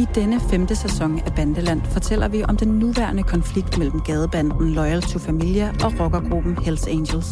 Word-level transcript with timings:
I 0.00 0.06
denne 0.14 0.40
femte 0.50 0.76
sæson 0.76 1.18
af 1.18 1.32
Bandeland 1.36 1.82
fortæller 1.82 2.28
vi 2.28 2.42
om 2.42 2.56
den 2.56 2.68
nuværende 2.68 3.22
konflikt 3.22 3.78
mellem 3.78 4.00
gadebanden 4.00 4.74
Loyal 4.74 5.02
to 5.02 5.18
Familia 5.18 5.68
og 5.84 6.00
rockergruppen 6.00 6.58
Hells 6.64 6.86
Angels. 6.86 7.28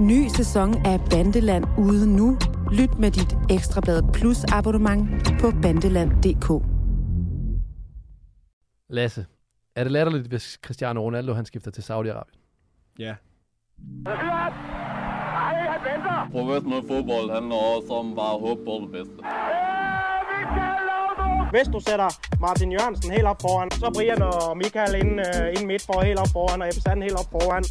Ny 0.00 0.28
sæson 0.28 0.86
af 0.86 1.00
Bandeland 1.10 1.64
ude 1.78 2.16
nu. 2.16 2.38
Lyt 2.72 2.98
med 2.98 3.10
dit 3.10 3.36
Ekstrablad 3.50 4.02
Plus 4.12 4.44
abonnement 4.44 5.06
på 5.40 5.52
bandeland.dk. 5.62 6.64
Lasse, 8.88 9.26
er 9.76 9.82
det 9.84 9.92
latterligt, 9.92 10.26
hvis 10.26 10.58
Cristiano 10.62 11.00
Ronaldo 11.00 11.32
han 11.32 11.44
skifter 11.44 11.70
til 11.70 11.82
Saudi-Arabien? 11.82 12.38
Ja. 12.98 13.14
Professionel 16.32 16.82
fodbold 16.88 17.30
handler 17.30 17.56
også 17.76 17.92
om 17.92 18.14
bare 18.14 18.34
at 18.34 18.40
håbe 18.40 18.64
på 18.64 18.80
det 18.82 18.92
bedste. 18.92 19.22
Hvis 21.50 21.68
du 21.74 21.80
sætter 21.80 22.08
Martin 22.40 22.72
Jørgensen 22.72 23.10
helt 23.12 23.26
op 23.26 23.40
foran, 23.40 23.70
så 23.70 23.90
Brian 23.94 24.22
og 24.22 24.56
Michael 24.56 24.94
ind, 25.02 25.20
uh, 25.20 25.46
ind 25.54 25.66
midt 25.66 25.82
for 25.86 26.00
helt 26.00 26.18
op 26.18 26.28
foran, 26.32 26.62
og 26.62 26.68
Ebbe 26.68 26.80
Sand 26.80 27.02
helt 27.02 27.18
op 27.22 27.30
foran. 27.34 27.64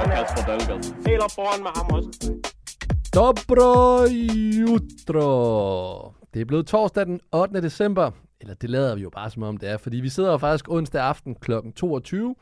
Og 0.00 0.04
Kasper 0.12 0.42
Dahlgaard. 0.48 0.84
Helt 1.08 1.22
op 1.26 1.30
foran 1.38 1.60
med 1.62 1.70
ham 1.76 1.86
også. 1.96 2.10
Dobro 3.14 4.04
jutro. 4.60 6.12
Det 6.34 6.40
er 6.40 6.44
blevet 6.44 6.66
torsdag 6.66 7.06
den 7.06 7.20
8. 7.32 7.62
december. 7.62 8.10
Eller 8.40 8.54
det 8.54 8.70
lader 8.70 8.94
vi 8.94 9.02
jo 9.02 9.10
bare 9.10 9.30
som 9.30 9.42
om 9.42 9.56
det 9.56 9.68
er, 9.68 9.76
fordi 9.76 9.96
vi 9.96 10.08
sidder 10.08 10.30
jo 10.30 10.38
faktisk 10.38 10.68
onsdag 10.68 11.02
aften 11.02 11.34
kl. 11.34 11.52
22 11.76 12.34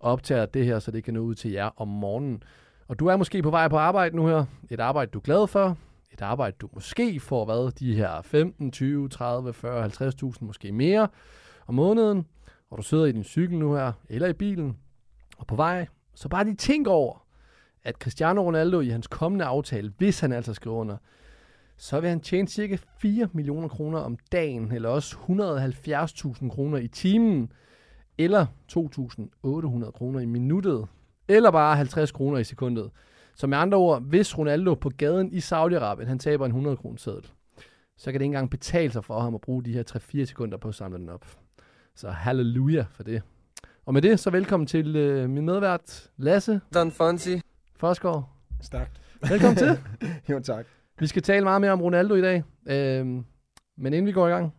og 0.00 0.12
optager 0.12 0.46
det 0.46 0.64
her, 0.64 0.78
så 0.78 0.90
det 0.90 1.04
kan 1.04 1.14
nå 1.14 1.20
ud 1.20 1.34
til 1.34 1.50
jer 1.50 1.70
om 1.76 1.88
morgenen. 1.88 2.42
Og 2.88 2.98
du 2.98 3.06
er 3.06 3.16
måske 3.16 3.42
på 3.42 3.50
vej 3.50 3.68
på 3.68 3.76
arbejde 3.76 4.16
nu 4.16 4.26
her. 4.26 4.44
Et 4.70 4.80
arbejde, 4.80 5.10
du 5.10 5.18
er 5.18 5.22
glad 5.22 5.46
for. 5.46 5.76
Et 6.12 6.22
arbejde, 6.22 6.56
du 6.60 6.68
måske 6.72 7.20
får 7.20 7.44
hvad? 7.44 7.72
De 7.72 7.94
her 7.94 8.22
15, 8.22 8.72
20, 8.72 9.08
30, 9.08 9.52
40, 9.52 9.86
50.000, 9.86 10.32
måske 10.40 10.72
mere 10.72 11.08
om 11.66 11.74
måneden. 11.74 12.26
Og 12.70 12.78
du 12.78 12.82
sidder 12.82 13.04
i 13.04 13.12
din 13.12 13.24
cykel 13.24 13.58
nu 13.58 13.74
her, 13.74 13.92
eller 14.08 14.28
i 14.28 14.32
bilen, 14.32 14.76
og 15.36 15.46
på 15.46 15.56
vej. 15.56 15.86
Så 16.14 16.28
bare 16.28 16.44
lige 16.44 16.56
tænk 16.56 16.86
over, 16.86 17.26
at 17.84 17.94
Cristiano 17.94 18.42
Ronaldo 18.42 18.80
i 18.80 18.88
hans 18.88 19.06
kommende 19.06 19.44
aftale, 19.44 19.92
hvis 19.98 20.20
han 20.20 20.32
altså 20.32 20.54
skriver 20.54 20.76
under, 20.76 20.96
så 21.76 22.00
vil 22.00 22.08
han 22.08 22.20
tjene 22.20 22.48
cirka 22.48 22.76
4 22.98 23.28
millioner 23.32 23.68
kroner 23.68 23.98
om 23.98 24.18
dagen, 24.32 24.72
eller 24.72 24.88
også 24.88 25.16
170.000 26.42 26.48
kroner 26.48 26.78
i 26.78 26.88
timen, 26.88 27.52
eller 28.18 28.46
2.800 28.72 29.90
kroner 29.90 30.20
i 30.20 30.26
minuttet, 30.26 30.86
eller 31.28 31.50
bare 31.50 31.76
50 31.76 32.12
kroner 32.12 32.38
i 32.38 32.44
sekundet. 32.44 32.90
Så 33.34 33.46
med 33.46 33.58
andre 33.58 33.78
ord, 33.78 34.02
hvis 34.02 34.38
Ronaldo 34.38 34.74
på 34.74 34.88
gaden 34.88 35.32
i 35.32 35.38
Saudi-Arabien, 35.38 36.06
han 36.06 36.18
taber 36.18 36.44
en 36.46 36.50
100 36.50 36.76
kroner 36.76 36.98
seddel, 36.98 37.30
så 37.96 38.04
kan 38.04 38.20
det 38.20 38.24
ikke 38.24 38.24
engang 38.24 38.50
betale 38.50 38.92
sig 38.92 39.04
for 39.04 39.20
ham 39.20 39.34
at 39.34 39.40
bruge 39.40 39.64
de 39.64 39.72
her 39.72 39.82
3-4 40.22 40.24
sekunder 40.24 40.58
på 40.58 40.68
at 40.68 40.74
samle 40.74 40.98
den 40.98 41.08
op. 41.08 41.26
Så 41.94 42.10
halleluja 42.10 42.86
for 42.90 43.02
det. 43.02 43.22
Og 43.86 43.94
med 43.94 44.02
det, 44.02 44.20
så 44.20 44.30
velkommen 44.30 44.66
til 44.66 44.96
øh, 44.96 45.30
min 45.30 45.44
medvært, 45.44 46.10
Lasse 46.16 46.60
Don 46.74 46.90
Fonsi. 46.90 47.40
Forsgaard. 47.76 48.30
Stærkt. 48.60 49.00
Velkommen 49.28 49.56
til. 49.56 49.78
jo, 50.30 50.40
tak. 50.40 50.66
Vi 50.98 51.06
skal 51.06 51.22
tale 51.22 51.44
meget 51.44 51.60
mere 51.60 51.70
om 51.70 51.82
Ronaldo 51.82 52.14
i 52.14 52.20
dag. 52.20 52.44
Øhm, 52.66 53.24
men 53.76 53.92
inden 53.92 54.06
vi 54.06 54.12
går 54.12 54.28
i 54.28 54.30
gang, 54.30 54.54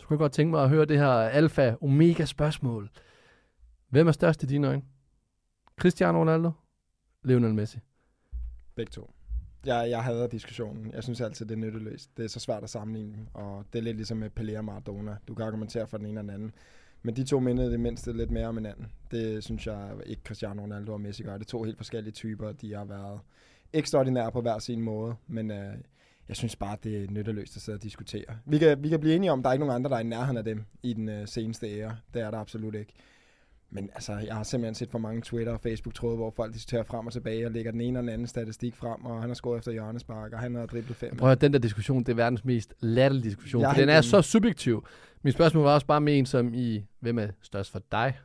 så 0.00 0.06
kunne 0.06 0.14
jeg 0.14 0.18
godt 0.18 0.32
tænke 0.32 0.50
mig 0.50 0.62
at 0.62 0.68
høre 0.68 0.84
det 0.84 0.98
her 0.98 1.10
alfa 1.10 1.74
omega 1.80 2.24
spørgsmål. 2.24 2.90
Hvem 3.88 4.08
er 4.08 4.12
størst 4.12 4.42
i 4.42 4.46
dine 4.46 4.68
øjne? 4.68 4.82
Cristiano 5.80 6.18
Ronaldo? 6.18 6.50
Lionel 7.24 7.54
Messi? 7.54 7.78
Begge 8.80 8.90
to. 8.90 9.10
Jeg, 9.66 9.90
jeg 9.90 10.04
hader 10.04 10.26
diskussionen. 10.26 10.90
Jeg 10.92 11.02
synes 11.02 11.20
altid, 11.20 11.46
det 11.46 11.54
er 11.54 11.58
nytteløst. 11.58 12.16
Det 12.16 12.24
er 12.24 12.28
så 12.28 12.40
svært 12.40 12.62
at 12.62 12.70
sammenligne, 12.70 13.26
og 13.34 13.64
det 13.72 13.78
er 13.78 13.82
lidt 13.82 13.96
ligesom 13.96 14.18
med 14.18 14.30
Pelé 14.40 14.58
og 14.58 14.64
Maradona. 14.64 15.16
Du 15.28 15.34
kan 15.34 15.46
argumentere 15.46 15.86
for 15.86 15.96
den 15.98 16.06
ene 16.06 16.20
og 16.20 16.24
den 16.24 16.30
anden. 16.30 16.52
Men 17.02 17.16
de 17.16 17.24
to 17.24 17.40
mindede 17.40 17.70
det 17.70 17.80
mindste 17.80 18.12
lidt 18.12 18.30
mere 18.30 18.46
om 18.46 18.56
hinanden. 18.56 18.86
Det 19.10 19.44
synes 19.44 19.66
jeg 19.66 19.90
ikke 20.06 20.22
Cristiano 20.24 20.62
Ronaldo 20.62 20.92
og 20.92 21.00
Messi 21.00 21.22
gør. 21.22 21.32
Det 21.32 21.40
er 21.40 21.48
to 21.48 21.62
helt 21.62 21.76
forskellige 21.76 22.12
typer. 22.12 22.52
De 22.52 22.74
har 22.74 22.84
været 22.84 23.20
ekstraordinære 23.72 24.32
på 24.32 24.40
hver 24.40 24.58
sin 24.58 24.80
måde, 24.80 25.14
men 25.26 25.50
øh, 25.50 25.74
jeg 26.28 26.36
synes 26.36 26.56
bare, 26.56 26.76
det 26.84 27.04
er 27.04 27.10
nytteløst 27.10 27.56
at 27.56 27.62
sidde 27.62 27.76
og 27.76 27.82
diskutere. 27.82 28.36
Vi 28.46 28.58
kan, 28.58 28.82
vi 28.82 28.88
kan 28.88 29.00
blive 29.00 29.14
enige 29.14 29.32
om, 29.32 29.38
at 29.38 29.44
der 29.44 29.48
er 29.48 29.54
ikke 29.54 29.66
nogen 29.66 29.76
andre, 29.76 29.90
der 29.90 29.96
er 29.96 30.00
i 30.00 30.04
nærheden 30.04 30.36
af 30.36 30.44
dem 30.44 30.64
i 30.82 30.92
den 30.92 31.08
øh, 31.08 31.28
seneste 31.28 31.66
ære. 31.66 31.96
Det 32.14 32.22
er 32.22 32.30
der 32.30 32.38
absolut 32.38 32.74
ikke. 32.74 32.92
Men 33.72 33.90
altså, 33.94 34.12
jeg 34.26 34.34
har 34.34 34.42
simpelthen 34.42 34.74
set 34.74 34.90
for 34.90 34.98
mange 34.98 35.22
Twitter- 35.22 35.52
og 35.52 35.60
Facebook-tråde, 35.60 36.16
hvor 36.16 36.30
folk 36.36 36.54
diskuterer 36.54 36.82
frem 36.82 37.06
og 37.06 37.12
tilbage 37.12 37.46
og 37.46 37.52
lægger 37.52 37.70
den 37.72 37.80
ene 37.80 37.98
og 37.98 38.02
den 38.02 38.08
anden 38.08 38.26
statistik 38.26 38.76
frem, 38.76 39.04
og 39.04 39.20
han 39.20 39.30
har 39.30 39.34
skåret 39.34 39.58
efter 39.58 39.72
hjørnespark, 39.72 40.32
og 40.32 40.38
han 40.38 40.54
har 40.54 40.66
driblet 40.66 40.96
fem. 40.96 41.16
Prøv 41.16 41.30
at 41.30 41.40
den 41.40 41.52
der 41.52 41.58
diskussion, 41.58 41.98
det 41.98 42.08
er 42.08 42.16
verdens 42.16 42.44
mest 42.44 42.74
latterlige 42.80 43.24
diskussion. 43.28 43.62
Jeg 43.62 43.70
For 43.74 43.80
den 43.80 43.88
er 43.88 44.00
så 44.00 44.22
subjektiv. 44.22 44.86
Min 45.22 45.32
spørgsmål 45.32 45.64
var 45.64 45.74
også 45.74 45.86
bare 45.86 46.00
med 46.00 46.18
en 46.18 46.26
som 46.26 46.54
i, 46.54 46.84
hvem 47.00 47.18
er 47.18 47.26
størst 47.42 47.70
for 47.72 47.82
dig? 47.92 48.18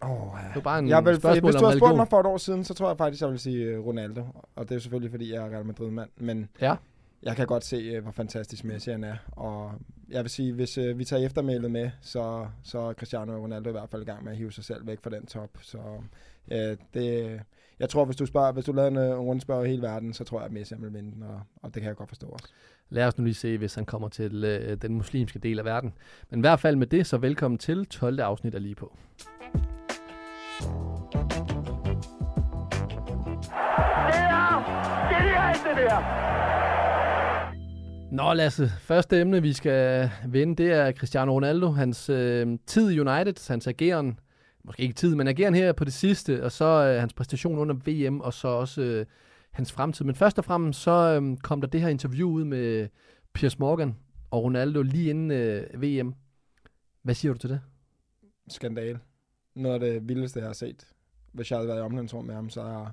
Oh, 0.00 0.10
Det 0.48 0.54
var 0.54 0.60
bare 0.60 0.78
en 0.78 0.88
jeg 0.88 1.04
vil, 1.04 1.16
spørgsmål 1.16 1.50
hvis 1.52 1.60
du 1.60 1.64
havde 1.66 1.78
spurgt 1.78 1.96
mig 1.96 2.08
for 2.08 2.20
et 2.20 2.26
år 2.26 2.36
siden, 2.36 2.64
så 2.64 2.74
tror 2.74 2.88
jeg 2.88 2.98
faktisk, 2.98 3.22
jeg 3.22 3.30
vil 3.30 3.38
sige 3.38 3.64
øh, 3.64 3.86
Ronaldo. 3.86 4.24
Og 4.56 4.68
det 4.68 4.74
er 4.74 4.78
selvfølgelig, 4.78 5.10
fordi 5.10 5.32
jeg 5.32 5.46
er 5.46 5.50
Real 5.50 5.66
Madrid-mand. 5.66 6.10
Men 6.16 6.48
Ja. 6.60 6.74
Jeg 7.22 7.36
kan 7.36 7.46
godt 7.46 7.64
se, 7.64 7.76
øh, 7.76 8.02
hvor 8.02 8.12
fantastisk 8.12 8.64
Messi 8.64 8.90
han 8.90 9.04
er. 9.04 9.16
Og 9.26 9.72
jeg 10.08 10.22
vil 10.22 10.30
sige, 10.30 10.52
hvis 10.52 10.78
øh, 10.78 10.98
vi 10.98 11.04
tager 11.04 11.26
eftermælet 11.26 11.70
med, 11.70 11.90
så, 12.00 12.46
så 12.62 12.78
er 12.78 12.92
Cristiano 12.92 13.32
Ronaldo 13.32 13.68
i 13.68 13.72
hvert 13.72 13.90
fald 13.90 14.02
i 14.02 14.04
gang 14.04 14.24
med 14.24 14.32
at 14.32 14.38
hive 14.38 14.52
sig 14.52 14.64
selv 14.64 14.86
væk 14.86 14.98
fra 15.02 15.10
den 15.10 15.26
top. 15.26 15.50
Så 15.60 15.78
øh, 16.52 16.76
det, 16.94 17.40
jeg 17.78 17.88
tror, 17.88 18.04
hvis 18.04 18.16
du, 18.16 18.26
spørger, 18.26 18.52
hvis 18.52 18.64
du 18.64 18.72
lavede 18.72 18.90
en 18.90 18.96
øh, 18.96 19.18
rundspørg 19.18 19.66
i 19.66 19.68
hele 19.68 19.82
verden, 19.82 20.14
så 20.14 20.24
tror 20.24 20.38
jeg, 20.38 20.46
at 20.46 20.52
Messi 20.52 20.74
vil 20.78 20.94
vinde 20.94 21.12
den, 21.12 21.22
og, 21.22 21.40
og 21.62 21.74
det 21.74 21.82
kan 21.82 21.88
jeg 21.88 21.96
godt 21.96 22.08
forstå 22.08 22.26
også. 22.26 22.48
Lad 22.90 23.06
os 23.06 23.18
nu 23.18 23.24
lige 23.24 23.34
se, 23.34 23.58
hvis 23.58 23.74
han 23.74 23.84
kommer 23.84 24.08
til 24.08 24.44
øh, 24.44 24.76
den 24.82 24.94
muslimske 24.94 25.38
del 25.38 25.58
af 25.58 25.64
verden. 25.64 25.92
Men 26.30 26.40
i 26.40 26.42
hvert 26.42 26.60
fald 26.60 26.76
med 26.76 26.86
det, 26.86 27.06
så 27.06 27.18
velkommen 27.18 27.58
til 27.58 27.86
12. 27.86 28.20
afsnit 28.20 28.54
af 28.54 28.62
Lige 28.62 28.74
på. 28.74 28.96
Nå 38.10 38.32
Lasse, 38.32 38.68
første 38.68 39.20
emne 39.20 39.42
vi 39.42 39.52
skal 39.52 40.10
vende, 40.28 40.62
det 40.62 40.72
er 40.72 40.92
Cristiano 40.92 41.32
Ronaldo, 41.32 41.70
hans 41.70 42.08
øh, 42.08 42.58
tid 42.66 42.90
i 42.90 43.00
United, 43.00 43.48
hans 43.48 43.66
ageren, 43.66 44.20
måske 44.64 44.82
ikke 44.82 44.94
tid, 44.94 45.14
men 45.14 45.28
ageren 45.28 45.54
her 45.54 45.72
på 45.72 45.84
det 45.84 45.92
sidste, 45.92 46.44
og 46.44 46.52
så 46.52 46.64
øh, 46.64 47.00
hans 47.00 47.12
præstation 47.12 47.58
under 47.58 47.74
VM, 47.74 48.20
og 48.20 48.34
så 48.34 48.48
også 48.48 48.82
øh, 48.82 49.06
hans 49.50 49.72
fremtid. 49.72 50.04
Men 50.04 50.14
først 50.14 50.38
og 50.38 50.44
fremmest, 50.44 50.80
så 50.80 50.90
øh, 50.90 51.36
kom 51.36 51.60
der 51.60 51.68
det 51.68 51.80
her 51.80 51.88
interview 51.88 52.30
ud 52.30 52.44
med 52.44 52.88
Piers 53.32 53.58
Morgan 53.58 53.96
og 54.30 54.42
Ronaldo 54.42 54.82
lige 54.82 55.10
inden 55.10 55.30
øh, 55.30 55.82
VM. 55.82 56.14
Hvad 57.02 57.14
siger 57.14 57.32
du 57.32 57.38
til 57.38 57.50
det? 57.50 57.60
Skandale. 58.48 59.00
Noget 59.54 59.74
af 59.74 59.80
det 59.80 60.08
vildeste, 60.08 60.40
jeg 60.40 60.48
har 60.48 60.52
set. 60.52 60.86
Hvis 61.32 61.50
jeg 61.50 61.58
havde 61.58 61.68
været 61.68 61.78
i 61.78 61.82
omklædningsrum 61.82 62.24
med 62.24 62.34
ham, 62.34 62.50
så 62.50 62.62
har 62.62 62.70
jeg 62.70 62.90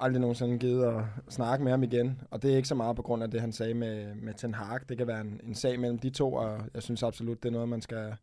aldrig 0.00 0.20
nogensinde 0.20 0.58
givet 0.58 0.84
at 0.84 1.04
snakke 1.28 1.64
med 1.64 1.72
ham 1.72 1.82
igen. 1.82 2.20
Og 2.30 2.42
det 2.42 2.52
er 2.52 2.56
ikke 2.56 2.68
så 2.68 2.74
meget 2.74 2.96
på 2.96 3.02
grund 3.02 3.22
af 3.22 3.30
det, 3.30 3.40
han 3.40 3.52
sagde 3.52 3.74
med, 3.74 4.14
med 4.14 4.34
Ten 4.34 4.54
Hag. 4.54 4.80
Det 4.88 4.98
kan 4.98 5.06
være 5.06 5.20
en, 5.20 5.40
en 5.44 5.54
sag 5.54 5.80
mellem 5.80 5.98
de 5.98 6.10
to, 6.10 6.32
og 6.32 6.60
jeg 6.74 6.82
synes 6.82 7.02
absolut, 7.02 7.42
det 7.42 7.48
er 7.48 7.52
noget, 7.52 7.68
man 7.68 7.82
skal, 7.82 8.14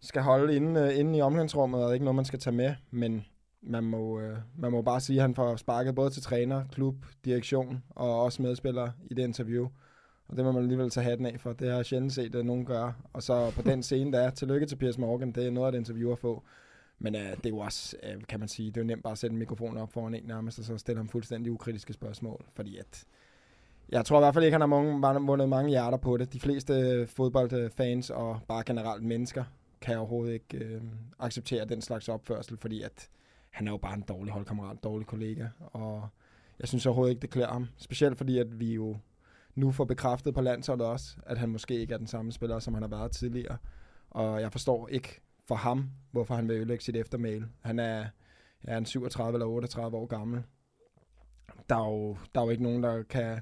skal 0.00 0.22
holde 0.22 0.56
inde, 0.56 0.80
øh, 0.80 0.98
inde 0.98 1.18
i 1.18 1.22
omklædningsrummet, 1.22 1.84
og 1.84 1.94
ikke 1.94 2.04
noget, 2.04 2.16
man 2.16 2.24
skal 2.24 2.38
tage 2.38 2.56
med. 2.56 2.74
Men 2.90 3.24
man 3.62 3.84
må, 3.84 4.20
øh, 4.20 4.38
man 4.58 4.72
må 4.72 4.82
bare 4.82 5.00
sige, 5.00 5.16
at 5.16 5.22
han 5.22 5.34
får 5.34 5.56
sparket 5.56 5.94
både 5.94 6.10
til 6.10 6.22
træner, 6.22 6.64
klub, 6.72 6.94
direktion 7.24 7.82
og 7.90 8.22
også 8.22 8.42
medspillere 8.42 8.92
i 9.10 9.14
det 9.14 9.22
interview. 9.22 9.68
Og 10.28 10.36
det 10.36 10.44
må 10.44 10.52
man 10.52 10.62
alligevel 10.62 10.90
tage 10.90 11.04
hatten 11.04 11.26
af 11.26 11.36
for. 11.40 11.52
Det 11.52 11.68
har 11.68 11.76
jeg 11.76 11.86
sjældent 11.86 12.12
set, 12.12 12.34
at 12.34 12.46
nogen 12.46 12.64
gør. 12.64 12.92
Og 13.12 13.22
så 13.22 13.52
på 13.54 13.62
den 13.62 13.82
scene, 13.82 14.12
der 14.12 14.18
er, 14.20 14.30
tillykke 14.30 14.66
til 14.66 14.76
Piers 14.76 14.98
Morgan, 14.98 15.32
det 15.32 15.46
er 15.46 15.50
noget 15.50 15.66
af 15.66 15.72
det 15.72 15.78
interview 15.78 16.12
at 16.12 16.18
få. 16.18 16.42
Men 17.02 17.14
øh, 17.14 17.30
det 17.36 17.46
er 17.46 17.50
jo 17.50 17.58
også, 17.58 17.96
øh, 18.02 18.22
kan 18.28 18.40
man 18.40 18.48
sige, 18.48 18.68
det 18.70 18.76
er 18.76 18.80
jo 18.80 18.86
nemt 18.86 19.02
bare 19.02 19.12
at 19.12 19.18
sætte 19.18 19.34
en 19.34 19.38
mikrofon 19.38 19.78
op 19.78 19.92
foran 19.92 20.14
en 20.14 20.24
nærmest, 20.24 20.58
og 20.58 20.64
så 20.64 20.78
stille 20.78 20.98
ham 20.98 21.08
fuldstændig 21.08 21.52
ukritiske 21.52 21.92
spørgsmål. 21.92 22.44
Fordi 22.54 22.76
at, 22.76 23.04
jeg 23.88 24.04
tror 24.04 24.18
i 24.18 24.20
hvert 24.20 24.34
fald 24.34 24.44
ikke, 24.44 24.54
han 24.54 24.60
har 24.60 24.66
mange, 24.66 24.98
mange, 24.98 25.26
vundet 25.26 25.48
mange 25.48 25.70
hjerter 25.70 25.98
på 25.98 26.16
det. 26.16 26.32
De 26.32 26.40
fleste 26.40 26.72
øh, 26.72 27.08
fodboldfans 27.08 28.10
og 28.10 28.40
bare 28.48 28.62
generelt 28.66 29.02
mennesker 29.02 29.44
kan 29.80 29.98
overhovedet 29.98 30.32
ikke 30.32 30.64
øh, 30.64 30.82
acceptere 31.18 31.64
den 31.64 31.82
slags 31.82 32.08
opførsel, 32.08 32.56
fordi 32.56 32.82
at 32.82 33.08
han 33.50 33.66
er 33.66 33.70
jo 33.72 33.76
bare 33.76 33.94
en 33.94 34.04
dårlig 34.08 34.32
holdkammerat, 34.32 34.84
dårlig 34.84 35.06
kollega, 35.06 35.46
og 35.58 36.08
jeg 36.58 36.68
synes 36.68 36.86
overhovedet 36.86 37.10
ikke, 37.10 37.22
det 37.22 37.30
klæder 37.30 37.52
ham. 37.52 37.68
Specielt 37.76 38.18
fordi, 38.18 38.38
at 38.38 38.60
vi 38.60 38.74
jo 38.74 38.96
nu 39.54 39.70
får 39.70 39.84
bekræftet 39.84 40.34
på 40.34 40.40
landsholdet 40.40 40.86
også, 40.86 41.16
at 41.26 41.38
han 41.38 41.48
måske 41.48 41.80
ikke 41.80 41.94
er 41.94 41.98
den 41.98 42.06
samme 42.06 42.32
spiller, 42.32 42.58
som 42.58 42.74
han 42.74 42.82
har 42.82 42.88
været 42.88 43.12
tidligere. 43.12 43.56
Og 44.10 44.40
jeg 44.40 44.52
forstår 44.52 44.88
ikke 44.88 45.20
for 45.50 45.54
ham, 45.54 45.90
hvorfor 46.10 46.34
han 46.34 46.48
vil 46.48 46.56
ødelægge 46.56 46.84
sit 46.84 46.96
eftermæl. 46.96 47.44
Han 47.60 47.78
er, 47.78 48.06
ja, 48.68 48.76
en 48.78 48.86
37 48.86 49.34
eller 49.36 49.46
38 49.46 49.96
år 49.96 50.06
gammel. 50.06 50.42
Der 51.68 51.76
er 51.76 51.90
jo, 51.90 52.16
der 52.34 52.40
er 52.40 52.44
jo 52.44 52.50
ikke 52.50 52.62
nogen, 52.62 52.82
der 52.82 53.02
kan, 53.02 53.40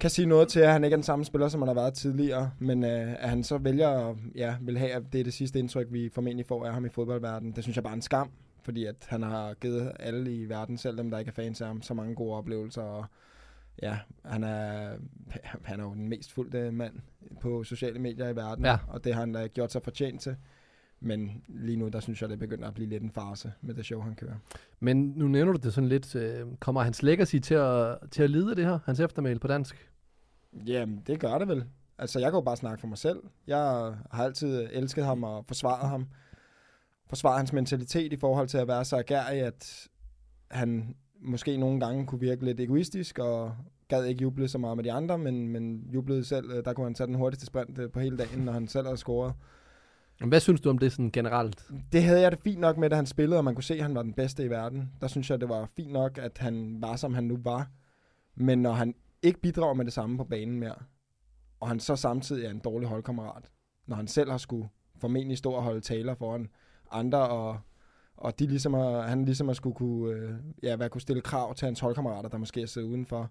kan 0.00 0.10
sige 0.10 0.26
noget 0.26 0.48
til, 0.48 0.60
at 0.60 0.72
han 0.72 0.84
ikke 0.84 0.94
er 0.94 0.96
den 0.96 1.04
samme 1.04 1.24
spiller, 1.24 1.48
som 1.48 1.60
han 1.60 1.68
har 1.68 1.74
været 1.74 1.94
tidligere. 1.94 2.50
Men 2.58 2.84
øh, 2.84 3.12
at 3.22 3.28
han 3.28 3.44
så 3.44 3.58
vælger 3.58 3.88
at 3.88 4.16
ja, 4.34 4.56
vil 4.60 4.78
have, 4.78 4.90
at 4.90 5.02
det 5.12 5.20
er 5.20 5.24
det 5.24 5.34
sidste 5.34 5.58
indtryk, 5.58 5.86
vi 5.90 6.08
formentlig 6.08 6.46
får 6.46 6.66
af 6.66 6.72
ham 6.72 6.84
i 6.84 6.88
fodboldverdenen, 6.88 7.52
det 7.56 7.64
synes 7.64 7.76
jeg 7.76 7.84
bare 7.84 7.92
er 7.92 7.96
en 7.96 8.02
skam. 8.02 8.30
Fordi 8.62 8.84
at 8.84 9.06
han 9.08 9.22
har 9.22 9.54
givet 9.54 9.92
alle 10.00 10.34
i 10.34 10.48
verden, 10.48 10.78
selv 10.78 10.98
dem 10.98 11.10
der 11.10 11.18
ikke 11.18 11.28
er 11.28 11.32
fans 11.32 11.60
af 11.60 11.66
ham, 11.66 11.82
så 11.82 11.94
mange 11.94 12.14
gode 12.14 12.36
oplevelser. 12.36 12.82
Og 12.82 13.04
ja, 13.82 13.98
han 14.24 14.44
er, 14.44 14.96
han 15.64 15.80
er 15.80 15.84
jo 15.84 15.94
den 15.94 16.08
mest 16.08 16.32
fulgte 16.32 16.70
mand 16.72 16.94
på 17.40 17.64
sociale 17.64 17.98
medier 17.98 18.28
i 18.28 18.36
verden, 18.36 18.64
Ja. 18.64 18.78
og 18.88 19.04
det 19.04 19.14
har 19.14 19.20
han 19.20 19.32
da 19.32 19.46
gjort 19.46 19.72
sig 19.72 19.82
fortjent 19.82 20.20
til. 20.20 20.36
Men 21.04 21.42
lige 21.48 21.76
nu, 21.76 21.88
der 21.88 22.00
synes 22.00 22.22
jeg, 22.22 22.30
det 22.30 22.38
begynder 22.38 22.68
at 22.68 22.74
blive 22.74 22.88
lidt 22.88 23.02
en 23.02 23.10
farse 23.10 23.52
med 23.60 23.74
det 23.74 23.84
show, 23.84 24.00
han 24.00 24.14
kører. 24.14 24.34
Men 24.80 25.12
nu 25.16 25.28
nævner 25.28 25.52
du 25.52 25.58
det 25.62 25.74
sådan 25.74 25.88
lidt. 25.88 26.14
Øh, 26.16 26.46
kommer 26.60 26.82
hans 26.82 27.02
legacy 27.02 27.36
til 27.36 27.54
at, 27.54 27.98
til 28.10 28.22
at 28.22 28.30
lide 28.30 28.54
det 28.56 28.64
her? 28.64 28.78
Hans 28.84 29.00
eftermæl 29.00 29.38
på 29.38 29.48
dansk? 29.48 29.90
Jamen, 30.66 31.02
det 31.06 31.20
gør 31.20 31.38
det 31.38 31.48
vel. 31.48 31.64
Altså, 31.98 32.18
jeg 32.18 32.30
kan 32.30 32.36
jo 32.36 32.40
bare 32.40 32.56
snakke 32.56 32.80
for 32.80 32.88
mig 32.88 32.98
selv. 32.98 33.22
Jeg 33.46 33.58
har 34.10 34.24
altid 34.24 34.68
elsket 34.72 35.04
ham 35.04 35.24
og 35.24 35.44
forsvaret 35.46 35.88
ham. 35.88 36.06
Forsvaret 37.08 37.38
hans 37.38 37.52
mentalitet 37.52 38.12
i 38.12 38.16
forhold 38.16 38.48
til 38.48 38.58
at 38.58 38.68
være 38.68 38.84
så 38.84 38.96
agerig, 38.96 39.40
at 39.40 39.88
han 40.50 40.94
måske 41.20 41.56
nogle 41.56 41.80
gange 41.80 42.06
kunne 42.06 42.20
virke 42.20 42.44
lidt 42.44 42.60
egoistisk 42.60 43.18
og 43.18 43.56
gad 43.88 44.04
ikke 44.04 44.22
juble 44.22 44.48
så 44.48 44.58
meget 44.58 44.76
med 44.76 44.84
de 44.84 44.92
andre, 44.92 45.18
men, 45.18 45.48
men 45.48 45.86
jublede 45.94 46.24
selv. 46.24 46.50
Øh, 46.50 46.64
Der 46.64 46.72
kunne 46.72 46.86
han 46.86 46.94
tage 46.94 47.06
den 47.06 47.14
hurtigste 47.14 47.46
sprint 47.46 47.78
øh, 47.78 47.90
på 47.90 48.00
hele 48.00 48.16
dagen, 48.16 48.40
når 48.44 48.52
han 48.52 48.68
selv 48.68 48.86
havde 48.86 48.96
scoret. 48.96 49.34
Hvad 50.28 50.40
synes 50.40 50.60
du 50.60 50.70
om 50.70 50.78
det 50.78 50.92
sådan 50.92 51.10
generelt? 51.10 51.70
Det 51.92 52.02
havde 52.02 52.20
jeg 52.20 52.32
det 52.32 52.40
fint 52.40 52.60
nok 52.60 52.76
med, 52.76 52.90
da 52.90 52.96
han 52.96 53.06
spillede, 53.06 53.38
og 53.38 53.44
man 53.44 53.54
kunne 53.54 53.64
se, 53.64 53.74
at 53.74 53.82
han 53.82 53.94
var 53.94 54.02
den 54.02 54.12
bedste 54.12 54.44
i 54.44 54.50
verden. 54.50 54.92
Der 55.00 55.06
synes 55.06 55.30
jeg, 55.30 55.40
det 55.40 55.48
var 55.48 55.68
fint 55.76 55.92
nok, 55.92 56.18
at 56.18 56.38
han 56.38 56.76
var, 56.82 56.96
som 56.96 57.14
han 57.14 57.24
nu 57.24 57.38
var. 57.42 57.70
Men 58.34 58.62
når 58.62 58.72
han 58.72 58.94
ikke 59.22 59.40
bidrager 59.40 59.74
med 59.74 59.84
det 59.84 59.92
samme 59.92 60.18
på 60.18 60.24
banen 60.24 60.60
mere, 60.60 60.74
og 61.60 61.68
han 61.68 61.80
så 61.80 61.96
samtidig 61.96 62.46
er 62.46 62.50
en 62.50 62.58
dårlig 62.58 62.88
holdkammerat, 62.88 63.50
når 63.86 63.96
han 63.96 64.08
selv 64.08 64.30
har 64.30 64.38
skulle 64.38 64.68
formentlig 64.96 65.38
stå 65.38 65.52
og 65.52 65.62
holde 65.62 65.80
taler 65.80 66.14
foran 66.14 66.48
andre, 66.90 67.28
og, 67.28 67.60
og 68.16 68.38
de 68.38 68.46
ligesom 68.46 68.74
har, 68.74 69.02
han 69.02 69.24
ligesom 69.24 69.48
har 69.48 69.54
skulle 69.54 69.76
kunne, 69.76 70.14
øh, 70.14 70.34
ja, 70.62 70.76
hvad 70.76 70.90
kunne 70.90 71.00
stille 71.00 71.22
krav 71.22 71.54
til 71.54 71.66
hans 71.66 71.80
holdkammerater, 71.80 72.28
der 72.28 72.38
måske 72.38 72.66
sidder 72.66 72.88
udenfor, 72.88 73.30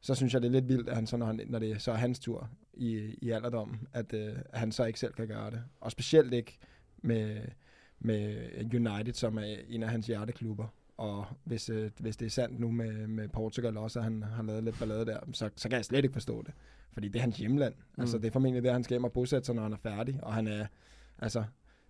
så 0.00 0.14
synes 0.14 0.34
jeg, 0.34 0.42
det 0.42 0.48
er 0.48 0.52
lidt 0.52 0.68
vildt, 0.68 0.88
at 0.88 0.96
han 0.96 1.06
så, 1.06 1.16
når, 1.16 1.26
han, 1.26 1.40
når 1.46 1.58
det 1.58 1.82
så 1.82 1.92
er 1.92 1.96
hans 1.96 2.18
tur 2.18 2.48
i, 2.74 3.14
i 3.22 3.30
alderdommen, 3.30 3.80
at, 3.92 4.12
øh, 4.14 4.32
at 4.52 4.60
han 4.60 4.72
så 4.72 4.84
ikke 4.84 5.00
selv 5.00 5.12
kan 5.12 5.28
gøre 5.28 5.50
det. 5.50 5.62
Og 5.80 5.90
specielt 5.90 6.32
ikke 6.34 6.58
med, 7.02 7.36
med 8.00 8.36
United, 8.74 9.12
som 9.14 9.38
er 9.38 9.56
en 9.68 9.82
af 9.82 9.88
hans 9.88 10.06
hjerteklubber. 10.06 10.66
Og 10.96 11.24
hvis, 11.44 11.68
øh, 11.70 11.90
hvis 11.98 12.16
det 12.16 12.26
er 12.26 12.30
sandt 12.30 12.60
nu 12.60 12.70
med, 12.70 13.06
med 13.06 13.28
Portugal 13.28 13.76
også, 13.76 13.98
at 13.98 14.04
han 14.04 14.22
har 14.22 14.42
lavet 14.42 14.64
lidt 14.64 14.78
ballade 14.78 15.06
der, 15.06 15.18
så, 15.32 15.50
så 15.56 15.68
kan 15.68 15.76
jeg 15.76 15.84
slet 15.84 16.04
ikke 16.04 16.12
forstå 16.12 16.42
det. 16.42 16.54
Fordi 16.92 17.08
det 17.08 17.16
er 17.16 17.20
hans 17.20 17.36
hjemland. 17.36 17.74
Mm. 17.96 18.00
Altså, 18.00 18.18
det 18.18 18.26
er 18.26 18.30
formentlig 18.30 18.62
der, 18.62 18.72
han 18.72 18.84
skal 18.84 18.94
hjem 18.94 19.04
og 19.04 19.12
bosætte 19.12 19.46
sig, 19.46 19.54
når 19.54 19.62
han 19.62 19.72
er 19.72 19.76
færdig. 19.76 20.18
Og 20.22 20.34
han 20.34 20.46
er, 20.46 20.66
altså, 21.18 21.44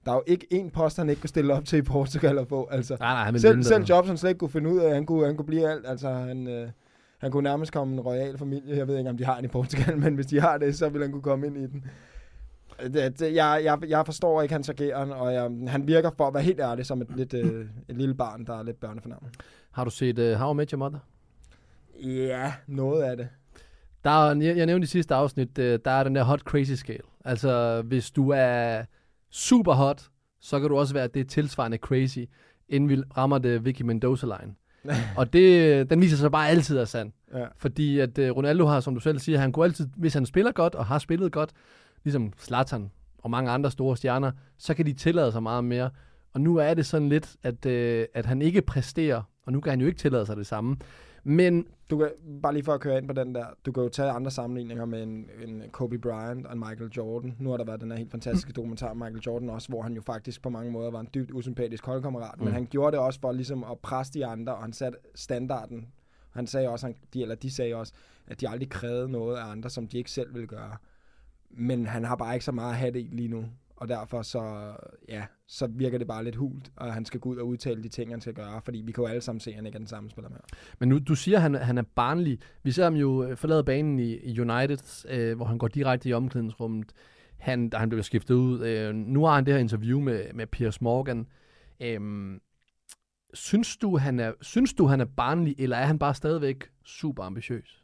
der 0.05 0.11
er 0.13 0.15
jo 0.17 0.23
ikke 0.27 0.47
én 0.53 0.71
post, 0.71 0.97
han 0.97 1.09
ikke 1.09 1.21
kunne 1.21 1.29
stille 1.29 1.55
op 1.55 1.65
til 1.65 1.79
i 1.79 1.83
Portugal 1.83 2.39
at 2.39 2.49
få. 2.49 2.69
Altså, 2.71 2.97
Nej, 3.01 3.13
nej, 3.15 3.31
vil 3.31 3.41
selv, 3.41 3.63
selv 3.63 3.81
det. 3.81 3.89
jobs, 3.89 4.09
han 4.09 4.17
slet 4.17 4.31
ikke 4.31 4.39
kunne 4.39 4.51
finde 4.51 4.71
ud 4.71 4.79
af, 4.79 4.95
han 4.95 5.07
kunne, 5.07 5.27
han 5.27 5.37
kunne 5.37 5.47
blive 5.47 5.71
alt. 5.71 5.87
Altså, 5.87 6.11
han, 6.13 6.47
øh, 6.47 6.71
han 7.21 7.31
kunne 7.31 7.43
nærmest 7.43 7.73
komme 7.73 7.95
en 7.95 8.01
royal 8.01 8.39
familie. 8.39 8.77
Jeg 8.77 8.89
ved 8.89 8.99
ikke, 8.99 9.11
om 9.11 9.17
de 9.17 9.25
har 9.25 9.39
en 9.39 9.45
i 9.45 9.49
Portugal, 9.49 9.99
men 9.99 10.15
hvis 10.15 10.27
de 10.27 10.41
har 10.41 10.59
det, 10.59 10.77
så 10.77 10.89
vil 10.89 11.03
han 11.03 11.13
kunne 11.13 11.23
komme 11.23 11.47
ind 11.47 11.57
i 11.57 11.67
den. 11.67 11.85
Det, 12.83 13.19
det, 13.19 13.35
jeg, 13.35 13.61
jeg, 13.65 13.79
jeg 13.89 14.07
forstår 14.07 14.43
ikke 14.43 14.53
hans 14.53 14.69
ageren, 14.69 15.11
og 15.11 15.35
jeg, 15.35 15.51
han 15.69 15.87
virker 15.87 16.11
for 16.17 16.27
at 16.27 16.35
være 16.35 16.43
helt 16.43 16.61
ærlig 16.61 16.87
som 16.87 17.03
et, 17.03 17.09
lidt, 17.17 17.35
øh, 17.35 17.67
et 17.89 17.97
lille 17.97 18.15
barn, 18.15 18.47
der 18.47 18.59
er 18.59 18.63
lidt 18.63 18.81
børnefornærmet. 18.81 19.31
Har 19.73 19.85
du 19.85 19.91
set 19.91 20.19
uh, 20.19 20.33
How 20.33 20.53
I 20.53 20.57
Met 20.57 20.71
Your 20.71 20.79
Mother? 20.79 20.99
Ja, 22.05 22.53
noget 22.67 23.03
af 23.03 23.17
det. 23.17 23.29
Der 24.05 24.11
er, 24.11 24.35
jeg, 24.35 24.57
jeg 24.57 24.67
nævnte 24.67 24.85
i 24.85 24.89
sidste 24.89 25.15
afsnit, 25.15 25.59
øh, 25.59 25.79
der 25.85 25.91
er 25.91 26.05
den 26.05 26.15
der 26.15 26.23
hot 26.23 26.41
crazy 26.41 26.73
scale. 26.73 27.03
Altså, 27.25 27.83
hvis 27.83 28.11
du 28.11 28.31
er 28.37 28.83
super 29.31 29.73
hot, 29.73 30.09
så 30.41 30.61
kan 30.61 30.69
du 30.69 30.79
også 30.79 30.95
være 30.95 31.07
det 31.07 31.29
tilsvarende 31.29 31.77
crazy, 31.77 32.19
inden 32.69 32.89
vi 32.89 33.03
rammer 33.17 33.39
det 33.39 33.65
Vicky 33.65 33.83
Mendoza-line. 33.83 34.55
og 35.17 35.33
det, 35.33 35.91
den 35.91 36.01
viser 36.01 36.17
sig 36.17 36.31
bare 36.31 36.49
altid 36.49 36.79
er 36.79 36.85
sand. 36.85 37.13
Ja. 37.35 37.47
Fordi 37.57 37.99
at 37.99 38.19
uh, 38.19 38.25
Ronaldo 38.25 38.67
har, 38.67 38.81
som 38.81 38.95
du 38.95 39.01
selv 39.01 39.19
siger, 39.19 39.39
han 39.39 39.53
kunne 39.53 39.65
altid, 39.65 39.89
hvis 39.97 40.15
han 40.15 40.27
spiller 40.27 40.53
godt 40.53 40.75
og 40.75 40.87
har 40.87 40.99
spillet 40.99 41.33
godt, 41.33 41.51
ligesom 42.05 42.33
Zlatan 42.39 42.91
og 43.19 43.31
mange 43.31 43.51
andre 43.51 43.71
store 43.71 43.97
stjerner, 43.97 44.33
så 44.59 44.75
kan 44.75 44.87
de 44.87 44.93
tillade 44.93 45.33
sig 45.33 45.43
meget 45.43 45.65
mere. 45.65 45.91
Og 46.33 46.41
nu 46.41 46.57
er 46.57 46.75
det 46.75 46.87
sådan 46.87 47.09
lidt, 47.09 47.37
at, 47.43 47.67
uh, 47.67 48.05
at 48.15 48.27
han 48.27 48.43
ikke 48.43 48.63
præsterer, 48.63 49.23
og 49.47 49.53
nu 49.53 49.61
kan 49.61 49.71
han 49.71 49.81
jo 49.81 49.87
ikke 49.87 49.99
tillade 49.99 50.27
sig 50.27 50.37
det 50.37 50.47
samme. 50.47 50.77
Men 51.25 51.67
Du 51.91 51.99
kan, 51.99 52.11
bare 52.43 52.53
lige 52.53 52.65
for 52.65 52.75
at 52.75 52.81
køre 52.81 52.99
ind 52.99 53.09
på 53.09 53.13
den 53.13 53.35
der, 53.35 53.47
du 53.67 53.73
kan 53.73 53.83
jo 53.83 53.89
tage 53.89 54.11
andre 54.11 54.31
sammenligninger 54.31 54.85
med 54.85 55.03
en, 55.03 55.31
en 55.45 55.63
Kobe 55.73 55.99
Bryant 55.99 56.47
og 56.47 56.53
en 56.53 56.59
Michael 56.59 56.91
Jordan. 56.97 57.37
Nu 57.39 57.51
har 57.51 57.57
der 57.57 57.65
været 57.65 57.81
den 57.81 57.91
her 57.91 57.99
helt 57.99 58.11
fantastiske 58.11 58.53
dokumentar 58.53 58.89
om 58.89 58.97
Michael 58.97 59.23
Jordan 59.27 59.51
også, 59.51 59.69
hvor 59.69 59.83
han 59.83 59.95
jo 59.95 60.01
faktisk 60.01 60.43
på 60.43 60.51
mange 60.51 60.73
måder 60.73 60.91
var 60.91 61.01
en 61.01 61.09
dybt 61.15 61.31
usympatisk 61.31 61.87
holdkammerat. 61.87 62.39
Mm. 62.39 62.45
Men 62.45 62.55
han 62.55 62.67
gjorde 62.67 62.97
det 62.97 63.05
også 63.05 63.21
for 63.21 63.33
ligesom 63.33 63.65
at 63.65 63.79
presse 63.79 64.13
de 64.13 64.27
andre, 64.27 64.55
og 64.55 64.63
han 64.63 64.73
satte 64.73 64.99
standarden. 65.15 65.89
Han 66.31 66.47
sagde 66.47 66.69
også, 66.69 66.87
han, 66.87 66.97
de, 67.15 67.23
eller 67.23 67.35
de 67.35 67.51
sagde 67.51 67.75
også, 67.75 67.93
at 68.27 68.41
de 68.41 68.49
aldrig 68.49 68.71
krævede 68.71 69.09
noget 69.09 69.37
af 69.37 69.51
andre, 69.51 69.71
som 69.71 69.89
de 69.89 69.99
ikke 69.99 70.11
selv 70.11 70.35
ville 70.35 70.47
gøre. 70.47 70.77
Men 71.51 71.87
han 71.87 72.05
har 72.05 72.17
bare 72.17 72.35
ikke 72.35 72.45
så 72.45 72.53
meget 72.53 72.73
at 72.73 72.79
have 72.79 72.93
det 72.93 73.01
i 73.01 73.09
lige 73.13 73.29
nu. 73.29 73.45
Og 73.81 73.89
derfor 73.89 74.23
så, 74.23 74.73
ja, 75.09 75.25
så 75.47 75.67
virker 75.67 75.99
det 75.99 76.07
bare 76.07 76.25
lidt 76.25 76.37
hult, 76.37 76.73
og 76.77 76.95
han 76.95 77.05
skal 77.05 77.21
gå 77.21 77.29
ud 77.29 77.37
og 77.37 77.47
udtale 77.47 77.83
de 77.83 77.89
ting, 77.89 78.11
han 78.11 78.21
skal 78.21 78.35
gøre, 78.35 78.61
fordi 78.65 78.79
vi 78.81 78.93
kan 78.93 79.03
jo 79.03 79.09
alle 79.09 79.21
sammen 79.21 79.41
se, 79.41 79.51
at 79.51 79.57
han 79.57 79.67
ikke 79.67 79.77
er 79.77 79.81
den 79.81 79.87
samme 79.87 80.11
spiller 80.11 80.29
mere. 80.29 80.41
Men 80.79 80.89
nu, 80.89 80.99
du 80.99 81.15
siger, 81.15 81.37
at 81.37 81.43
han, 81.43 81.55
han 81.55 81.79
er 81.79 81.83
barnlig. 81.83 82.39
Vi 82.63 82.71
ser 82.71 82.85
ham 82.85 82.95
jo 82.95 83.25
øh, 83.25 83.37
forlade 83.37 83.65
banen 83.65 83.99
i, 83.99 84.17
i 84.17 84.41
United, 84.41 85.07
øh, 85.09 85.37
hvor 85.37 85.45
han 85.45 85.59
går 85.59 85.69
direkte 85.69 86.09
i 86.09 86.13
omklædningsrummet. 86.13 86.93
Han, 87.39 87.69
da 87.69 87.77
han 87.77 87.89
blev 87.89 88.03
skiftet 88.03 88.35
ud. 88.35 88.61
Øh, 88.61 88.95
nu 88.95 89.25
har 89.25 89.35
han 89.35 89.47
det 89.47 89.55
her 89.55 89.61
interview 89.61 90.01
med, 90.01 90.33
med 90.35 90.47
Piers 90.47 90.81
Morgan. 90.81 91.27
Øh, 91.81 92.01
synes, 93.35 93.77
du, 93.77 93.97
han 93.97 94.21
er, 94.21 94.33
synes 94.41 94.75
du, 94.75 94.87
han 94.87 95.01
er 95.01 95.05
barnlig, 95.17 95.55
eller 95.59 95.77
er 95.77 95.87
han 95.87 95.99
bare 95.99 96.15
stadigvæk 96.15 96.71
super 96.85 97.23
ambitiøs? 97.23 97.80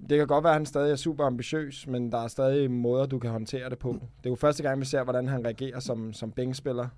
Det 0.00 0.18
kan 0.18 0.26
godt 0.26 0.44
være, 0.44 0.52
at 0.52 0.58
han 0.58 0.66
stadig 0.66 0.92
er 0.92 0.96
super 0.96 1.24
ambitiøs, 1.24 1.86
men 1.86 2.12
der 2.12 2.18
er 2.18 2.28
stadig 2.28 2.70
måder, 2.70 3.06
du 3.06 3.18
kan 3.18 3.30
håndtere 3.30 3.70
det 3.70 3.78
på. 3.78 3.88
Det 3.92 4.26
er 4.26 4.30
jo 4.30 4.34
første 4.34 4.62
gang, 4.62 4.80
vi 4.80 4.84
ser, 4.84 5.04
hvordan 5.04 5.28
han 5.28 5.44
reagerer 5.44 5.80
som, 5.80 6.12
som 6.12 6.32
bænkspiller, 6.32 6.88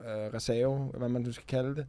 øh, 0.00 0.34
reserve, 0.34 0.78
hvad 0.78 1.08
man 1.08 1.22
nu 1.22 1.32
skal 1.32 1.46
kalde 1.46 1.74
det. 1.76 1.86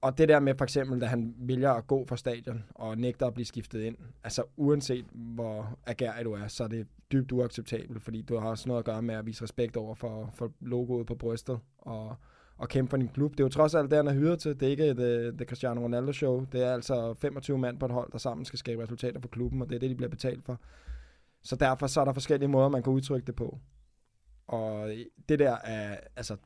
Og 0.00 0.18
det 0.18 0.28
der 0.28 0.40
med 0.40 0.54
for 0.54 0.64
eksempel, 0.64 1.00
da 1.00 1.06
han 1.06 1.34
vælger 1.38 1.70
at 1.70 1.86
gå 1.86 2.06
fra 2.08 2.16
stadion 2.16 2.64
og 2.74 2.98
nægter 2.98 3.26
at 3.26 3.34
blive 3.34 3.46
skiftet 3.46 3.82
ind, 3.82 3.96
altså 4.24 4.42
uanset 4.56 5.04
hvor 5.12 5.78
agerig 5.86 6.24
du 6.24 6.32
er, 6.32 6.48
så 6.48 6.64
er 6.64 6.68
det 6.68 6.86
dybt 7.12 7.32
uacceptabelt, 7.32 8.02
fordi 8.02 8.22
du 8.22 8.38
har 8.38 8.48
også 8.48 8.68
noget 8.68 8.78
at 8.78 8.84
gøre 8.84 9.02
med 9.02 9.14
at 9.14 9.26
vise 9.26 9.42
respekt 9.42 9.76
over 9.76 9.94
for, 9.94 10.30
for 10.34 10.52
logoet 10.60 11.06
på 11.06 11.14
brystet 11.14 11.58
og, 11.78 12.16
og 12.58 12.68
kæmpe 12.68 12.90
for 12.90 12.96
din 12.96 13.08
klub. 13.08 13.32
Det 13.32 13.40
er 13.40 13.44
jo 13.44 13.48
trods 13.48 13.74
alt 13.74 13.90
det, 13.90 13.96
han 13.96 14.06
er 14.06 14.12
hyret 14.12 14.38
til. 14.38 14.60
Det 14.60 14.66
er 14.66 14.70
ikke 14.70 14.86
et, 14.86 15.00
øh, 15.00 15.38
det 15.38 15.48
Cristiano 15.48 15.80
Ronaldo 15.80 16.12
show. 16.12 16.46
Det 16.52 16.64
er 16.64 16.72
altså 16.72 17.14
25 17.14 17.58
mand 17.58 17.78
på 17.78 17.86
et 17.86 17.92
hold, 17.92 18.12
der 18.12 18.18
sammen 18.18 18.44
skal 18.44 18.58
skabe 18.58 18.82
resultater 18.82 19.20
for 19.20 19.28
klubben, 19.28 19.62
og 19.62 19.68
det 19.68 19.74
er 19.74 19.80
det, 19.80 19.90
de 19.90 19.94
bliver 19.94 20.10
betalt 20.10 20.44
for. 20.44 20.60
Så 21.42 21.56
derfor 21.56 21.86
så 21.86 22.00
er 22.00 22.04
der 22.04 22.12
forskellige 22.12 22.48
måder, 22.48 22.68
man 22.68 22.82
kan 22.82 22.92
udtrykke 22.92 23.26
det 23.26 23.36
på. 23.36 23.58
Og 24.46 24.90
det 25.28 25.38
der 25.38 25.56
er, 25.64 25.96
altså, 26.16 26.36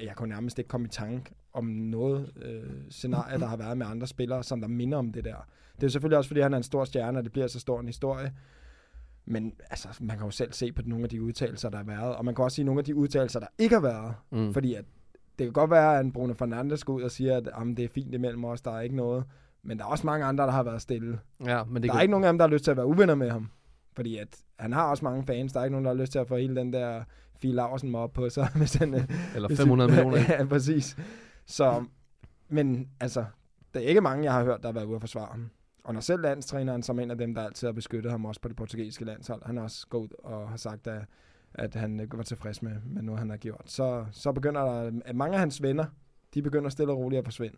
jeg 0.00 0.16
kunne 0.16 0.28
nærmest 0.28 0.58
ikke 0.58 0.68
komme 0.68 0.86
i 0.86 0.90
tanke 0.90 1.34
om 1.52 1.64
noget 1.64 2.32
øh, 2.42 2.90
scenarie, 2.90 3.38
der 3.38 3.46
har 3.46 3.56
været 3.56 3.78
med 3.78 3.86
andre 3.86 4.06
spillere, 4.06 4.42
som 4.42 4.60
der 4.60 4.68
minder 4.68 4.98
om 4.98 5.12
det 5.12 5.24
der. 5.24 5.36
Det 5.80 5.84
er 5.84 5.88
selvfølgelig 5.88 6.18
også, 6.18 6.28
fordi 6.28 6.40
han 6.40 6.52
er 6.52 6.56
en 6.56 6.62
stor 6.62 6.84
stjerne, 6.84 7.18
og 7.18 7.24
det 7.24 7.32
bliver 7.32 7.46
så 7.46 7.60
stor 7.60 7.80
en 7.80 7.86
historie. 7.86 8.32
Men 9.24 9.54
altså, 9.70 9.88
man 10.00 10.16
kan 10.16 10.26
jo 10.26 10.30
selv 10.30 10.52
se 10.52 10.72
på 10.72 10.82
nogle 10.84 11.04
af 11.04 11.08
de 11.08 11.22
udtalelser, 11.22 11.70
der 11.70 11.76
har 11.76 11.84
været, 11.84 12.16
og 12.16 12.24
man 12.24 12.34
kan 12.34 12.44
også 12.44 12.54
sige 12.54 12.64
nogle 12.64 12.78
af 12.78 12.84
de 12.84 12.94
udtalelser, 12.94 13.40
der 13.40 13.46
ikke 13.58 13.74
har 13.74 13.82
været. 13.82 14.14
Mm. 14.30 14.54
Fordi 14.54 14.74
at 14.74 14.84
det 15.38 15.46
kan 15.46 15.52
godt 15.52 15.70
være, 15.70 15.98
at 15.98 16.12
Bruno 16.12 16.34
Fernandes 16.34 16.84
går 16.84 16.92
ud 16.92 17.02
og 17.02 17.10
siger, 17.10 17.36
at 17.36 17.48
jamen, 17.58 17.76
det 17.76 17.84
er 17.84 17.88
fint 17.88 18.14
imellem 18.14 18.44
os, 18.44 18.60
der 18.62 18.70
er 18.76 18.80
ikke 18.80 18.96
noget. 18.96 19.24
Men 19.62 19.78
der 19.78 19.84
er 19.84 19.88
også 19.88 20.06
mange 20.06 20.26
andre, 20.26 20.44
der 20.44 20.50
har 20.50 20.62
været 20.62 20.82
stille. 20.82 21.20
Ja, 21.46 21.64
men 21.64 21.74
det 21.74 21.82
Der 21.82 21.88
kan, 21.88 21.98
er 21.98 22.02
ikke 22.02 22.10
nogen 22.10 22.24
af 22.24 22.32
dem, 22.32 22.38
der 22.38 22.46
har 22.46 22.52
lyst 22.52 22.64
til 22.64 22.70
at 22.70 22.76
være 22.76 22.86
uvenner 22.86 23.14
med 23.14 23.30
ham. 23.30 23.48
Fordi 23.96 24.16
at 24.16 24.28
han 24.58 24.72
har 24.72 24.90
også 24.90 25.04
mange 25.04 25.24
fans. 25.26 25.52
Der 25.52 25.60
er 25.60 25.64
ikke 25.64 25.72
nogen, 25.72 25.84
der 25.84 25.90
har 25.94 26.00
lyst 26.00 26.12
til 26.12 26.18
at 26.18 26.28
få 26.28 26.36
hele 26.36 26.56
den 26.56 26.72
der 26.72 27.04
Fie 27.36 27.52
Laursen 27.52 27.94
op 27.94 28.12
på 28.12 28.28
sig. 28.28 28.48
Hvis 28.56 28.74
han, 28.74 28.94
eller 29.34 29.48
hvis 29.48 29.58
500 29.58 29.90
vi- 29.90 29.96
millioner. 29.96 30.18
ja, 30.38 30.44
præcis. 30.44 30.96
Så, 31.46 31.84
men 32.48 32.88
altså, 33.00 33.24
der 33.74 33.80
er 33.80 33.84
ikke 33.84 34.00
mange, 34.00 34.24
jeg 34.24 34.32
har 34.32 34.44
hørt, 34.44 34.62
der 34.62 34.68
har 34.68 34.72
været 34.72 34.84
ude 34.84 34.94
at 34.96 35.00
forsvare 35.02 35.28
ham. 35.30 35.50
Og 35.84 35.94
når 35.94 36.00
selv 36.00 36.22
landstræneren, 36.22 36.82
som 36.82 36.98
en 37.00 37.10
af 37.10 37.18
dem, 37.18 37.34
der 37.34 37.42
altid 37.42 37.68
har 37.68 37.72
beskyttet 37.72 38.12
ham 38.12 38.24
også 38.24 38.40
på 38.40 38.48
det 38.48 38.56
portugisiske 38.56 39.04
landshold, 39.04 39.42
han 39.46 39.56
har 39.56 39.64
også 39.64 39.86
gået 39.88 40.02
ud 40.02 40.08
og 40.24 40.48
har 40.48 40.56
sagt, 40.56 40.86
at, 40.86 41.02
at 41.54 41.74
han 41.74 42.08
var 42.12 42.22
tilfreds 42.22 42.62
med, 42.62 42.72
med 42.86 43.02
noget, 43.02 43.18
han 43.18 43.30
har 43.30 43.36
gjort. 43.36 43.62
Så, 43.66 44.04
så 44.12 44.32
begynder 44.32 44.60
der, 44.60 44.90
at 45.04 45.16
mange 45.16 45.34
af 45.34 45.40
hans 45.40 45.62
venner, 45.62 45.84
de 46.34 46.42
begynder 46.42 46.70
stille 46.70 46.92
og 46.92 46.98
roligt 46.98 47.18
at 47.18 47.24
forsvinde. 47.24 47.56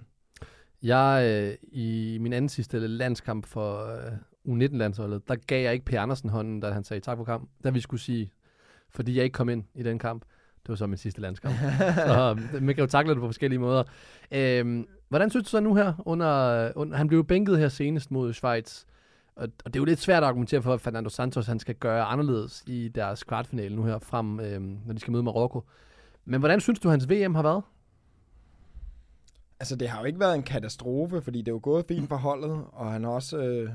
Jeg, 0.82 1.24
øh, 1.24 1.56
i 1.72 2.18
min 2.20 2.32
anden 2.32 2.48
sidste 2.48 2.78
landskamp 2.78 3.46
for 3.46 3.96
øh, 3.96 4.12
U19-landsholdet, 4.48 5.28
der 5.28 5.36
gav 5.46 5.62
jeg 5.62 5.72
ikke 5.72 5.84
Per 5.84 6.00
Andersen 6.00 6.30
hånden, 6.30 6.60
da 6.60 6.70
han 6.70 6.84
sagde 6.84 7.00
tak 7.00 7.16
for 7.16 7.24
kamp. 7.24 7.50
Da 7.64 7.70
vi 7.70 7.80
skulle 7.80 8.00
sige, 8.00 8.30
fordi 8.90 9.16
jeg 9.16 9.24
ikke 9.24 9.34
kom 9.34 9.48
ind 9.48 9.64
i 9.74 9.82
den 9.82 9.98
kamp. 9.98 10.24
Det 10.62 10.68
var 10.68 10.74
så 10.74 10.86
min 10.86 10.96
sidste 10.96 11.20
landskamp. 11.20 11.54
så 12.08 12.36
øh, 12.54 12.62
man 12.62 12.74
kan 12.74 12.84
jo 12.84 12.86
takle 12.86 13.12
det 13.14 13.20
på 13.20 13.28
forskellige 13.28 13.58
måder. 13.58 13.82
Øhm, 14.32 14.86
hvordan 15.08 15.30
synes 15.30 15.44
du 15.44 15.50
så 15.50 15.60
nu 15.60 15.74
her? 15.74 15.92
Under, 16.06 16.72
under, 16.76 16.96
han 16.96 17.08
blev 17.08 17.18
jo 17.18 17.22
bænket 17.22 17.58
her 17.58 17.68
senest 17.68 18.10
mod 18.10 18.32
Schweiz. 18.32 18.84
Og, 19.36 19.48
og 19.64 19.74
det 19.74 19.76
er 19.76 19.80
jo 19.80 19.84
lidt 19.84 20.00
svært 20.00 20.22
at 20.22 20.28
argumentere 20.28 20.62
for, 20.62 20.74
at 20.74 20.80
Fernando 20.80 21.10
Santos 21.10 21.46
han 21.46 21.58
skal 21.58 21.74
gøre 21.74 22.04
anderledes 22.04 22.64
i 22.66 22.88
deres 22.88 23.24
kvartfinale 23.24 23.76
nu 23.76 23.84
her 23.84 23.98
frem, 23.98 24.40
øh, 24.40 24.60
når 24.86 24.92
de 24.92 24.98
skal 24.98 25.10
møde 25.10 25.22
Marokko. 25.22 25.64
Men 26.24 26.40
hvordan 26.40 26.60
synes 26.60 26.78
du, 26.78 26.88
hans 26.88 27.10
VM 27.10 27.34
har 27.34 27.42
været? 27.42 27.62
Altså, 29.60 29.76
det 29.76 29.88
har 29.88 30.00
jo 30.00 30.04
ikke 30.04 30.20
været 30.20 30.34
en 30.34 30.42
katastrofe, 30.42 31.22
fordi 31.22 31.38
det 31.38 31.48
er 31.48 31.52
jo 31.52 31.60
gået 31.62 31.84
fint 31.88 32.08
for 32.08 32.16
holdet, 32.16 32.64
og 32.72 32.92
han 32.92 33.04
har 33.04 33.10
også 33.10 33.38
øh, 33.38 33.70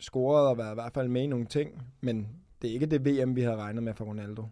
scoret 0.00 0.48
og 0.48 0.58
været 0.58 0.72
i 0.72 0.74
hvert 0.74 0.92
fald 0.92 1.08
med 1.08 1.22
i 1.22 1.26
nogle 1.26 1.46
ting, 1.46 1.82
men 2.00 2.28
det 2.62 2.70
er 2.70 2.74
ikke 2.74 2.86
det 2.86 3.06
VM, 3.06 3.36
vi 3.36 3.42
havde 3.42 3.56
regnet 3.56 3.82
med 3.82 3.94
for 3.94 4.04
Ronaldo. 4.04 4.44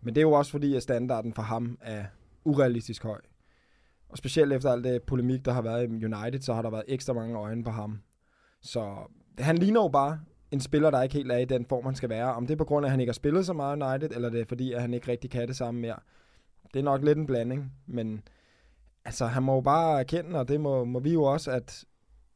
Men 0.00 0.14
det 0.14 0.20
er 0.20 0.22
jo 0.22 0.32
også 0.32 0.50
fordi, 0.50 0.76
at 0.76 0.82
standarden 0.82 1.34
for 1.34 1.42
ham 1.42 1.78
er 1.80 2.04
urealistisk 2.44 3.02
høj. 3.02 3.20
Og 4.08 4.18
specielt 4.18 4.52
efter 4.52 4.70
alt 4.70 4.84
det 4.84 5.02
polemik, 5.02 5.44
der 5.44 5.52
har 5.52 5.62
været 5.62 5.90
i 5.90 6.04
United, 6.04 6.40
så 6.40 6.54
har 6.54 6.62
der 6.62 6.70
været 6.70 6.84
ekstra 6.88 7.12
mange 7.12 7.36
øjne 7.36 7.64
på 7.64 7.70
ham. 7.70 8.00
Så 8.60 8.96
han 9.38 9.58
ligner 9.58 9.82
jo 9.82 9.88
bare 9.88 10.20
en 10.50 10.60
spiller, 10.60 10.90
der 10.90 11.02
ikke 11.02 11.14
helt 11.14 11.32
er 11.32 11.36
i 11.36 11.44
den 11.44 11.66
form, 11.66 11.84
han 11.84 11.94
skal 11.94 12.08
være. 12.08 12.34
Om 12.34 12.46
det 12.46 12.54
er 12.54 12.58
på 12.58 12.64
grund 12.64 12.86
af, 12.86 12.88
at 12.88 12.90
han 12.90 13.00
ikke 13.00 13.10
har 13.10 13.14
spillet 13.14 13.46
så 13.46 13.52
meget 13.52 13.82
United, 13.82 14.10
eller 14.10 14.30
det 14.30 14.40
er 14.40 14.44
fordi, 14.48 14.72
at 14.72 14.80
han 14.80 14.94
ikke 14.94 15.08
rigtig 15.08 15.30
kan 15.30 15.48
det 15.48 15.56
samme 15.56 15.80
mere. 15.80 15.96
Det 16.74 16.80
er 16.80 16.84
nok 16.84 17.04
lidt 17.04 17.18
en 17.18 17.26
blanding, 17.26 17.72
men 17.86 18.22
altså, 19.04 19.26
han 19.26 19.42
må 19.42 19.54
jo 19.54 19.60
bare 19.60 20.00
erkende, 20.00 20.38
og 20.38 20.48
det 20.48 20.60
må, 20.60 20.84
må 20.84 21.00
vi 21.00 21.12
jo 21.12 21.22
også, 21.22 21.50
at 21.50 21.84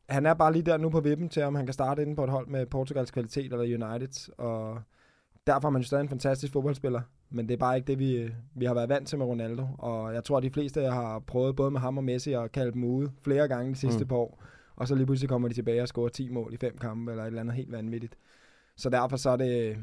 han 0.09 0.27
er 0.27 0.35
bare 0.35 0.53
lige 0.53 0.63
der 0.63 0.77
nu 0.77 0.91
på 0.91 1.01
vippen 1.01 1.29
til, 1.29 1.43
om 1.43 1.55
han 1.55 1.67
kan 1.67 1.73
starte 1.73 2.03
inde 2.03 2.17
på 2.17 2.25
et 2.25 2.31
hold 2.31 2.47
med 2.47 2.67
Portugals 2.67 3.11
kvalitet 3.11 3.53
eller 3.53 3.89
United, 3.89 4.33
og 4.39 4.81
derfor 5.47 5.69
er 5.69 5.73
man 5.73 5.83
jo 5.83 5.87
stadig 5.87 6.03
en 6.03 6.09
fantastisk 6.09 6.53
fodboldspiller. 6.53 7.01
Men 7.31 7.49
det 7.49 7.55
er 7.55 7.59
bare 7.59 7.77
ikke 7.77 7.87
det, 7.87 7.99
vi, 7.99 8.31
vi 8.55 8.65
har 8.65 8.75
været 8.75 8.89
vant 8.89 9.09
til 9.09 9.19
med 9.19 9.27
Ronaldo. 9.27 9.67
Og 9.79 10.15
jeg 10.15 10.25
tror, 10.25 10.37
at 10.37 10.43
de 10.43 10.51
fleste 10.51 10.83
har 10.83 11.19
prøvet 11.19 11.57
både 11.57 11.71
med 11.71 11.81
ham 11.81 11.99
og 11.99 12.05
Messi 12.05 12.33
at 12.33 12.53
kalde 12.53 12.73
dem 12.73 12.85
ude 12.85 13.11
flere 13.23 13.49
gange 13.49 13.71
de 13.71 13.79
sidste 13.79 14.05
mm. 14.05 14.09
par 14.09 14.17
år. 14.17 14.43
Og 14.79 14.89
så 14.89 14.95
lige 14.95 15.07
pludselig 15.07 15.29
kommer 15.29 15.49
de 15.49 15.55
tilbage 15.55 15.83
og 15.83 15.89
scorer 15.89 16.09
10 16.09 16.29
mål 16.29 16.55
i 16.55 16.57
fem 16.57 16.79
kampe, 16.79 17.11
eller 17.11 17.25
et 17.25 17.27
eller 17.27 17.41
andet 17.41 17.55
helt 17.55 17.73
vanvittigt. 17.73 18.17
Så 18.77 18.91
derfor 18.91 19.17
så 19.17 19.31
er 19.31 19.37
det, 19.37 19.77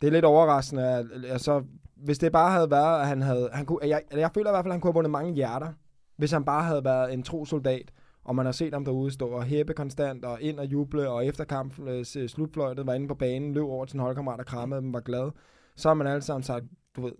det 0.00 0.06
er 0.06 0.10
lidt 0.10 0.24
overraskende. 0.24 0.88
At, 0.88 1.06
altså, 1.28 1.64
hvis 1.96 2.18
det 2.18 2.32
bare 2.32 2.50
havde 2.50 2.70
været, 2.70 3.00
at 3.00 3.06
han 3.06 3.22
havde... 3.22 3.50
Han 3.52 3.66
kunne, 3.66 3.78
jeg, 3.82 4.02
jeg 4.12 4.30
føler 4.34 4.50
i 4.50 4.52
hvert 4.52 4.64
fald, 4.64 4.72
at 4.72 4.74
han 4.74 4.80
kunne 4.80 4.88
have 4.88 4.94
vundet 4.94 5.10
mange 5.10 5.34
hjerter, 5.34 5.72
hvis 6.16 6.32
han 6.32 6.44
bare 6.44 6.62
havde 6.62 6.84
været 6.84 7.12
en 7.12 7.22
tro 7.22 7.44
soldat, 7.44 7.92
og 8.24 8.36
man 8.36 8.46
har 8.46 8.52
set 8.52 8.72
ham 8.72 8.84
derude 8.84 9.10
stå 9.10 9.28
og 9.28 9.44
hæppe 9.44 9.74
konstant, 9.74 10.24
og 10.24 10.42
ind 10.42 10.58
og 10.58 10.66
juble, 10.66 11.10
og 11.10 11.26
efter 11.26 11.44
kampen 11.44 11.88
øh, 11.88 12.04
slutfløjtet 12.04 12.86
var 12.86 12.94
inde 12.94 13.08
på 13.08 13.14
banen, 13.14 13.54
løb 13.54 13.64
over 13.64 13.84
til 13.84 13.90
sin 13.90 14.00
holdkammerat 14.00 14.40
og 14.40 14.46
krammede 14.46 14.80
dem, 14.80 14.92
var 14.92 15.00
glad. 15.00 15.30
Så 15.76 15.88
har 15.88 15.94
man 15.94 16.06
alle 16.06 16.22
sammen 16.22 16.42
sagt, 16.42 16.64
du 16.96 17.02
ved, 17.02 17.12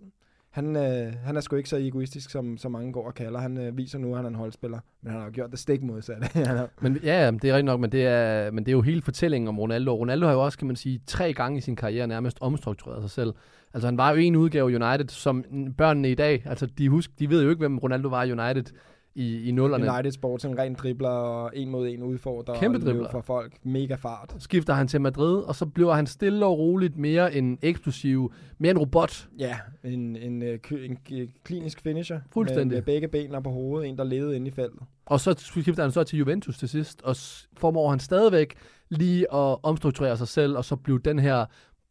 han, 0.57 0.75
øh, 0.75 1.13
han 1.23 1.37
er 1.37 1.41
sgu 1.41 1.55
ikke 1.55 1.69
så 1.69 1.77
egoistisk, 1.77 2.29
som, 2.29 2.57
som 2.57 2.71
mange 2.71 2.93
går 2.93 3.07
og 3.07 3.13
kalder. 3.13 3.39
Han 3.39 3.57
øh, 3.57 3.77
viser 3.77 3.99
nu, 3.99 4.11
at 4.11 4.15
han 4.15 4.25
er 4.25 4.29
en 4.29 4.35
holdspiller, 4.35 4.79
men 5.01 5.11
han 5.11 5.19
har 5.19 5.27
jo 5.27 5.33
gjort 5.33 5.51
det 5.51 5.59
stik 5.59 5.83
modsatte. 5.83 6.27
men 6.81 6.99
ja, 7.03 7.31
det 7.31 7.49
er 7.49 7.53
rigtigt 7.53 7.65
nok, 7.65 7.79
men 7.79 7.91
det 7.91 8.05
er, 8.05 8.51
men 8.51 8.65
det 8.65 8.71
er 8.71 8.73
jo 8.73 8.81
hele 8.81 9.01
fortællingen 9.01 9.47
om 9.47 9.59
Ronaldo. 9.59 9.95
Ronaldo 9.95 10.25
har 10.25 10.33
jo 10.33 10.43
også, 10.43 10.57
kan 10.57 10.67
man 10.67 10.75
sige, 10.75 11.01
tre 11.07 11.33
gange 11.33 11.57
i 11.57 11.61
sin 11.61 11.75
karriere 11.75 12.07
nærmest 12.07 12.37
omstruktureret 12.41 13.01
sig 13.01 13.11
selv. 13.11 13.33
Altså 13.73 13.87
han 13.87 13.97
var 13.97 14.11
jo 14.11 14.17
en 14.17 14.35
udgave 14.35 14.65
United, 14.65 15.07
som 15.07 15.43
børnene 15.77 16.11
i 16.11 16.15
dag, 16.15 16.43
altså 16.45 16.65
de, 16.65 16.89
husk, 16.89 17.19
de 17.19 17.29
ved 17.29 17.43
jo 17.43 17.49
ikke, 17.49 17.59
hvem 17.59 17.77
Ronaldo 17.77 18.09
var 18.09 18.23
i 18.23 18.31
United 18.31 18.73
i, 19.17 19.49
i 19.49 19.51
nullerne. 19.51 19.93
United 19.93 20.11
Sporting, 20.11 20.57
ren 20.57 20.73
dribler 20.73 21.09
og 21.09 21.51
en 21.53 21.69
mod 21.69 21.87
en 21.87 22.03
udfordrer. 22.03 22.55
Kæmpe 22.55 22.79
dribler. 22.79 23.09
For 23.11 23.21
folk. 23.21 23.53
Mega 23.63 23.95
fart. 23.95 24.35
Skifter 24.39 24.73
han 24.73 24.87
til 24.87 25.01
Madrid, 25.01 25.37
og 25.37 25.55
så 25.55 25.65
bliver 25.65 25.93
han 25.93 26.07
stille 26.07 26.45
og 26.45 26.59
roligt 26.59 26.97
mere 26.97 27.35
en 27.35 27.59
eksplosiv, 27.61 28.33
mere 28.57 28.71
en 28.71 28.77
robot. 28.77 29.29
Ja, 29.39 29.57
en, 29.83 30.15
en, 30.15 30.43
en, 30.43 30.97
en 31.09 31.29
klinisk 31.43 31.81
finisher. 31.81 32.19
Fuldstændig. 32.31 32.67
Med, 32.67 32.75
med 32.75 32.81
begge 32.81 33.07
benene 33.07 33.43
på 33.43 33.49
hovedet, 33.49 33.89
en 33.89 33.97
der 33.97 34.03
levede 34.03 34.35
inde 34.35 34.47
i 34.47 34.51
feltet. 34.51 34.79
Og 35.05 35.19
så 35.19 35.35
skifter 35.37 35.83
han 35.83 35.91
så 35.91 36.03
til 36.03 36.19
Juventus 36.19 36.57
til 36.57 36.69
sidst, 36.69 37.01
og 37.01 37.15
formår 37.57 37.89
han 37.89 37.99
stadigvæk 37.99 38.55
lige 38.89 39.33
at 39.33 39.57
omstrukturere 39.63 40.17
sig 40.17 40.27
selv, 40.27 40.57
og 40.57 40.65
så 40.65 40.75
blive 40.75 40.99
den 41.05 41.19
her 41.19 41.45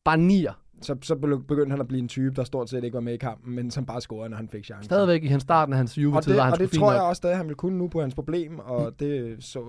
bare 0.05 0.19
nier 0.19 0.53
så, 0.83 0.97
så 1.03 1.15
begyndte 1.49 1.71
han 1.71 1.81
at 1.81 1.89
blive 1.89 2.03
en 2.03 2.09
type, 2.09 2.35
der 2.37 2.45
stort 2.45 2.71
set 2.71 2.85
ikke 2.85 2.95
var 2.95 3.01
med 3.01 3.13
i 3.15 3.17
kampen, 3.17 3.55
men 3.55 3.71
som 3.71 3.87
bare 3.87 4.01
scorede, 4.01 4.31
når 4.31 4.37
han 4.37 4.49
fik 4.49 4.65
chancen. 4.65 4.85
Stadigvæk 4.85 5.25
i 5.25 5.27
hans 5.27 5.43
starten 5.43 5.73
af 5.73 5.77
hans 5.77 5.99
juvetid 5.99 6.35
var 6.35 6.43
han 6.43 6.53
Og 6.53 6.59
det 6.59 6.71
tror 6.71 6.93
jeg 6.93 7.03
også 7.03 7.29
at 7.29 7.37
han 7.37 7.49
vil 7.49 7.57
kunne 7.57 7.79
nu 7.79 7.89
på 7.89 8.01
hans 8.01 8.15
problem, 8.15 8.59
og 8.59 8.87
mm. 8.87 8.95
det 8.95 9.45
så 9.45 9.61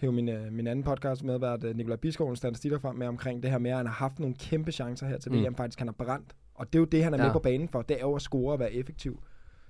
hæve 0.00 0.12
min, 0.12 0.28
uh, 0.28 0.52
min 0.52 0.66
anden 0.66 0.84
podcast 0.84 1.24
med, 1.24 1.42
at 1.42 1.64
uh, 1.64 1.76
Nikolaj 1.76 1.96
Biskoven 1.96 2.36
statistikker 2.36 2.78
frem 2.78 2.96
med 2.96 3.06
omkring 3.06 3.42
det 3.42 3.50
her 3.50 3.58
med, 3.58 3.70
at 3.70 3.76
han 3.76 3.86
har 3.86 3.94
haft 3.94 4.18
nogle 4.18 4.34
kæmpe 4.34 4.72
chancer 4.72 5.06
her 5.06 5.18
til 5.18 5.32
mm. 5.32 5.44
VM, 5.44 5.54
faktisk 5.54 5.78
han 5.78 5.88
har 5.88 5.92
brændt. 5.98 6.34
Og 6.54 6.66
det 6.66 6.74
er 6.74 6.80
jo 6.80 6.84
det, 6.84 7.04
han 7.04 7.14
er 7.14 7.18
ja. 7.18 7.24
med 7.24 7.32
på 7.32 7.38
banen 7.38 7.68
for, 7.68 7.82
det 7.82 7.96
er 7.96 8.00
jo 8.00 8.14
at 8.14 8.22
score 8.22 8.52
og 8.52 8.58
være 8.58 8.72
effektiv. 8.72 9.22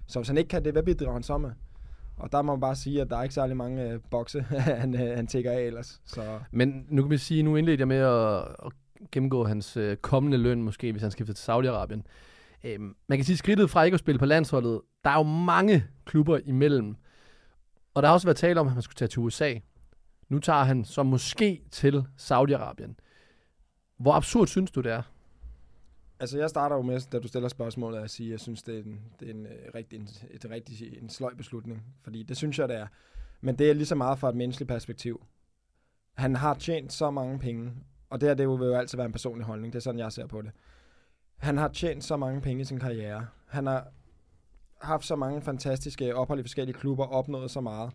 Så 0.06 0.18
hvis 0.18 0.28
han 0.28 0.38
ikke 0.38 0.48
kan 0.48 0.64
det, 0.64 0.72
hvad 0.72 0.82
bidrager 0.82 1.12
han 1.12 1.22
så 1.22 1.38
med? 1.38 1.50
Og 2.16 2.32
der 2.32 2.42
må 2.42 2.52
man 2.52 2.60
bare 2.60 2.76
sige, 2.76 3.00
at 3.00 3.10
der 3.10 3.16
er 3.16 3.22
ikke 3.22 3.34
særlig 3.34 3.56
mange 3.56 3.94
uh, 3.94 4.00
bokse, 4.10 4.40
han, 4.82 4.94
uh, 4.94 5.00
han 5.00 5.26
tækker 5.26 5.52
af 5.52 5.60
ellers. 5.60 6.00
Så. 6.04 6.22
Men 6.50 6.86
nu 6.88 7.02
kan 7.02 7.10
vi 7.10 7.16
sige, 7.16 7.42
nu 7.42 7.56
indleder 7.56 7.78
jeg 7.78 7.88
med 7.88 7.96
at, 7.96 8.66
at 8.66 8.72
gennemgå 9.12 9.44
hans 9.44 9.76
øh, 9.76 9.96
kommende 9.96 10.38
løn, 10.38 10.62
måske 10.62 10.92
hvis 10.92 11.02
han 11.02 11.10
skifter 11.10 11.34
til 11.34 11.52
Saudi-Arabien. 11.52 12.02
Øhm, 12.64 12.96
man 13.08 13.18
kan 13.18 13.24
sige, 13.24 13.36
skridtet 13.36 13.70
fra 13.70 13.82
ikke 13.82 13.94
at 13.94 14.00
spille 14.00 14.18
på 14.18 14.26
landsholdet, 14.26 14.80
der 15.04 15.10
er 15.10 15.14
jo 15.14 15.22
mange 15.22 15.84
klubber 16.04 16.38
imellem. 16.44 16.96
Og 17.94 18.02
der 18.02 18.08
har 18.08 18.14
også 18.14 18.26
været 18.26 18.36
tale 18.36 18.60
om, 18.60 18.66
at 18.66 18.72
han 18.72 18.82
skulle 18.82 18.96
tage 18.96 19.08
til 19.08 19.20
USA. 19.20 19.54
Nu 20.28 20.38
tager 20.38 20.64
han 20.64 20.84
så 20.84 21.02
måske 21.02 21.62
til 21.70 22.04
Saudi-Arabien. 22.20 22.94
Hvor 23.98 24.12
absurd 24.12 24.46
synes 24.46 24.70
du, 24.70 24.80
det 24.80 24.92
er? 24.92 25.02
Altså, 26.20 26.38
jeg 26.38 26.50
starter 26.50 26.76
jo 26.76 26.82
med, 26.82 27.00
da 27.12 27.18
du 27.18 27.28
stiller 27.28 27.48
spørgsmålet, 27.48 27.98
at 27.98 28.10
sige, 28.10 28.26
at 28.26 28.30
jeg 28.30 28.40
synes, 28.40 28.62
det 28.62 28.78
er 28.78 28.82
en, 28.82 29.00
det 29.20 29.28
er 29.28 29.34
en, 29.34 29.46
øh, 29.46 29.74
rigtig, 29.74 29.98
en, 29.98 30.08
et 30.30 30.46
rigtig, 30.50 30.98
en 31.02 31.08
sløj 31.08 31.34
beslutning. 31.34 31.82
Fordi 32.02 32.22
det 32.22 32.36
synes 32.36 32.58
jeg, 32.58 32.68
det 32.68 32.76
er. 32.76 32.86
Men 33.40 33.58
det 33.58 33.70
er 33.70 33.74
lige 33.74 33.86
så 33.86 33.94
meget 33.94 34.18
fra 34.18 34.28
et 34.28 34.36
menneskeligt 34.36 34.68
perspektiv. 34.68 35.26
Han 36.14 36.36
har 36.36 36.54
tjent 36.54 36.92
så 36.92 37.10
mange 37.10 37.38
penge, 37.38 37.72
og 38.10 38.20
det 38.20 38.28
her, 38.28 38.34
det 38.34 38.48
vil 38.48 38.66
jo 38.66 38.74
altid 38.74 38.98
være 38.98 39.06
en 39.06 39.12
personlig 39.12 39.46
holdning. 39.46 39.72
Det 39.72 39.78
er 39.78 39.82
sådan, 39.82 39.98
jeg 39.98 40.12
ser 40.12 40.26
på 40.26 40.42
det. 40.42 40.50
Han 41.36 41.56
har 41.56 41.68
tjent 41.68 42.04
så 42.04 42.16
mange 42.16 42.40
penge 42.40 42.60
i 42.60 42.64
sin 42.64 42.78
karriere. 42.78 43.26
Han 43.46 43.66
har 43.66 43.88
haft 44.80 45.04
så 45.04 45.16
mange 45.16 45.42
fantastiske 45.42 46.16
ophold 46.16 46.40
i 46.40 46.42
forskellige 46.42 46.78
klubber, 46.78 47.04
opnået 47.04 47.50
så 47.50 47.60
meget. 47.60 47.92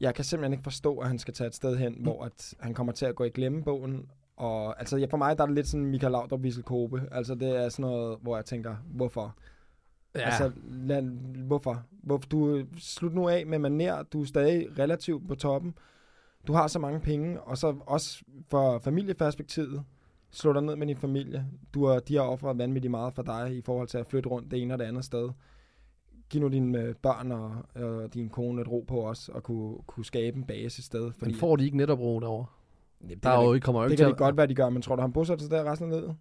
Jeg 0.00 0.14
kan 0.14 0.24
simpelthen 0.24 0.52
ikke 0.52 0.64
forstå, 0.64 0.98
at 0.98 1.08
han 1.08 1.18
skal 1.18 1.34
tage 1.34 1.48
et 1.48 1.54
sted 1.54 1.76
hen, 1.76 1.96
hvor 2.00 2.24
at 2.24 2.54
han 2.60 2.74
kommer 2.74 2.92
til 2.92 3.06
at 3.06 3.14
gå 3.14 3.24
i 3.24 3.30
glemmebogen. 3.30 4.10
Og 4.36 4.78
altså, 4.78 4.96
ja, 4.96 5.06
for 5.06 5.16
mig 5.16 5.38
der 5.38 5.42
er 5.42 5.46
det 5.46 5.54
lidt 5.54 5.68
sådan 5.68 5.86
Michael 5.86 6.12
Laudrup 6.12 6.40
Kobe. 6.64 7.08
Altså, 7.12 7.34
det 7.34 7.56
er 7.56 7.68
sådan 7.68 7.90
noget, 7.90 8.18
hvor 8.22 8.36
jeg 8.36 8.44
tænker, 8.44 8.76
hvorfor? 8.84 9.36
Ja. 10.14 10.20
Altså, 10.20 10.52
lad, 10.70 11.02
hvorfor? 11.46 11.82
hvorfor? 12.02 12.28
Du 12.28 12.66
slut 12.78 13.14
nu 13.14 13.28
af 13.28 13.46
med 13.46 13.58
maner. 13.58 14.02
Du 14.02 14.20
er 14.22 14.26
stadig 14.26 14.78
relativt 14.78 15.28
på 15.28 15.34
toppen 15.34 15.74
du 16.46 16.52
har 16.52 16.66
så 16.66 16.78
mange 16.78 17.00
penge, 17.00 17.40
og 17.40 17.58
så 17.58 17.74
også 17.86 18.22
for 18.50 18.78
familieperspektivet, 18.78 19.84
slå 20.30 20.52
dig 20.52 20.62
ned 20.62 20.76
med 20.76 20.86
din 20.86 20.96
familie. 20.96 21.46
Du 21.74 21.86
har, 21.86 22.00
de 22.00 22.14
har 22.14 22.22
offret 22.22 22.58
vanvittigt 22.58 22.90
meget 22.90 23.14
for 23.14 23.22
dig 23.22 23.56
i 23.56 23.62
forhold 23.62 23.88
til 23.88 23.98
at 23.98 24.06
flytte 24.06 24.28
rundt 24.28 24.50
det 24.50 24.62
ene 24.62 24.74
og 24.74 24.78
det 24.78 24.84
andet 24.84 25.04
sted. 25.04 25.28
Giv 26.30 26.40
nu 26.40 26.48
dine 26.48 26.80
øh, 26.80 26.94
børn 26.94 27.32
og, 27.32 27.54
og 27.74 28.14
din 28.14 28.28
kone 28.28 28.60
et 28.62 28.68
ro 28.68 28.84
på 28.88 29.08
os, 29.08 29.28
og 29.28 29.42
kunne, 29.42 29.76
kunne 29.86 30.04
skabe 30.04 30.36
en 30.36 30.44
base 30.44 30.82
sted. 30.82 31.12
Fordi, 31.12 31.30
men 31.30 31.40
får 31.40 31.56
de 31.56 31.64
ikke 31.64 31.76
netop 31.76 31.98
ro 31.98 32.20
derovre? 32.20 32.46
det, 33.08 33.22
der 33.22 33.30
er 33.30 33.44
jo, 33.44 33.58
kommer 33.62 33.82
jo 33.82 33.88
det 33.88 33.98
kan 33.98 34.08
det 34.08 34.16
godt 34.16 34.36
være, 34.36 34.46
de 34.46 34.54
gør, 34.54 34.68
men 34.68 34.82
tror 34.82 34.96
du, 34.96 35.02
han 35.02 35.12
bosætter 35.12 35.42
sig 35.42 35.50
der 35.50 35.70
resten 35.70 35.92
af 35.92 36.00
livet? 36.00 36.16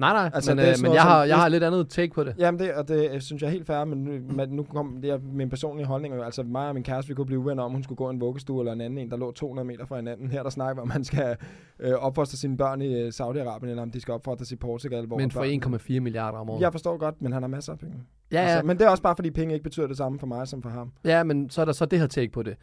Nej, 0.00 0.12
nej, 0.12 0.30
altså, 0.34 0.54
men, 0.54 0.64
øh, 0.64 0.74
men 0.82 0.94
jeg, 0.94 1.02
har, 1.02 1.24
jeg 1.24 1.36
har 1.36 1.48
lidt 1.48 1.64
andet 1.64 1.88
take 1.88 2.14
på 2.14 2.24
det. 2.24 2.34
Jamen, 2.38 2.60
det, 2.60 2.74
og 2.74 2.88
det 2.88 3.22
synes 3.22 3.42
jeg 3.42 3.48
er 3.48 3.52
helt 3.52 3.66
fair, 3.66 3.84
men 3.84 3.98
nu, 3.98 4.44
nu 4.48 4.62
kom 4.62 4.98
det 5.02 5.10
er 5.10 5.18
min 5.32 5.50
personlige 5.50 5.86
holdning. 5.86 6.14
Altså 6.14 6.42
mig 6.42 6.68
og 6.68 6.74
min 6.74 6.82
kæreste, 6.82 7.08
vi 7.08 7.14
kunne 7.14 7.26
blive 7.26 7.38
uvenner 7.38 7.62
om, 7.62 7.72
hun 7.72 7.82
skulle 7.82 7.96
gå 7.96 8.10
en 8.10 8.20
vuggestue 8.20 8.60
eller 8.60 8.72
en 8.72 8.80
anden 8.80 8.98
en, 8.98 9.10
der 9.10 9.16
lå 9.16 9.32
200 9.32 9.66
meter 9.66 9.86
fra 9.86 9.96
hinanden. 9.96 10.30
Her 10.30 10.42
der 10.42 10.50
snakker 10.50 10.82
om 10.82 10.88
man 10.88 11.04
skal 11.04 11.36
øh, 11.80 11.92
opfostre 11.92 12.36
sine 12.36 12.56
børn 12.56 12.82
i 12.82 12.94
øh, 12.94 13.08
Saudi-Arabien, 13.08 13.66
eller 13.68 13.82
om 13.82 13.90
de 13.90 14.00
skal 14.00 14.14
opfostres 14.14 14.52
i 14.52 14.56
Portugal. 14.56 15.06
Hvor 15.06 15.18
men 15.18 15.30
for 15.30 15.94
1,4 15.96 16.00
milliarder 16.00 16.38
om 16.38 16.50
året. 16.50 16.60
Jeg 16.60 16.72
forstår 16.72 16.96
godt, 16.96 17.22
men 17.22 17.32
han 17.32 17.42
har 17.42 17.48
masser 17.48 17.72
af 17.72 17.78
penge. 17.78 17.96
Ja, 18.32 18.42
ja. 18.42 18.48
Altså, 18.48 18.66
men 18.66 18.78
det 18.78 18.86
er 18.86 18.90
også 18.90 19.02
bare, 19.02 19.16
fordi 19.16 19.30
penge 19.30 19.54
ikke 19.54 19.64
betyder 19.64 19.86
det 19.86 19.96
samme 19.96 20.18
for 20.18 20.26
mig 20.26 20.48
som 20.48 20.62
for 20.62 20.70
ham. 20.70 20.92
Ja, 21.04 21.24
men 21.24 21.50
så 21.50 21.60
er 21.60 21.64
der 21.64 21.72
så 21.72 21.86
det 21.86 21.98
her 21.98 22.06
take 22.06 22.32
på 22.32 22.42
det. 22.42 22.56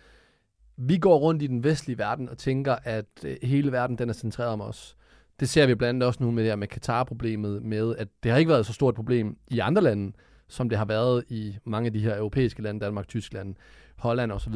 Vi 0.78 0.98
går 0.98 1.18
rundt 1.18 1.44
i 1.44 1.48
den 1.48 1.64
vestlige 1.64 1.98
verden 1.98 2.30
og 2.30 2.38
tænker, 2.38 2.76
at 2.84 3.06
øh, 3.26 3.36
hele 3.44 3.72
verden 3.72 3.98
den 3.98 4.10
er 4.10 4.14
centreret 4.14 4.50
om 4.50 4.62
os. 4.62 4.97
Det 5.40 5.50
ser 5.50 5.66
vi 5.68 5.76
blandt 5.76 5.90
andet 5.90 6.08
også 6.08 6.24
nu 6.24 6.32
med 6.32 6.44
det 6.44 6.52
her 6.52 6.56
med 6.56 6.68
Katar-problemet, 6.68 7.64
med 7.64 7.96
at 7.96 8.08
det 8.24 8.32
har 8.32 8.38
ikke 8.38 8.50
været 8.50 8.66
så 8.66 8.74
stort 8.74 8.92
et 8.92 8.96
problem 8.96 9.38
i 9.48 9.60
andre 9.60 9.82
lande, 9.82 10.14
som 10.48 10.70
det 10.70 10.78
har 10.78 10.86
været 10.86 11.24
i 11.30 11.58
mange 11.64 11.88
af 11.88 11.94
de 11.94 12.00
her 12.00 12.18
europæiske 12.18 12.62
lande, 12.62 12.80
Danmark, 12.80 13.08
Tyskland, 13.08 13.56
Holland 13.96 14.32
osv. 14.32 14.54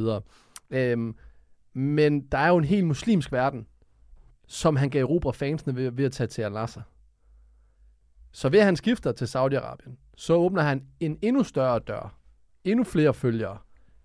Øhm, 0.69 1.15
men 1.73 2.21
der 2.21 2.37
er 2.37 2.47
jo 2.47 2.57
en 2.57 2.63
helt 2.63 2.85
muslimsk 2.87 3.31
verden, 3.31 3.67
som 4.47 4.75
han 4.75 4.89
gav 4.89 5.01
Europa 5.01 5.29
fansene 5.29 5.75
ved, 5.75 5.91
ved 5.91 6.05
at 6.05 6.11
tage 6.11 6.27
til 6.27 6.41
Al-Nasser. 6.41 6.81
Så 8.31 8.49
ved 8.49 8.59
at 8.59 8.65
han 8.65 8.75
skifter 8.75 9.11
til 9.11 9.25
Saudi-Arabien, 9.25 9.91
så 10.15 10.33
åbner 10.33 10.61
han 10.61 10.83
en 10.99 11.17
endnu 11.21 11.43
større 11.43 11.79
dør, 11.79 12.17
endnu 12.63 12.83
flere 12.83 13.13
følgere. 13.13 13.57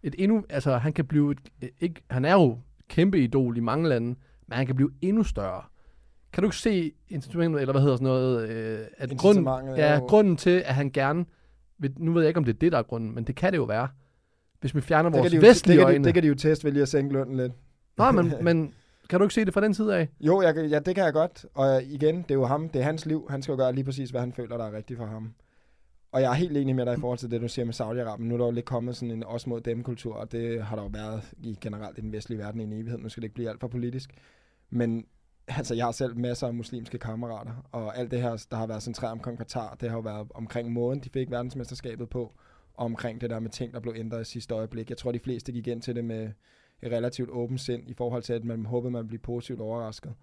Et 0.02 0.14
endnu, 0.18 0.44
altså 0.48 0.76
han 0.76 0.92
kan 0.92 1.06
blive, 1.06 1.32
et, 1.32 1.70
ikke, 1.80 2.02
han 2.10 2.24
er 2.24 2.32
jo 2.32 2.58
kæmpe 2.88 3.18
idol 3.18 3.56
i 3.56 3.60
mange 3.60 3.88
lande, 3.88 4.06
men 4.46 4.56
han 4.56 4.66
kan 4.66 4.76
blive 4.76 4.90
endnu 5.00 5.22
større. 5.22 5.62
Kan 6.36 6.42
du 6.42 6.46
ikke 6.46 6.56
se 6.56 6.92
instrumentet, 7.08 7.60
eller 7.60 7.72
hvad 7.72 7.82
hedder 7.82 7.96
sådan 7.96 8.04
noget, 8.04 8.48
øh, 8.48 8.78
at 8.96 9.10
grunden, 9.18 9.76
ja, 9.76 10.00
grunden 10.08 10.36
til, 10.36 10.62
at 10.66 10.74
han 10.74 10.90
gerne, 10.90 11.24
vil, 11.78 11.94
nu 11.98 12.12
ved 12.12 12.22
jeg 12.22 12.28
ikke, 12.28 12.38
om 12.38 12.44
det 12.44 12.54
er 12.54 12.58
det, 12.58 12.72
der 12.72 12.78
er 12.78 12.82
grunden, 12.82 13.14
men 13.14 13.24
det 13.24 13.36
kan 13.36 13.52
det 13.52 13.58
jo 13.58 13.64
være, 13.64 13.88
hvis 14.60 14.74
vi 14.74 14.80
fjerner 14.80 15.10
vores 15.10 15.32
det 15.32 15.42
vestlige 15.42 15.78
det 15.78 15.84
øjne. 15.84 16.04
det 16.04 16.14
kan 16.14 16.22
de 16.22 16.28
jo 16.28 16.34
teste 16.34 16.64
ved 16.64 16.72
lige 16.72 16.82
at 16.82 16.88
sænke 16.88 17.12
lønnen 17.12 17.36
lidt. 17.36 17.52
Nå, 17.98 18.10
men, 18.10 18.32
men 18.44 18.74
kan 19.10 19.18
du 19.18 19.24
ikke 19.24 19.34
se 19.34 19.44
det 19.44 19.54
fra 19.54 19.60
den 19.60 19.74
side 19.74 19.96
af? 19.96 20.08
Jo, 20.20 20.42
jeg, 20.42 20.56
ja, 20.56 20.78
det 20.78 20.94
kan 20.94 21.04
jeg 21.04 21.12
godt. 21.12 21.46
Og 21.54 21.82
igen, 21.82 22.16
det 22.16 22.30
er 22.30 22.34
jo 22.34 22.44
ham, 22.44 22.68
det 22.68 22.80
er 22.80 22.84
hans 22.84 23.06
liv. 23.06 23.26
Han 23.30 23.42
skal 23.42 23.52
jo 23.52 23.56
gøre 23.56 23.72
lige 23.72 23.84
præcis, 23.84 24.10
hvad 24.10 24.20
han 24.20 24.32
føler, 24.32 24.56
der 24.56 24.64
er 24.64 24.72
rigtigt 24.72 24.98
for 24.98 25.06
ham. 25.06 25.34
Og 26.12 26.20
jeg 26.22 26.30
er 26.30 26.34
helt 26.34 26.56
enig 26.56 26.76
med 26.76 26.86
dig 26.86 26.96
i 26.96 27.00
forhold 27.00 27.18
til 27.18 27.30
det, 27.30 27.40
du 27.40 27.48
siger 27.48 27.64
med 27.64 27.74
Saudi-Arabien. 27.74 28.24
Nu 28.24 28.34
er 28.34 28.38
der 28.38 28.44
jo 28.44 28.50
lidt 28.50 28.66
kommet 28.66 28.96
sådan 28.96 29.10
en 29.10 29.24
os 29.24 29.46
mod 29.46 29.60
dem 29.60 29.82
kultur, 29.82 30.14
og 30.14 30.32
det 30.32 30.62
har 30.62 30.76
der 30.76 30.82
jo 30.82 30.88
været 30.88 31.22
i 31.38 31.58
generelt 31.60 31.98
i 31.98 32.00
den 32.00 32.12
vestlige 32.12 32.38
verden 32.38 32.60
i 32.60 32.64
en 32.64 32.72
evighed. 32.72 32.98
Nu 32.98 33.08
skal 33.08 33.20
det 33.20 33.24
ikke 33.24 33.34
blive 33.34 33.50
alt 33.50 33.60
for 33.60 33.68
politisk. 33.68 34.10
Men 34.70 35.04
altså 35.58 35.74
jeg 35.74 35.84
har 35.84 35.92
selv 35.92 36.16
masser 36.16 36.46
af 36.46 36.54
muslimske 36.54 36.98
kammerater, 36.98 37.68
og 37.72 37.98
alt 37.98 38.10
det 38.10 38.22
her, 38.22 38.46
der 38.50 38.56
har 38.56 38.66
været 38.66 38.82
centreret 38.82 39.12
omkring 39.12 39.38
Qatar, 39.38 39.76
det 39.80 39.90
har 39.90 39.96
jo 39.96 40.02
været 40.02 40.28
omkring 40.34 40.72
måden, 40.72 41.00
de 41.00 41.10
fik 41.10 41.30
verdensmesterskabet 41.30 42.08
på, 42.08 42.32
og 42.74 42.84
omkring 42.84 43.20
det 43.20 43.30
der 43.30 43.40
med 43.40 43.50
ting, 43.50 43.72
der 43.72 43.80
blev 43.80 43.94
ændret 43.96 44.20
i 44.20 44.30
sidste 44.30 44.54
øjeblik. 44.54 44.90
Jeg 44.90 44.96
tror, 44.96 45.12
de 45.12 45.18
fleste 45.18 45.52
gik 45.52 45.66
ind 45.66 45.82
til 45.82 45.96
det 45.96 46.04
med 46.04 46.30
et 46.82 46.92
relativt 46.92 47.30
åbent 47.30 47.60
sind, 47.60 47.88
i 47.88 47.94
forhold 47.94 48.22
til, 48.22 48.32
at 48.32 48.44
man 48.44 48.66
håbede, 48.66 48.90
man 48.90 48.98
ville 48.98 49.08
blive 49.08 49.18
positivt 49.18 49.60
overrasket. 49.60 50.14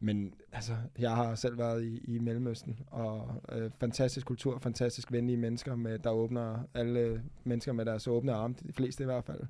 Men 0.00 0.34
altså, 0.52 0.72
jeg 0.98 1.10
har 1.10 1.34
selv 1.34 1.58
været 1.58 1.84
i, 1.84 1.98
i 1.98 2.18
Mellemøsten, 2.18 2.78
og 2.86 3.42
øh, 3.52 3.70
fantastisk 3.80 4.26
kultur, 4.26 4.58
fantastisk 4.58 5.12
venlige 5.12 5.36
mennesker, 5.36 5.76
med, 5.76 5.98
der 5.98 6.10
åbner 6.10 6.58
alle 6.74 7.22
mennesker 7.44 7.72
med 7.72 7.84
deres 7.84 8.08
åbne 8.08 8.32
arme, 8.32 8.54
de 8.66 8.72
fleste 8.72 9.02
i 9.02 9.06
hvert 9.06 9.24
fald. 9.24 9.40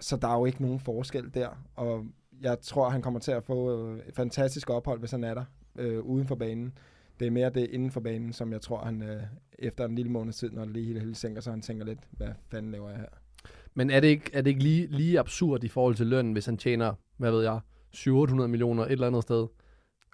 Så 0.00 0.16
der 0.16 0.28
er 0.28 0.38
jo 0.38 0.44
ikke 0.44 0.62
nogen 0.62 0.80
forskel 0.80 1.34
der, 1.34 1.48
og 1.74 2.06
jeg 2.42 2.60
tror, 2.60 2.88
han 2.88 3.02
kommer 3.02 3.20
til 3.20 3.32
at 3.32 3.44
få 3.44 3.88
øh, 3.92 3.98
et 4.08 4.14
fantastisk 4.14 4.70
ophold, 4.70 4.98
hvis 4.98 5.10
han 5.10 5.24
er 5.24 5.34
der 5.34 5.44
øh, 5.78 6.00
uden 6.00 6.26
for 6.26 6.34
banen. 6.34 6.78
Det 7.20 7.26
er 7.26 7.30
mere 7.30 7.50
det 7.50 7.70
inden 7.70 7.90
for 7.90 8.00
banen, 8.00 8.32
som 8.32 8.52
jeg 8.52 8.60
tror, 8.60 8.84
han 8.84 9.02
øh, 9.02 9.22
efter 9.58 9.84
en 9.84 9.94
lille 9.94 10.10
måneds 10.10 10.36
tid, 10.36 10.50
når 10.50 10.64
det 10.64 10.72
lige 10.72 10.86
hele, 10.86 11.00
hele 11.00 11.14
sænker 11.14 11.40
sig, 11.40 11.52
han 11.52 11.62
tænker 11.62 11.84
lidt, 11.84 11.98
hvad 12.10 12.28
fanden 12.50 12.72
laver 12.72 12.90
jeg 12.90 12.98
her? 12.98 13.06
Men 13.74 13.90
er 13.90 14.00
det 14.00 14.08
ikke, 14.08 14.30
er 14.32 14.42
det 14.42 14.50
ikke 14.50 14.62
lige, 14.62 14.86
lige 14.86 15.18
absurd 15.18 15.64
i 15.64 15.68
forhold 15.68 15.94
til 15.94 16.06
lønnen, 16.06 16.32
hvis 16.32 16.46
han 16.46 16.56
tjener, 16.56 16.92
hvad 17.16 17.30
ved 17.30 17.42
jeg, 17.42 17.60
700 17.92 18.48
millioner 18.48 18.84
et 18.84 18.92
eller 18.92 19.06
andet 19.06 19.22
sted? 19.22 19.46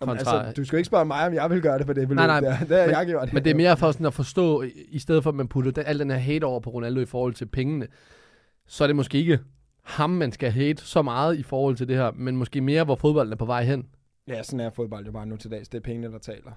Kontra... 0.01 0.47
Altså, 0.47 0.53
du 0.57 0.65
skal 0.65 0.77
ikke 0.77 0.87
spørge 0.87 1.05
mig, 1.05 1.27
om 1.27 1.35
jeg 1.35 1.51
vil 1.51 1.63
gøre 1.63 1.79
det 1.79 1.87
for 1.87 1.93
det 1.93 2.09
beløb 2.09 2.17
nej, 2.17 2.27
nej, 2.27 2.41
der. 2.41 2.59
Det 2.59 2.79
har 2.79 2.87
men, 2.87 2.97
jeg 2.97 3.07
gjort. 3.07 3.33
Men 3.33 3.45
det 3.45 3.51
er 3.51 3.55
mere 3.55 3.77
for 3.77 3.93
sådan 3.93 4.07
at 4.07 4.15
forstå, 4.15 4.63
i 4.89 4.99
stedet 4.99 5.23
for 5.23 5.31
at 5.31 5.37
man 5.37 5.49
putter 5.49 5.83
al 5.83 5.99
den 5.99 6.11
her 6.11 6.19
hate 6.19 6.45
over 6.45 6.61
på 6.61 6.71
Ronaldo 6.71 7.01
i 7.01 7.05
forhold 7.05 7.35
til 7.35 7.47
pengene, 7.47 7.87
så 8.67 8.85
er 8.85 8.87
det 8.87 8.97
måske 8.97 9.19
ikke 9.19 9.39
ham, 9.91 10.11
man 10.11 10.33
skal 10.33 10.51
hate 10.51 10.83
så 10.83 11.03
meget 11.03 11.39
i 11.39 11.43
forhold 11.43 11.77
til 11.77 11.89
det 11.89 11.97
her, 11.97 12.11
men 12.11 12.37
måske 12.37 12.61
mere, 12.61 12.85
hvor 12.85 12.95
fodbolden 12.95 13.33
er 13.33 13.37
på 13.37 13.45
vej 13.45 13.65
hen. 13.65 13.89
Ja, 14.29 14.43
sådan 14.43 14.61
er 14.61 14.71
fodbold 14.71 15.07
jo 15.07 15.13
bare 15.13 15.27
nu 15.27 15.37
til 15.37 15.51
dags. 15.51 15.69
Det 15.69 15.79
er 15.79 15.83
pengene, 15.83 16.13
der 16.13 16.19
taler. 16.19 16.53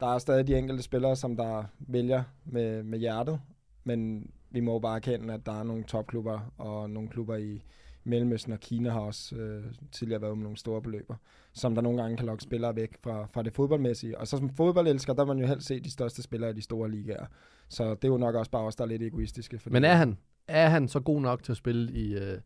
Der 0.00 0.14
er 0.14 0.18
stadig 0.18 0.46
de 0.46 0.58
enkelte 0.58 0.82
spillere, 0.82 1.16
som 1.16 1.36
der 1.36 1.64
vælger 1.78 2.22
med, 2.44 2.82
med 2.82 2.98
hjertet, 2.98 3.40
men 3.84 4.30
vi 4.50 4.60
må 4.60 4.78
bare 4.78 4.96
erkende, 4.96 5.34
at 5.34 5.46
der 5.46 5.60
er 5.60 5.62
nogle 5.62 5.84
topklubber 5.84 6.52
og 6.58 6.90
nogle 6.90 7.08
klubber 7.08 7.36
i 7.36 7.62
Mellemøsten 8.04 8.52
og 8.52 8.60
Kina 8.60 8.90
har 8.90 9.00
også 9.00 9.36
øh, 9.36 9.64
tidligere 9.92 10.22
været 10.22 10.36
med 10.36 10.42
nogle 10.42 10.58
store 10.58 10.82
beløber, 10.82 11.14
som 11.52 11.74
der 11.74 11.82
nogle 11.82 12.02
gange 12.02 12.16
kan 12.16 12.26
lokke 12.26 12.42
spillere 12.42 12.76
væk 12.76 12.96
fra, 13.02 13.26
fra 13.32 13.42
det 13.42 13.52
fodboldmæssige. 13.52 14.18
Og 14.18 14.28
så 14.28 14.36
som 14.36 14.50
fodboldelsker, 14.50 15.12
der 15.12 15.24
man 15.24 15.38
jo 15.38 15.46
helst 15.46 15.66
se 15.66 15.80
de 15.80 15.90
største 15.90 16.22
spillere 16.22 16.50
i 16.50 16.54
de 16.54 16.62
store 16.62 16.90
ligaer. 16.90 17.26
Så 17.68 17.94
det 17.94 18.04
er 18.04 18.08
jo 18.08 18.16
nok 18.16 18.34
også 18.34 18.50
bare 18.50 18.62
os, 18.62 18.76
der 18.76 18.84
er 18.84 18.88
lidt 18.88 19.02
egoistiske. 19.02 19.60
Men 19.64 19.84
er 19.84 19.94
han, 19.94 20.18
er 20.48 20.68
han 20.68 20.88
så 20.88 21.00
god 21.00 21.20
nok 21.20 21.42
til 21.42 21.52
at 21.52 21.56
spille 21.56 21.92
i, 21.92 22.14
øh, 22.14 22.38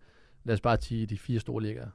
lad 0.44 0.54
os 0.54 0.60
bare 0.60 0.80
sige, 0.80 1.06
de 1.06 1.18
fire 1.18 1.40
store 1.40 1.62
ligger. 1.62 1.86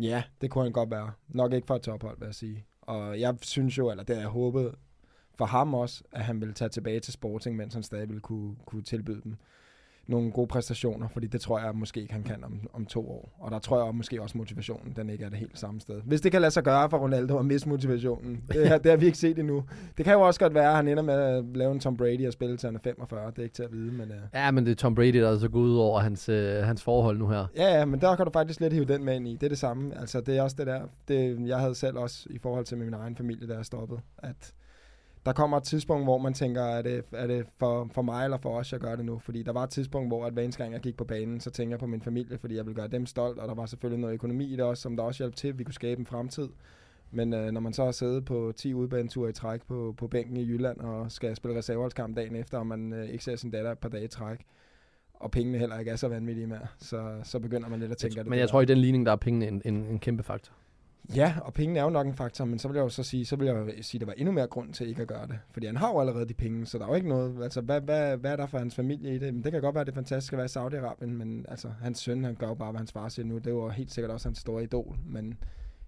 Ja, 0.00 0.22
det 0.40 0.50
kunne 0.50 0.64
han 0.64 0.72
godt 0.72 0.90
være. 0.90 1.12
Nok 1.28 1.52
ikke 1.52 1.66
for 1.66 1.76
et 1.76 1.82
tophold, 1.82 2.18
vil 2.18 2.26
jeg 2.26 2.34
sige. 2.34 2.64
Og 2.80 3.20
jeg 3.20 3.36
synes 3.42 3.78
jo, 3.78 3.90
eller 3.90 4.04
det 4.04 4.16
har 4.16 4.22
jeg 4.22 4.30
håbet 4.30 4.74
for 5.34 5.44
ham 5.44 5.74
også, 5.74 6.04
at 6.12 6.24
han 6.24 6.40
ville 6.40 6.54
tage 6.54 6.68
tilbage 6.68 7.00
til 7.00 7.12
Sporting, 7.12 7.56
mens 7.56 7.74
han 7.74 7.82
stadig 7.82 8.08
ville 8.08 8.20
kunne, 8.20 8.56
kunne 8.66 8.82
tilbyde 8.82 9.20
dem 9.24 9.36
nogle 10.08 10.30
gode 10.30 10.46
præstationer, 10.46 11.08
fordi 11.08 11.26
det 11.26 11.40
tror 11.40 11.58
jeg 11.58 11.70
måske 11.74 12.00
ikke, 12.00 12.12
han 12.12 12.22
kan 12.22 12.44
om, 12.44 12.60
om 12.72 12.86
to 12.86 13.10
år. 13.10 13.36
Og 13.38 13.50
der 13.50 13.58
tror 13.58 13.84
jeg 13.84 13.94
måske 13.94 14.22
også, 14.22 14.38
motivationen 14.38 14.92
den 14.96 15.10
ikke 15.10 15.24
er 15.24 15.28
det 15.28 15.38
helt 15.38 15.58
samme 15.58 15.80
sted. 15.80 16.00
Hvis 16.04 16.20
det 16.20 16.32
kan 16.32 16.40
lade 16.40 16.50
sig 16.50 16.64
gøre 16.64 16.90
for 16.90 16.98
Ronaldo 16.98 17.38
at 17.38 17.44
miste 17.44 17.68
motivationen, 17.68 18.42
det, 18.52 18.68
har, 18.68 18.78
det 18.78 18.90
har 18.90 18.96
vi 18.96 19.06
ikke 19.06 19.18
set 19.18 19.38
endnu. 19.38 19.64
Det 19.96 20.04
kan 20.04 20.14
jo 20.14 20.20
også 20.20 20.40
godt 20.40 20.54
være, 20.54 20.70
at 20.70 20.76
han 20.76 20.88
ender 20.88 21.02
med 21.02 21.14
at 21.14 21.44
lave 21.54 21.72
en 21.72 21.80
Tom 21.80 21.96
Brady 21.96 22.26
og 22.26 22.32
spille 22.32 22.56
til 22.56 22.66
han 22.66 22.76
er 22.76 22.80
45. 22.84 23.30
Det 23.30 23.38
er 23.38 23.42
ikke 23.42 23.54
til 23.54 23.62
at 23.62 23.72
vide, 23.72 23.92
men... 23.92 24.10
Uh... 24.10 24.16
Ja, 24.34 24.50
men 24.50 24.66
det 24.66 24.70
er 24.70 24.76
Tom 24.76 24.94
Brady, 24.94 25.20
der 25.20 25.28
er 25.28 25.38
så 25.38 25.48
gået 25.48 25.68
ud 25.68 25.76
over 25.76 26.00
hans, 26.00 26.28
uh, 26.28 26.34
hans 26.62 26.82
forhold 26.82 27.18
nu 27.18 27.28
her. 27.28 27.46
Ja, 27.56 27.78
ja, 27.78 27.84
men 27.84 28.00
der 28.00 28.16
kan 28.16 28.24
du 28.26 28.32
faktisk 28.32 28.60
lidt 28.60 28.72
hive 28.72 28.84
den 28.84 29.04
med 29.04 29.16
ind 29.16 29.28
i. 29.28 29.32
Det 29.32 29.42
er 29.42 29.48
det 29.48 29.58
samme. 29.58 30.00
Altså, 30.00 30.20
det 30.20 30.36
er 30.36 30.42
også 30.42 30.56
det 30.58 30.66
der... 30.66 30.80
Det, 31.08 31.48
jeg 31.48 31.58
havde 31.58 31.74
selv 31.74 31.98
også 31.98 32.26
i 32.30 32.38
forhold 32.38 32.64
til 32.64 32.78
min 32.78 32.94
egen 32.94 33.16
familie, 33.16 33.48
der 33.48 33.58
er 33.58 33.62
stoppet, 33.62 34.00
at 34.18 34.54
der 35.26 35.32
kommer 35.32 35.56
et 35.56 35.62
tidspunkt, 35.62 36.04
hvor 36.04 36.18
man 36.18 36.34
tænker, 36.34 36.62
er 36.62 36.82
det, 36.82 37.04
er 37.12 37.26
det 37.26 37.46
for, 37.58 37.90
for 37.94 38.02
mig 38.02 38.24
eller 38.24 38.38
for 38.38 38.58
os, 38.58 38.72
jeg 38.72 38.80
gør 38.80 38.96
det 38.96 39.04
nu? 39.04 39.18
Fordi 39.18 39.42
der 39.42 39.52
var 39.52 39.62
et 39.64 39.70
tidspunkt, 39.70 40.08
hvor 40.10 40.26
at 40.26 40.32
hver 40.32 40.42
eneste 40.42 40.62
gang 40.62 40.72
jeg 40.72 40.80
gik 40.80 40.96
på 40.96 41.04
banen, 41.04 41.40
så 41.40 41.50
tænker 41.50 41.72
jeg 41.72 41.80
på 41.80 41.86
min 41.86 42.02
familie, 42.02 42.38
fordi 42.38 42.56
jeg 42.56 42.66
vil 42.66 42.74
gøre 42.74 42.88
dem 42.88 43.06
stolt, 43.06 43.38
og 43.38 43.48
der 43.48 43.54
var 43.54 43.66
selvfølgelig 43.66 44.00
noget 44.00 44.14
økonomi 44.14 44.44
i 44.44 44.56
det 44.56 44.60
også, 44.60 44.82
som 44.82 44.96
der 44.96 45.02
også 45.02 45.22
hjalp 45.22 45.34
til, 45.34 45.48
at 45.48 45.58
vi 45.58 45.64
kunne 45.64 45.74
skabe 45.74 46.00
en 46.00 46.06
fremtid. 46.06 46.48
Men 47.10 47.34
øh, 47.34 47.50
når 47.50 47.60
man 47.60 47.72
så 47.72 47.84
har 47.84 47.92
siddet 47.92 48.24
på 48.24 48.52
10 48.56 48.74
udbaneture 48.74 49.30
i 49.30 49.32
træk 49.32 49.62
på, 49.62 49.94
på 49.96 50.06
bænken 50.06 50.36
i 50.36 50.46
Jylland, 50.48 50.80
og 50.80 51.12
skal 51.12 51.36
spille 51.36 51.58
reserveholdskamp 51.58 52.16
dagen 52.16 52.36
efter, 52.36 52.58
og 52.58 52.66
man 52.66 52.92
øh, 52.92 53.08
ikke 53.08 53.24
ser 53.24 53.36
sin 53.36 53.50
datter 53.50 53.72
et 53.72 53.78
par 53.78 53.88
dage 53.88 54.04
i 54.04 54.08
træk, 54.08 54.38
og 55.14 55.30
pengene 55.30 55.58
heller 55.58 55.78
ikke 55.78 55.90
er 55.90 55.96
så 55.96 56.08
vanvittige 56.08 56.46
mere, 56.46 56.66
så, 56.78 57.20
så 57.24 57.38
begynder 57.38 57.68
man 57.68 57.80
lidt 57.80 57.90
at 57.90 57.96
tænke, 57.96 58.14
jeg, 58.14 58.20
at 58.20 58.24
det 58.24 58.30
Men 58.30 58.38
jeg 58.38 58.48
tror, 58.48 58.60
i 58.60 58.64
den 58.64 58.78
ligning, 58.78 59.06
der 59.06 59.12
er 59.12 59.16
pengene 59.16 59.48
en, 59.48 59.62
en, 59.64 59.74
en 59.74 59.98
kæmpe 59.98 60.22
faktor. 60.22 60.52
Ja, 61.16 61.34
og 61.42 61.54
pengene 61.54 61.78
er 61.78 61.84
jo 61.84 61.90
nok 61.90 62.06
en 62.06 62.14
faktor, 62.14 62.44
men 62.44 62.58
så 62.58 62.68
vil 62.68 62.74
jeg 62.74 62.82
jo 62.82 62.88
så 62.88 63.02
sige, 63.02 63.24
så 63.24 63.36
vil 63.36 63.46
jeg 63.46 63.56
jo 63.56 63.82
sige, 63.82 63.98
at 63.98 64.00
der 64.00 64.06
var 64.06 64.14
endnu 64.16 64.32
mere 64.32 64.46
grund 64.46 64.72
til 64.72 64.88
ikke 64.88 65.02
at 65.02 65.08
gøre 65.08 65.26
det. 65.26 65.38
Fordi 65.50 65.66
han 65.66 65.76
har 65.76 65.92
jo 65.92 66.00
allerede 66.00 66.28
de 66.28 66.34
penge, 66.34 66.66
så 66.66 66.78
der 66.78 66.84
er 66.84 66.88
jo 66.88 66.94
ikke 66.94 67.08
noget, 67.08 67.42
altså 67.42 67.60
hvad, 67.60 67.80
hvad, 67.80 68.16
hvad 68.16 68.32
er 68.32 68.36
der 68.36 68.46
for 68.46 68.58
hans 68.58 68.74
familie 68.74 69.14
i 69.14 69.18
det? 69.18 69.34
Men 69.34 69.44
det 69.44 69.52
kan 69.52 69.60
godt 69.60 69.74
være, 69.74 69.80
at 69.80 69.86
det 69.86 69.92
er 69.92 69.96
fantastisk 69.96 70.32
at 70.32 70.36
være 70.36 70.46
i 70.46 70.48
Saudi-Arabien, 70.48 71.06
men 71.06 71.46
altså 71.48 71.68
hans 71.80 71.98
søn, 71.98 72.24
han 72.24 72.34
gør 72.34 72.48
jo 72.48 72.54
bare, 72.54 72.70
hvad 72.70 72.78
hans 72.78 72.92
far 72.92 73.08
siger 73.08 73.26
nu. 73.26 73.38
Det 73.38 73.46
er 73.46 73.50
jo 73.50 73.68
helt 73.68 73.92
sikkert 73.92 74.10
også 74.10 74.28
hans 74.28 74.38
store 74.38 74.62
idol, 74.62 74.96
men 75.06 75.38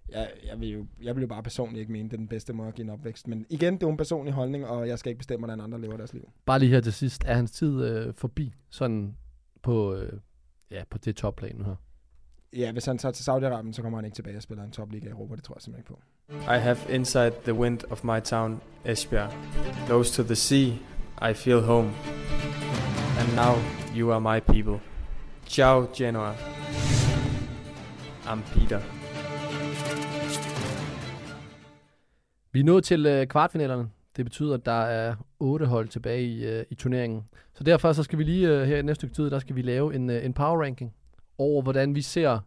jeg, 0.09 0.31
jeg, 0.47 0.61
vil 0.61 0.69
jo, 0.69 0.87
jeg 1.03 1.17
vil 1.17 1.21
jo 1.21 1.27
bare 1.27 1.43
personligt 1.43 1.81
ikke 1.81 1.93
mene, 1.93 2.09
det 2.09 2.13
er 2.13 2.19
den 2.19 2.29
bedste 2.29 2.53
måde 2.53 2.69
at 2.69 2.75
give 2.75 2.85
en 2.85 2.91
opvækst. 2.91 3.29
Men 3.29 3.47
igen, 3.51 3.75
det 3.75 3.83
er 3.83 3.87
jo 3.87 3.91
en 3.91 3.97
personlig 3.97 4.35
holdning, 4.35 4.67
og 4.67 4.89
jeg 4.89 4.99
skal 4.99 5.11
ikke 5.11 5.19
bestemme, 5.19 5.47
hvordan 5.47 5.61
andre 5.61 5.81
lever 5.81 5.97
deres 5.97 6.13
liv. 6.13 6.31
Bare 6.47 6.59
lige 6.59 6.71
her 6.71 6.81
til 6.81 6.93
sidst, 6.93 7.25
er 7.27 7.35
hans 7.35 7.51
tid 7.51 7.85
øh, 7.85 8.15
forbi 8.15 8.55
sådan 8.71 9.17
på, 9.63 9.95
øh, 9.95 10.13
ja, 10.71 10.83
på 10.91 10.99
det 10.99 11.17
topplan 11.17 11.57
nu 11.57 11.65
her? 11.65 11.77
Ja, 12.57 12.73
hvis 12.73 12.85
han 12.85 12.99
tager 12.99 13.13
til 13.13 13.31
Saudi-Arabien, 13.31 13.73
så 13.73 13.83
kommer 13.83 13.99
han 13.99 14.05
ikke 14.05 14.15
tilbage 14.15 14.37
og 14.37 14.43
spiller 14.43 14.65
en 14.65 14.71
topliga 14.71 15.07
i 15.07 15.11
Europa. 15.11 15.37
Det 15.37 15.45
tror 15.45 15.55
jeg 15.55 15.63
simpelthen 15.63 15.95
ikke 15.95 16.03
på. 16.39 16.53
I 16.55 16.59
have 16.59 16.77
inside 16.89 17.33
the 17.45 17.55
wind 17.55 17.81
of 17.91 18.05
my 18.05 18.21
town, 18.21 18.61
Esbjerg. 18.85 19.33
Close 19.87 20.23
to 20.23 20.27
the 20.27 20.35
sea, 20.35 20.69
I 21.31 21.35
feel 21.35 21.61
home. 21.61 21.91
And 23.21 23.29
now 23.37 23.55
you 23.97 24.13
are 24.13 24.21
my 24.21 24.41
people. 24.41 24.81
Ciao, 25.47 25.87
Genoa. 25.97 26.33
I'm 28.25 28.43
Peter. 28.55 28.81
Vi 32.53 32.61
er 32.61 32.65
nået 32.65 32.85
til 32.85 33.07
øh, 33.07 33.27
kvartfinalerne. 33.27 33.91
Det 34.17 34.25
betyder, 34.25 34.55
at 34.55 34.67
der 34.67 34.83
er 34.83 35.15
otte 35.41 35.67
hold 35.67 35.89
tilbage 35.89 36.23
i, 36.23 36.45
øh, 36.45 36.65
i 36.71 36.75
turneringen. 36.75 37.25
Så 37.55 37.65
derfor 37.65 37.93
så 37.93 38.03
skal 38.03 38.19
vi 38.19 38.25
lige 38.25 38.49
øh, 38.49 38.67
her 38.67 38.77
i 38.77 38.83
næste 38.83 38.95
stykke 38.95 39.15
tid, 39.15 39.31
der 39.31 39.39
skal 39.39 39.57
vi 39.57 39.63
lave 39.63 39.95
en, 39.95 40.11
øh, 40.11 40.25
en 40.25 40.33
power 40.33 40.63
ranking 40.63 40.93
over, 41.41 41.63
hvordan 41.63 41.95
vi 41.95 42.03
ser 42.03 42.39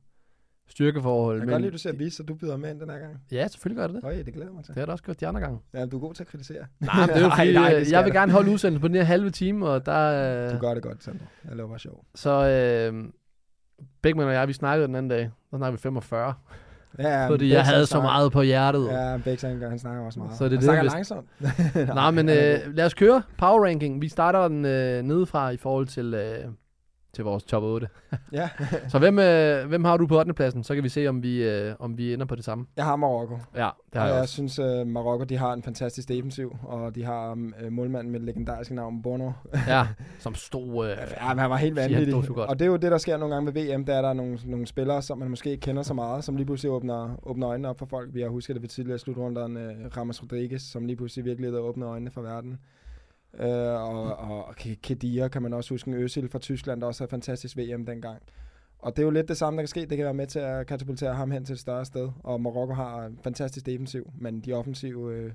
styrkeforhold. 0.67 1.35
Jeg 1.35 1.41
kan 1.41 1.51
godt 1.51 1.61
lide, 1.61 1.67
at 1.67 1.73
du 1.73 1.77
ser 1.77 1.91
vise, 1.93 2.17
så 2.17 2.23
du 2.23 2.33
byder 2.33 2.57
med 2.57 2.69
ind 2.71 2.79
den 2.79 2.89
her 2.89 2.99
gang. 2.99 3.21
Ja, 3.31 3.47
selvfølgelig 3.47 3.81
gør 3.81 3.87
det 3.87 3.95
det. 3.95 4.03
Øj, 4.03 4.23
det 4.23 4.33
glæder 4.33 4.51
mig 4.51 4.63
til. 4.63 4.73
Det 4.73 4.79
har 4.79 4.85
du 4.85 4.91
også 4.91 5.03
gjort 5.03 5.19
de 5.19 5.27
andre 5.27 5.41
gange. 5.41 5.59
Ja, 5.73 5.85
du 5.85 5.97
er 5.97 6.01
god 6.01 6.13
til 6.13 6.23
at 6.23 6.27
kritisere. 6.27 6.65
Nej, 6.79 7.05
det 7.05 7.15
er 7.15 7.21
jo 7.21 7.29
fordi, 7.37 7.53
nej, 7.53 7.73
nej, 7.73 7.85
jeg 7.91 8.05
vil 8.05 8.13
gerne 8.13 8.31
holde 8.31 8.51
udsendelsen 8.51 8.81
på 8.81 8.87
den 8.87 8.95
her 8.95 9.03
halve 9.03 9.29
time, 9.29 9.67
og 9.67 9.85
der... 9.85 10.53
Du 10.53 10.57
gør 10.57 10.73
det 10.73 10.83
godt, 10.83 11.03
Sandro. 11.03 11.25
Jeg 11.47 11.55
laver 11.55 11.69
bare 11.69 11.79
sjov. 11.79 12.05
Så 12.15 12.29
øh, 12.29 13.09
Beckmann 14.01 14.27
og 14.27 14.33
jeg, 14.33 14.47
vi 14.47 14.53
snakkede 14.53 14.87
den 14.87 14.95
anden 14.95 15.09
dag. 15.09 15.29
Der 15.51 15.57
snakkede 15.57 15.79
vi 15.79 15.81
45. 15.81 16.33
Ja, 16.99 17.29
fordi 17.29 17.53
jeg 17.53 17.65
havde 17.65 17.85
så 17.85 18.01
meget 18.01 18.31
på 18.31 18.41
hjertet. 18.41 18.87
Ja, 18.87 19.17
Bex 19.17 19.41
han, 19.41 19.61
han 19.61 19.79
snakker 19.79 20.05
også 20.05 20.19
meget. 20.19 20.37
Så 20.37 20.43
det 20.43 20.51
han 20.51 20.61
snakker 20.61 20.83
hvis... 20.83 20.93
langsomt. 20.93 21.29
Nej, 21.95 22.11
men 22.11 22.29
øh, 22.29 22.75
lad 22.75 22.85
os 22.85 22.93
køre 22.93 23.21
power 23.37 23.65
ranking. 23.65 24.01
Vi 24.01 24.07
starter 24.07 24.47
den 24.47 24.65
øh, 24.65 25.01
nedefra 25.01 25.49
i 25.49 25.57
forhold 25.57 25.87
til, 25.87 26.13
øh, 26.13 26.45
til 27.13 27.23
vores 27.23 27.43
top 27.43 27.63
8. 27.63 27.87
ja. 28.31 28.49
så 28.91 28.99
hvem, 28.99 29.19
øh, 29.19 29.67
hvem 29.67 29.83
har 29.85 29.97
du 29.97 30.07
på 30.07 30.19
8. 30.19 30.33
pladsen? 30.33 30.63
Så 30.63 30.75
kan 30.75 30.83
vi 30.83 30.89
se, 30.89 31.07
om 31.07 31.23
vi, 31.23 31.43
øh, 31.43 31.75
om 31.79 31.97
vi 31.97 32.13
ender 32.13 32.25
på 32.25 32.35
det 32.35 32.43
samme. 32.43 32.65
Jeg 32.77 32.85
har 32.85 32.95
Marokko. 32.95 33.37
Ja, 33.55 33.59
det 33.59 33.61
har 33.93 34.01
og 34.01 34.07
jeg, 34.07 34.13
jeg 34.13 34.21
også. 34.21 34.33
synes, 34.33 34.59
uh, 34.59 34.87
Marokko 34.87 35.23
de 35.23 35.37
har 35.37 35.53
en 35.53 35.63
fantastisk 35.63 36.09
defensiv, 36.09 36.57
og 36.63 36.95
de 36.95 37.03
har 37.03 37.31
uh, 37.31 37.71
målmanden 37.71 38.11
med 38.11 38.19
det 38.19 38.25
legendariske 38.25 38.75
navn 38.75 39.01
Bono. 39.01 39.31
ja, 39.67 39.87
som 40.19 40.35
stod... 40.35 40.89
Øh, 40.89 40.97
ja, 41.11 41.25
han 41.25 41.49
var 41.49 41.57
helt 41.57 41.75
vanvittig. 41.75 42.15
Og 42.37 42.59
det 42.59 42.65
er 42.65 42.69
jo 42.69 42.75
det, 42.75 42.91
der 42.91 42.97
sker 42.97 43.17
nogle 43.17 43.35
gange 43.35 43.53
ved 43.53 43.75
VM, 43.75 43.85
der 43.85 43.93
er 43.93 44.01
der 44.01 44.13
nogle, 44.13 44.39
nogle 44.45 44.67
spillere, 44.67 45.01
som 45.01 45.17
man 45.17 45.29
måske 45.29 45.51
ikke 45.51 45.61
kender 45.61 45.83
så 45.83 45.93
meget, 45.93 46.23
som 46.23 46.35
lige 46.35 46.45
pludselig 46.45 46.71
åbner, 46.71 47.19
åbner 47.23 47.49
øjnene 47.49 47.69
op 47.69 47.79
for 47.79 47.85
folk. 47.85 48.09
Vi 48.13 48.21
har 48.21 48.29
husket 48.29 48.55
det 48.55 48.61
ved 48.61 48.69
tidligere 48.69 48.99
slutrunderne, 48.99 49.75
uh, 49.85 49.97
Ramos 49.97 50.23
Rodriguez, 50.23 50.61
som 50.61 50.85
lige 50.85 50.97
pludselig 50.97 51.25
virkelig 51.25 51.53
åbner 51.53 51.89
øjnene 51.89 52.11
for 52.11 52.21
verden. 52.21 52.59
Øh, 53.39 53.47
og, 53.81 54.17
og 54.17 54.55
Kedir 54.55 55.27
kan 55.27 55.41
man 55.41 55.53
også 55.53 55.73
huske, 55.73 55.91
en 55.91 55.93
Øsil 55.97 56.29
fra 56.29 56.39
Tyskland, 56.39 56.81
der 56.81 56.87
også 56.87 57.03
havde 57.03 57.09
fantastisk 57.09 57.57
VM 57.57 57.85
dengang. 57.85 58.21
Og 58.79 58.95
det 58.95 59.01
er 59.01 59.05
jo 59.05 59.11
lidt 59.11 59.27
det 59.27 59.37
samme, 59.37 59.57
der 59.57 59.61
kan 59.61 59.67
ske. 59.67 59.79
Det 59.79 59.97
kan 59.97 60.05
være 60.05 60.13
med 60.13 60.27
til 60.27 60.39
at 60.39 60.67
katapultere 60.67 61.13
ham 61.13 61.31
hen 61.31 61.45
til 61.45 61.53
et 61.53 61.59
større 61.59 61.85
sted. 61.85 62.09
Og 62.23 62.41
Marokko 62.41 62.73
har 62.73 63.05
en 63.05 63.19
fantastisk 63.23 63.65
defensiv, 63.65 64.11
men 64.19 64.39
de 64.39 64.53
offensive 64.53 65.13
øh, 65.13 65.31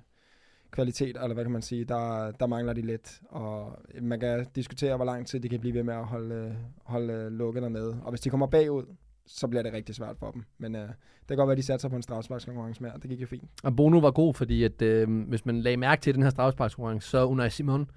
kvalitet, 0.71 1.17
eller 1.23 1.35
hvad 1.35 1.45
kan 1.45 1.53
man 1.53 1.63
sige, 1.63 1.85
der, 1.85 2.31
der 2.31 2.47
mangler 2.47 2.73
de 2.73 2.83
lidt. 2.83 3.21
Og 3.29 3.79
man 4.01 4.21
kan 4.21 4.47
diskutere, 4.55 4.97
hvor 4.97 5.05
lang 5.05 5.27
tid 5.27 5.41
de 5.41 5.49
kan 5.49 5.61
blive 5.61 5.75
ved 5.75 5.83
med 5.83 5.95
at 5.95 6.05
holde, 6.05 6.35
øh, 6.35 6.53
holde 6.85 7.13
øh, 7.13 7.33
lukket 7.33 7.63
dernede. 7.63 8.01
Og 8.03 8.11
hvis 8.11 8.21
de 8.21 8.31
kommer 8.31 8.47
bagud, 8.47 8.85
så 9.29 9.49
bliver 9.49 9.63
det 9.63 9.73
rigtig 9.73 9.95
svært 9.95 10.17
for 10.19 10.31
dem. 10.31 10.45
Men 10.59 10.75
øh, 10.77 10.81
det 10.83 10.89
kan 11.29 11.37
godt 11.37 11.47
være, 11.49 11.53
at 11.53 11.59
de 11.59 11.63
satser 11.63 11.89
på 11.89 11.97
en 11.97 12.03
strafsparkskonkurrence 12.03 12.83
mere. 12.83 12.93
Det 13.03 13.11
gik 13.11 13.21
jo 13.21 13.27
fint. 13.27 13.45
Og 13.65 13.77
Bono 13.77 13.99
var 13.99 14.11
god, 14.11 14.35
fordi 14.35 14.65
at, 14.65 14.83
øh, 14.83 15.29
hvis 15.29 15.47
man 15.47 15.61
lagde 15.61 15.77
mærke 15.77 16.03
til 16.03 16.15
den 16.15 16.23
her 16.23 16.31
strafsparkskonkurrence, 16.31 17.09
så 17.09 17.27
Unai 17.27 17.51
Simon 17.51 17.91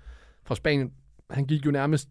fra 0.44 0.56
Spanien, 0.56 0.94
han 1.30 1.46
gik 1.46 1.66
jo 1.66 1.72
nærmest 1.72 2.10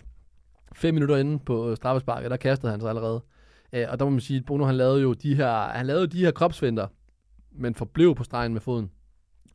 fem 0.74 0.94
minutter 0.94 1.16
inden 1.16 1.38
på 1.38 1.76
straffesparket, 1.76 2.30
der 2.30 2.37
kastede 2.37 2.70
han 2.72 2.80
sig 2.80 2.88
allerede. 2.88 3.22
Øh, 3.72 3.87
og 3.90 3.98
der 3.98 4.04
må 4.04 4.11
man 4.11 4.20
sige, 4.20 4.38
at 4.38 4.44
Bono 4.46 4.64
han 4.64 4.74
lavede 4.76 5.02
jo 5.02 5.12
de 5.12 5.35
her, 5.35 5.52
han 5.68 5.87
lavede 5.87 6.06
de 6.06 6.18
her 6.24 6.30
kropsventer, 6.30 6.87
men 7.52 7.74
forblev 7.74 8.14
på 8.14 8.24
stregen 8.24 8.52
med 8.52 8.61
foden 8.61 8.90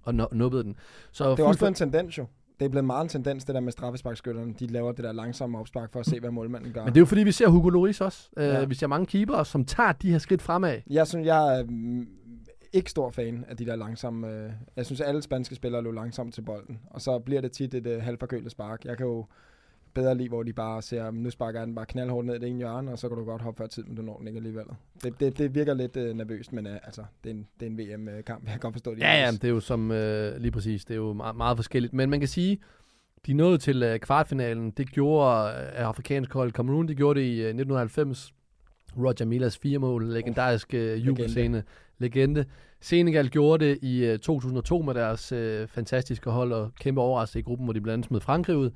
og 0.02 0.16
nu- 0.16 0.28
nubbede 0.32 0.64
den. 0.64 0.76
Så 1.12 1.32
Det 1.32 1.40
er 1.40 1.44
også 1.44 1.68
en 1.68 1.74
tendens 1.74 2.18
jo. 2.18 2.26
Det 2.60 2.66
er 2.66 2.70
blevet 2.70 2.86
meget 2.86 3.04
en 3.04 3.10
tendens, 3.10 3.46
det 3.46 3.56
der 3.56 3.62
med 3.62 3.72
straffesparkskytterne. 3.72 4.54
De 4.60 4.68
laver 4.68 4.92
det 4.92 5.04
der 5.04 5.12
langsomme 5.12 5.60
opspark 5.60 5.92
for 5.94 6.00
at 6.00 6.06
se, 6.06 6.20
hvad 6.20 6.32
målmanden 6.32 6.72
gør. 6.74 6.84
Men 6.84 6.94
det 6.94 6.98
er 6.98 7.02
jo 7.02 7.06
fordi, 7.06 7.24
vi 7.24 7.32
ser 7.32 7.48
Hugo 7.48 7.70
Lloris 7.70 8.02
også. 8.02 8.30
Øh, 8.38 8.46
Ja. 8.46 8.66
Vi 8.66 8.76
ser 8.76 8.88
mange 8.88 9.06
keepere, 9.06 9.46
som 9.46 9.66
tager 9.66 9.92
de 9.92 10.12
her 10.12 10.18
skridt 10.18 10.42
fremad. 10.42 10.78
Jeg 10.90 11.08
synes, 11.08 11.26
jeg 11.28 11.60
er 11.60 11.64
mm, 11.64 12.08
ikke 12.74 12.90
stor 12.92 13.10
fan 13.10 13.46
af 13.50 13.58
de 13.58 13.66
der 13.66 13.76
langsomme... 13.76 14.28
Øh, 14.28 14.52
jeg 14.76 14.86
synes, 14.86 15.02
alle 15.02 15.22
spanske 15.22 15.56
spillere 15.56 15.82
løber 15.84 15.96
langsomt 15.96 16.34
til 16.34 16.42
bolden. 16.42 16.80
Og 16.90 17.02
så 17.02 17.20
bliver 17.20 17.42
det 17.42 17.52
tit 17.52 17.74
et 17.74 17.88
øh, 17.88 18.02
halvforkølet 18.02 18.52
spark. 18.52 18.86
Jeg 18.86 18.98
kan 18.98 19.06
jo 19.06 19.26
bedre 19.96 20.16
lide, 20.16 20.30
hvor 20.30 20.44
de 20.44 20.54
bare 20.54 20.82
ser, 20.82 21.12
nu 21.12 21.30
sparker 21.30 21.60
jeg 21.60 21.68
den 21.68 21.76
bare 21.76 21.86
knaldhårdt 21.86 22.28
ned 22.28 22.36
i 22.36 22.40
det 22.40 22.50
ene 22.50 22.58
hjørne, 22.58 22.92
og 22.92 23.00
så 23.00 23.10
kan 23.10 23.18
du 23.18 23.24
godt 23.24 23.42
hoppe 23.42 23.58
før 23.58 23.68
tid, 23.68 23.84
men 23.84 23.96
du 23.96 24.02
når 24.02 24.18
den 24.18 24.28
ikke 24.28 24.38
alligevel. 24.38 24.66
Det, 25.04 25.20
det, 25.20 25.38
det 25.38 25.56
virker 25.56 25.74
lidt 25.74 25.98
øh, 25.98 26.16
nervøst, 26.16 26.54
men 26.54 26.68
øh, 26.68 26.76
altså, 26.84 27.04
det 27.24 27.30
er 27.30 27.34
en, 27.34 27.48
det 27.60 27.66
er 27.66 27.96
en 27.96 28.08
VM-kamp. 28.08 28.44
Jeg 28.44 28.52
kan 28.52 28.60
godt 28.60 28.74
forstå 28.74 28.96
det. 28.96 29.02
Ja, 29.02 29.26
ja, 29.26 29.32
det 29.32 29.44
er 29.44 29.50
jo 29.50 29.60
som 29.60 29.92
øh, 29.92 30.38
lige 30.38 30.52
præcis, 30.52 30.86
det 30.86 30.94
er 30.94 30.98
jo 30.98 31.14
meget, 31.14 31.36
meget 31.36 31.58
forskelligt. 31.58 31.94
Men 31.94 32.10
man 32.10 32.20
kan 32.20 32.30
sige, 32.30 32.60
de 33.26 33.34
nåede 33.34 33.58
til 33.58 33.84
øh, 33.84 34.00
kvartfinalen. 34.00 34.72
Det 34.72 34.92
gjorde 34.92 35.50
øh, 35.50 35.88
afrikansk 35.88 36.34
hold 36.34 36.52
Cameroon, 36.52 36.88
det 36.88 36.98
gjorde 36.98 37.20
det 37.20 37.26
i 37.26 37.34
øh, 37.34 37.48
1990. 37.48 38.34
Roger 38.98 39.26
Milas 39.26 39.58
fire 39.58 39.80
mål, 39.80 40.14
legendarisk 40.14 40.74
øh, 40.74 41.06
jubelscene, 41.08 41.64
legende. 41.98 42.46
Senegal 42.82 43.30
gjorde 43.30 43.66
det 43.66 43.80
i 43.82 44.06
øh, 44.06 44.20
2002 44.20 44.82
med 44.82 44.94
deres 44.94 45.32
øh, 45.32 45.68
fantastiske 45.68 46.30
hold 46.30 46.54
og 46.54 46.72
kæmpe 46.80 47.02
overraskelse 47.02 47.40
i 47.40 47.42
gruppen, 47.42 47.66
hvor 47.66 47.74
de 47.74 47.82
blandt 47.82 47.94
andet 47.94 48.08
smed 48.08 48.20
Frankrig 48.20 48.58
ud. 48.58 48.72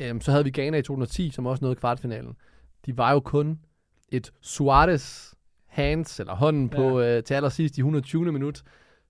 Øhm, 0.00 0.20
så 0.20 0.30
havde 0.30 0.44
vi 0.44 0.50
Ghana 0.50 0.76
i 0.76 0.82
2010, 0.82 1.30
som 1.30 1.46
også 1.46 1.64
nåede 1.64 1.76
kvartfinalen. 1.76 2.36
De 2.86 2.98
var 2.98 3.12
jo 3.12 3.20
kun 3.20 3.60
et 4.08 4.32
Suarez 4.40 5.34
hands, 5.66 6.20
eller 6.20 6.34
hånden 6.34 6.68
på 6.68 7.00
øh, 7.00 7.22
til 7.22 7.34
allersidst 7.34 7.78
i 7.78 7.80
120. 7.80 8.32
minut, 8.32 8.62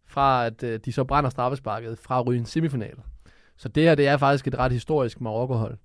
fra 0.07 0.47
at 0.47 0.63
øh, 0.63 0.81
de 0.85 0.93
så 0.93 1.05
brænder 1.05 1.31
straffesparket 1.31 1.99
fra 1.99 2.21
at 2.21 2.27
ryge 2.27 2.39
en 2.39 2.47
semifinal. 2.47 2.97
Så 3.57 3.69
det 3.69 3.83
her, 3.83 3.95
det 3.95 4.09
er 4.09 4.17
faktisk 4.17 4.47
et 4.47 4.59
ret 4.59 4.73
historisk 4.73 5.21
Marokko-hold. 5.21 5.79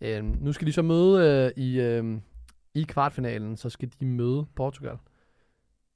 Øhm, 0.00 0.36
nu 0.40 0.52
skal 0.52 0.66
de 0.66 0.72
så 0.72 0.82
møde 0.82 1.50
øh, 1.56 1.62
i, 1.64 1.80
øh, 1.80 2.20
i 2.74 2.82
kvartfinalen, 2.82 3.56
så 3.56 3.70
skal 3.70 3.90
de 4.00 4.06
møde 4.06 4.46
Portugal. 4.56 4.96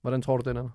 Hvordan 0.00 0.22
tror 0.22 0.36
du, 0.36 0.50
den 0.50 0.56
er? 0.56 0.68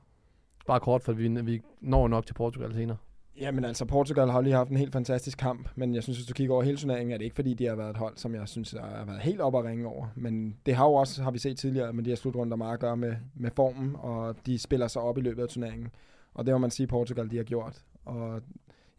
Bare 0.67 0.80
kort, 0.80 1.04
for 1.04 1.13
vi, 1.13 1.28
vi 1.28 1.62
når 1.82 2.08
nok 2.08 2.25
til 2.25 2.34
Portugal 2.34 2.73
senere. 2.73 2.97
Jamen 3.39 3.65
altså, 3.65 3.86
Portugal 3.86 4.30
har 4.30 4.41
lige 4.41 4.54
haft 4.54 4.69
en 4.69 4.78
helt 4.78 4.93
fantastisk 4.93 5.38
kamp, 5.38 5.69
men 5.75 5.95
jeg 5.95 6.04
synes, 6.04 6.17
hvis 6.17 6.28
du 6.28 6.34
kigger 6.34 6.54
over 6.54 6.63
hele 6.63 6.78
turneringen, 6.78 7.13
er 7.13 7.17
det 7.17 7.25
ikke 7.25 7.36
fordi, 7.36 7.54
de 7.54 7.65
har 7.65 7.75
været 7.75 7.89
et 7.89 7.97
hold, 7.97 8.17
som 8.17 8.36
jeg 8.36 8.47
synes 8.47 8.71
har 8.71 9.06
været 9.06 9.19
helt 9.19 9.41
op 9.41 9.56
at 9.56 9.63
ringe 9.63 9.88
over. 9.88 10.08
Men 10.15 10.56
det 10.65 10.75
har 10.75 10.86
jo 10.86 10.93
også, 10.93 11.23
har 11.23 11.32
vi 11.32 11.39
set 11.39 11.58
tidligere, 11.58 11.93
med 11.93 12.04
de 12.04 12.10
her 12.10 12.15
slutrunder 12.15 12.58
meget 12.58 12.73
at 12.73 12.80
gøre 12.80 12.97
med, 12.97 13.15
med 13.36 13.52
formen, 13.56 13.95
og 13.99 14.36
de 14.45 14.60
spiller 14.60 14.88
sig 14.88 15.02
op 15.02 15.17
i 15.17 15.21
løbet 15.21 15.43
af 15.43 15.49
turneringen. 15.49 15.89
Og 16.34 16.45
det 16.45 16.54
må 16.54 16.58
man 16.58 16.71
sige, 16.71 16.88
Portugal 16.88 17.32
de 17.32 17.38
har 17.38 17.43
gjort. 17.43 17.84
Og 18.06 18.41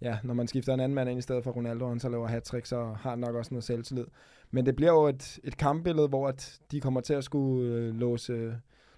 ja, 0.02 0.18
når 0.24 0.34
man 0.34 0.48
skifter 0.48 0.74
en 0.74 0.80
anden 0.80 0.94
mand 0.94 1.10
ind 1.10 1.18
i 1.18 1.22
stedet 1.22 1.44
for 1.44 1.50
Ronaldo, 1.50 1.84
og 1.84 1.90
han 1.90 2.00
så 2.00 2.08
laver 2.08 2.28
hat 2.28 2.46
så 2.64 2.94
har 3.00 3.10
han 3.10 3.18
nok 3.18 3.34
også 3.34 3.54
noget 3.54 3.64
selvtillid. 3.64 4.06
Men 4.50 4.66
det 4.66 4.76
bliver 4.76 4.92
jo 4.92 5.06
et, 5.06 5.38
et 5.44 5.56
kampbillede, 5.56 6.08
hvor 6.08 6.28
at 6.28 6.60
de 6.70 6.80
kommer 6.80 7.00
til 7.00 7.14
at 7.14 7.24
skulle 7.24 7.74
øh, 7.74 7.94
låse, 7.94 8.54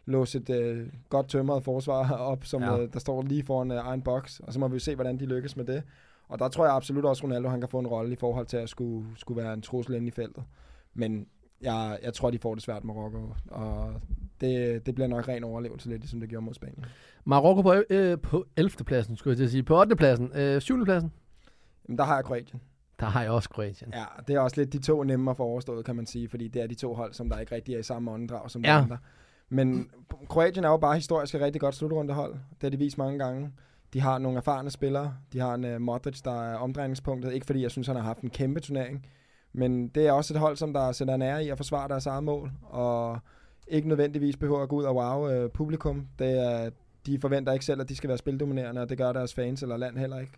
låse 0.07 0.39
et 0.39 0.51
øh, 0.51 0.87
godt 1.09 1.29
tømret 1.29 1.65
forsvar 1.65 2.11
op, 2.33 2.45
som 2.45 2.63
Ja. 2.63 2.79
øh, 2.79 2.93
der 2.93 2.99
står 2.99 3.23
lige 3.23 3.45
foran 3.45 3.71
øh, 3.71 3.77
egen 3.79 4.03
boks, 4.03 4.41
og 4.41 4.53
så 4.53 4.59
må 4.59 4.69
vi 4.69 4.79
se, 4.79 4.95
hvordan 4.95 5.19
de 5.21 5.27
lykkes 5.27 5.57
med 5.57 5.65
det. 5.65 5.83
Og 6.29 6.39
der 6.39 6.49
tror 6.49 6.65
jeg 6.65 6.75
absolut 6.75 7.05
også, 7.05 7.25
Ronaldo 7.25 7.49
han 7.49 7.61
kan 7.61 7.69
få 7.69 7.79
en 7.79 7.87
rolle 7.87 8.13
i 8.13 8.17
forhold 8.17 8.47
til 8.47 8.57
at 8.57 8.69
skulle, 8.69 9.07
skulle 9.17 9.43
være 9.43 9.53
en 9.55 9.63
trussel 9.63 9.95
inde 9.95 10.09
i 10.09 10.11
feltet. 10.11 10.45
Men 10.95 11.27
jeg, 11.61 11.99
jeg 12.03 12.15
tror, 12.15 12.31
de 12.31 12.39
får 12.39 12.55
det 12.55 12.63
svært 12.63 12.85
med 12.85 12.95
Marokko, 12.95 13.35
og 13.51 13.95
det, 14.41 14.87
det 14.87 14.95
bliver 14.95 15.09
nok 15.09 15.29
ren 15.29 15.45
overlevelse 15.45 15.89
lidt, 15.89 16.09
som 16.09 16.21
det 16.21 16.29
gjorde 16.29 16.45
mod 16.45 16.55
Spanien. 16.55 16.85
Marokko 17.25 17.63
på, 17.63 17.75
øh, 17.91 18.19
på 18.19 18.47
11. 18.57 18.71
pladsen, 18.85 19.17
skulle 19.17 19.33
jeg 19.33 19.37
til 19.37 19.45
at 19.45 19.51
sige. 19.51 19.63
På 19.63 19.81
8. 19.81 19.97
pladsen. 19.97 20.31
Øh, 20.35 20.61
7. 20.61 20.85
pladsen. 20.85 21.13
Men 21.89 21.99
der 21.99 22.05
har 22.05 22.15
jeg 22.15 22.25
Kroatien. 22.25 22.61
Der 23.01 23.07
har 23.07 23.23
jeg 23.23 23.31
også 23.31 23.49
Kroatien. 23.49 23.93
Ja, 23.95 24.05
det 24.29 24.35
er 24.35 24.41
også 24.41 24.61
lidt 24.61 24.73
de 24.73 24.79
to 24.79 25.03
nemmere 25.03 25.35
for 25.35 25.45
overstået, 25.45 25.85
kan 25.85 25.97
man 25.97 26.07
sige, 26.07 26.29
fordi 26.29 26.49
det 26.49 26.63
er 26.63 26.67
de 26.67 26.75
to 26.75 26.95
hold, 26.95 27.13
som 27.13 27.29
der 27.29 27.39
ikke 27.39 27.55
rigtig 27.55 27.75
er 27.75 27.79
i 27.79 27.83
samme 27.83 28.11
åndedrag 28.11 28.51
som 28.51 28.65
Ja. 28.65 28.71
de 28.71 28.75
andre. 28.75 28.99
Men 29.53 29.91
Kroatien 30.29 30.65
er 30.65 30.69
jo 30.69 30.77
bare 30.77 30.95
historisk 30.95 31.35
et 31.35 31.41
rigtig 31.41 31.61
godt 31.61 31.75
slutrundehold. 31.75 32.33
Det 32.33 32.63
har 32.63 32.71
de 32.71 32.77
vist 32.77 32.99
mange 32.99 33.19
gange. 33.19 33.53
De 33.93 34.01
har 34.01 34.19
nogle 34.19 34.39
erfarne 34.39 34.71
spillere. 34.71 35.15
De 35.33 35.39
har 35.39 35.55
en 35.55 35.65
uh, 35.65 35.81
Modric, 35.81 36.21
der 36.21 36.43
er 36.43 36.57
omdrejningspunktet. 36.57 37.33
Ikke 37.33 37.47
fordi 37.47 37.63
jeg 37.63 37.71
synes, 37.71 37.87
han 37.87 37.97
har 37.97 38.03
haft 38.03 38.21
en 38.21 38.31
kæmpe 38.31 38.61
turnering. 38.61 39.07
Men 39.53 39.89
det 39.89 40.07
er 40.07 40.13
også 40.13 40.35
et 40.35 40.41
hold, 40.41 40.57
som 40.57 40.73
der 40.73 40.93
sætter 40.93 41.17
nære 41.17 41.45
i 41.45 41.49
at 41.49 41.57
forsvare 41.57 41.89
deres 41.89 42.07
eget 42.07 42.25
mål. 42.25 42.53
Og 42.63 43.19
ikke 43.69 43.89
nødvendigvis 43.89 44.37
behøver 44.37 44.63
at 44.63 44.69
gå 44.69 44.77
ud 44.77 44.85
og 44.85 44.97
wow 44.97 45.45
uh, 45.45 45.51
publikum. 45.51 46.07
Det 46.19 46.47
er, 46.47 46.71
de 47.07 47.19
forventer 47.21 47.53
ikke 47.53 47.65
selv, 47.65 47.81
at 47.81 47.89
de 47.89 47.97
skal 47.97 48.09
være 48.09 48.19
spildominerende, 48.19 48.81
og 48.81 48.89
det 48.89 48.99
gør 48.99 49.13
deres 49.13 49.35
fans 49.35 49.63
eller 49.63 49.77
land 49.77 49.99
heller 49.99 50.19
ikke. 50.19 50.33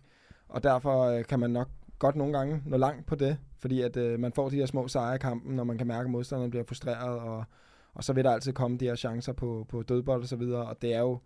Og 0.49 0.63
derfor 0.63 1.17
uh, 1.17 1.23
kan 1.23 1.39
man 1.39 1.49
nok 1.49 1.67
godt 1.99 2.15
nogle 2.15 2.37
gange 2.37 2.61
nå 2.65 2.77
langt 2.77 3.05
på 3.05 3.15
det, 3.15 3.37
fordi 3.59 3.81
at 3.81 3.97
uh, 3.97 4.19
man 4.19 4.33
får 4.33 4.49
de 4.49 4.55
her 4.55 4.65
små 4.65 4.87
sejre 4.87 5.15
i 5.15 5.17
kampen, 5.17 5.55
når 5.55 5.63
man 5.63 5.77
kan 5.77 5.87
mærke, 5.87 6.05
at 6.05 6.11
modstanderen 6.11 6.51
bliver 6.51 6.65
frustreret, 6.67 7.19
og, 7.19 7.43
og 7.95 8.03
så 8.03 8.13
vil 8.13 8.23
der 8.23 8.31
altid 8.31 8.53
komme 8.53 8.77
de 8.77 8.85
her 8.85 8.95
chancer 8.95 9.33
på, 9.33 9.65
på 9.69 9.81
dødbold 9.81 10.21
og 10.21 10.27
så 10.27 10.35
videre, 10.35 10.65
og 10.65 10.81
det 10.81 10.93
er 10.93 10.99
jo, 10.99 11.19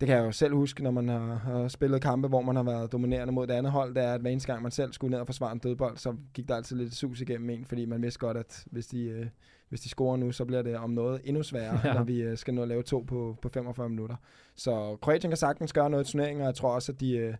det 0.00 0.08
kan 0.08 0.16
jeg 0.16 0.24
jo 0.24 0.32
selv 0.32 0.54
huske, 0.54 0.82
når 0.82 0.90
man 0.90 1.08
har, 1.08 1.34
har 1.34 1.68
spillet 1.68 2.02
kampe, 2.02 2.28
hvor 2.28 2.40
man 2.42 2.56
har 2.56 2.62
været 2.62 2.92
dominerende 2.92 3.32
mod 3.32 3.46
det 3.46 3.54
andet 3.54 3.72
hold, 3.72 3.94
det 3.94 4.04
er, 4.04 4.14
at 4.14 4.20
hver 4.20 4.30
eneste 4.30 4.52
gang 4.52 4.62
man 4.62 4.72
selv 4.72 4.92
skulle 4.92 5.10
ned 5.10 5.20
og 5.20 5.26
forsvare 5.26 5.52
en 5.52 5.58
dødbold, 5.58 5.96
så 5.96 6.14
gik 6.34 6.48
der 6.48 6.56
altid 6.56 6.76
lidt 6.76 6.94
sus 6.94 7.20
igennem 7.20 7.50
en, 7.50 7.64
fordi 7.64 7.84
man 7.86 8.02
vidste 8.02 8.18
godt, 8.20 8.36
at 8.36 8.64
hvis 8.70 8.86
de, 8.86 9.04
øh, 9.04 9.26
hvis 9.68 9.80
de 9.80 9.88
scorer 9.88 10.16
nu, 10.16 10.32
så 10.32 10.44
bliver 10.44 10.62
det 10.62 10.76
om 10.76 10.90
noget 10.90 11.20
endnu 11.24 11.42
sværere, 11.42 11.80
Ja. 11.88 11.94
når 11.94 12.02
vi 12.04 12.22
øh, 12.22 12.38
skal 12.38 12.54
nå 12.54 12.62
at 12.62 12.68
lave 12.68 12.82
to 12.82 13.04
på, 13.06 13.36
på 13.42 13.48
45 13.48 13.88
minutter. 13.88 14.16
Så 14.56 14.96
Kroatien 15.02 15.30
kan 15.30 15.36
sagtens 15.36 15.72
gøre 15.72 15.90
noget 15.90 16.08
i 16.08 16.12
turneringen, 16.12 16.40
og 16.40 16.46
jeg 16.46 16.54
tror 16.54 16.70
også, 16.74 16.92
at 16.92 17.00
de, 17.00 17.16
øh, 17.16 17.34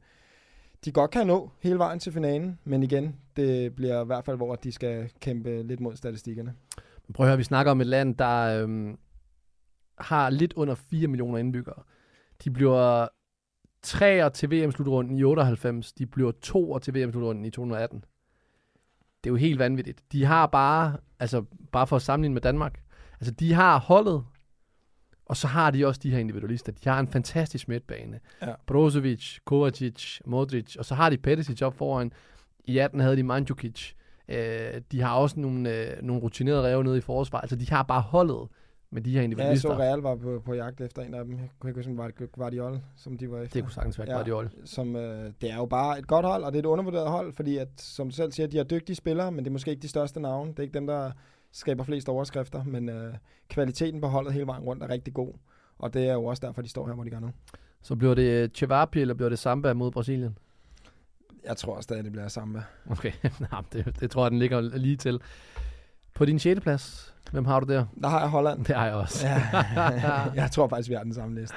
de 0.84 0.92
godt 0.92 1.10
kan 1.10 1.26
nå 1.26 1.50
hele 1.60 1.78
vejen 1.78 1.98
til 1.98 2.12
finalen, 2.12 2.58
men 2.64 2.82
igen, 2.82 3.16
det 3.36 3.74
bliver 3.74 4.02
i 4.02 4.06
hvert 4.06 4.24
fald, 4.24 4.36
hvor 4.36 4.54
de 4.54 4.72
skal 4.72 5.10
kæmpe 5.20 5.62
lidt 5.62 5.80
mod 5.80 5.96
statistikkerne. 5.96 6.54
Prøv 7.14 7.26
at 7.26 7.30
høre, 7.30 7.36
vi 7.36 7.44
snakker 7.44 7.72
om 7.72 7.80
et 7.80 7.86
land, 7.86 8.16
der 8.16 8.62
øhm, 8.62 8.98
har 9.98 10.30
lidt 10.30 10.52
under 10.52 10.74
4 10.74 11.08
millioner 11.08 11.38
indbyggere. 11.38 11.82
De 12.44 12.50
bliver 12.50 13.08
træer 13.82 14.28
til 14.28 14.50
VM-slutrunden 14.50 15.18
i 15.18 15.24
98. 15.24 15.92
De 15.92 16.06
bliver 16.06 16.32
toer 16.32 16.78
til 16.78 16.94
VM-slutrunden 16.94 17.44
i 17.44 17.50
2018. 17.50 18.04
Det 19.24 19.30
er 19.30 19.32
jo 19.32 19.36
helt 19.36 19.58
vanvittigt. 19.58 20.12
De 20.12 20.24
har 20.24 20.46
bare, 20.46 20.96
altså 21.18 21.44
bare 21.72 21.86
for 21.86 21.96
at 21.96 22.02
sammenligne 22.02 22.34
med 22.34 22.42
Danmark, 22.42 22.80
altså 23.20 23.30
de 23.30 23.52
har 23.52 23.78
holdet, 23.78 24.24
og 25.26 25.36
så 25.36 25.46
har 25.46 25.70
de 25.70 25.86
også 25.86 26.00
de 26.02 26.10
her 26.10 26.18
individualister. 26.18 26.72
De 26.72 26.88
har 26.88 27.00
en 27.00 27.08
fantastisk 27.08 27.68
midtbane. 27.68 28.20
Ja. 28.42 28.54
Brozovic, 28.66 29.38
Kovacic, 29.44 30.20
Modric, 30.26 30.76
og 30.76 30.84
så 30.84 30.94
har 30.94 31.10
de 31.10 31.18
Peticic 31.18 31.62
op 31.62 31.74
foran. 31.74 32.12
I 32.64 32.78
18 32.78 33.00
havde 33.00 33.16
de 33.16 33.22
Mandzukic. 33.22 33.94
Øh, 34.28 34.80
de 34.92 35.00
har 35.00 35.16
også 35.16 35.40
nogle, 35.40 35.76
øh, 35.90 36.02
nogle 36.02 36.22
rutinerede 36.22 36.62
ræve 36.62 36.84
nede 36.84 36.98
i 36.98 37.00
forsvar. 37.00 37.40
Altså, 37.40 37.56
de 37.56 37.70
har 37.70 37.82
bare 37.82 38.00
holdet 38.00 38.48
med 38.90 39.02
de 39.02 39.10
her 39.10 39.14
Ja, 39.14 39.20
jeg 39.20 39.24
individualister. 39.24 39.68
så 39.68 39.78
Real 39.78 39.98
var 39.98 40.16
på, 40.16 40.42
på 40.44 40.54
jagt 40.54 40.80
efter 40.80 41.02
en 41.02 41.14
af 41.14 41.24
dem. 41.24 41.32
Jeg 41.38 41.48
kunne 41.58 41.70
ikke 41.70 41.78
huske, 41.78 41.90
om 41.90 41.96
det 41.96 42.20
var 42.20 42.26
Guardiol, 42.26 42.80
som 42.96 43.18
de 43.18 43.30
var 43.30 43.40
efter. 43.40 43.52
det 43.54 43.62
kunne 43.62 43.72
sagtens 43.72 43.98
være 43.98 44.08
Ja. 44.10 44.14
Guardiola. 44.14 44.48
som, 44.64 44.96
øh, 44.96 45.32
det 45.40 45.50
er 45.50 45.56
jo 45.56 45.66
bare 45.66 45.98
et 45.98 46.06
godt 46.06 46.26
hold, 46.26 46.44
og 46.44 46.52
det 46.52 46.58
er 46.58 46.62
et 46.62 46.66
undervurderet 46.66 47.10
hold, 47.10 47.32
fordi 47.32 47.56
at, 47.56 47.68
som 47.78 48.08
du 48.08 48.14
selv 48.14 48.32
siger, 48.32 48.46
de 48.46 48.56
har 48.56 48.64
dygtige 48.64 48.96
spillere, 48.96 49.32
men 49.32 49.38
det 49.38 49.46
er 49.46 49.52
måske 49.52 49.70
ikke 49.70 49.82
de 49.82 49.88
største 49.88 50.20
navne. 50.20 50.50
Det 50.50 50.58
er 50.58 50.62
ikke 50.62 50.74
dem, 50.74 50.86
der 50.86 51.10
skaber 51.52 51.84
flest 51.84 52.08
overskrifter, 52.08 52.64
men 52.64 52.88
øh, 52.88 53.14
kvaliteten 53.48 54.00
på 54.00 54.06
holdet 54.06 54.32
hele 54.32 54.46
vejen 54.46 54.62
rundt 54.64 54.82
er 54.82 54.88
rigtig 54.90 55.14
god. 55.14 55.32
Og 55.78 55.94
det 55.94 56.08
er 56.08 56.12
jo 56.12 56.24
også 56.24 56.46
derfor, 56.46 56.62
de 56.62 56.68
står 56.68 56.86
her, 56.86 56.94
hvor 56.94 57.04
de 57.04 57.10
gør 57.10 57.20
nu. 57.20 57.30
Så 57.82 57.96
bliver 57.96 58.14
det 58.14 58.56
Chevapi, 58.56 59.00
eller 59.00 59.14
bliver 59.14 59.28
det 59.28 59.38
Samba 59.38 59.72
mod 59.74 59.90
Brasilien? 59.90 60.38
Jeg 61.46 61.56
tror 61.56 61.80
stadig, 61.80 62.04
det 62.04 62.12
bliver 62.12 62.28
Samba. 62.28 62.62
Okay, 62.90 63.12
Nå, 63.40 63.46
det, 63.72 64.00
det 64.00 64.10
tror 64.10 64.24
jeg, 64.24 64.30
den 64.30 64.38
ligger 64.38 64.60
lige 64.60 64.96
til. 64.96 65.20
På 66.14 66.24
din 66.24 66.38
6. 66.38 66.60
plads, 66.60 67.14
hvem 67.32 67.44
har 67.44 67.60
du 67.60 67.72
der? 67.72 67.86
Der 68.02 68.08
har 68.08 68.20
jeg 68.20 68.28
Holland. 68.28 68.64
Det 68.64 68.76
har 68.76 68.86
jeg 68.86 68.94
også. 68.94 69.26
Ja, 69.26 69.42
jeg 70.42 70.50
tror 70.50 70.68
faktisk, 70.68 70.88
vi 70.88 70.94
har 70.94 71.02
den 71.02 71.14
samme 71.14 71.40
liste. 71.40 71.56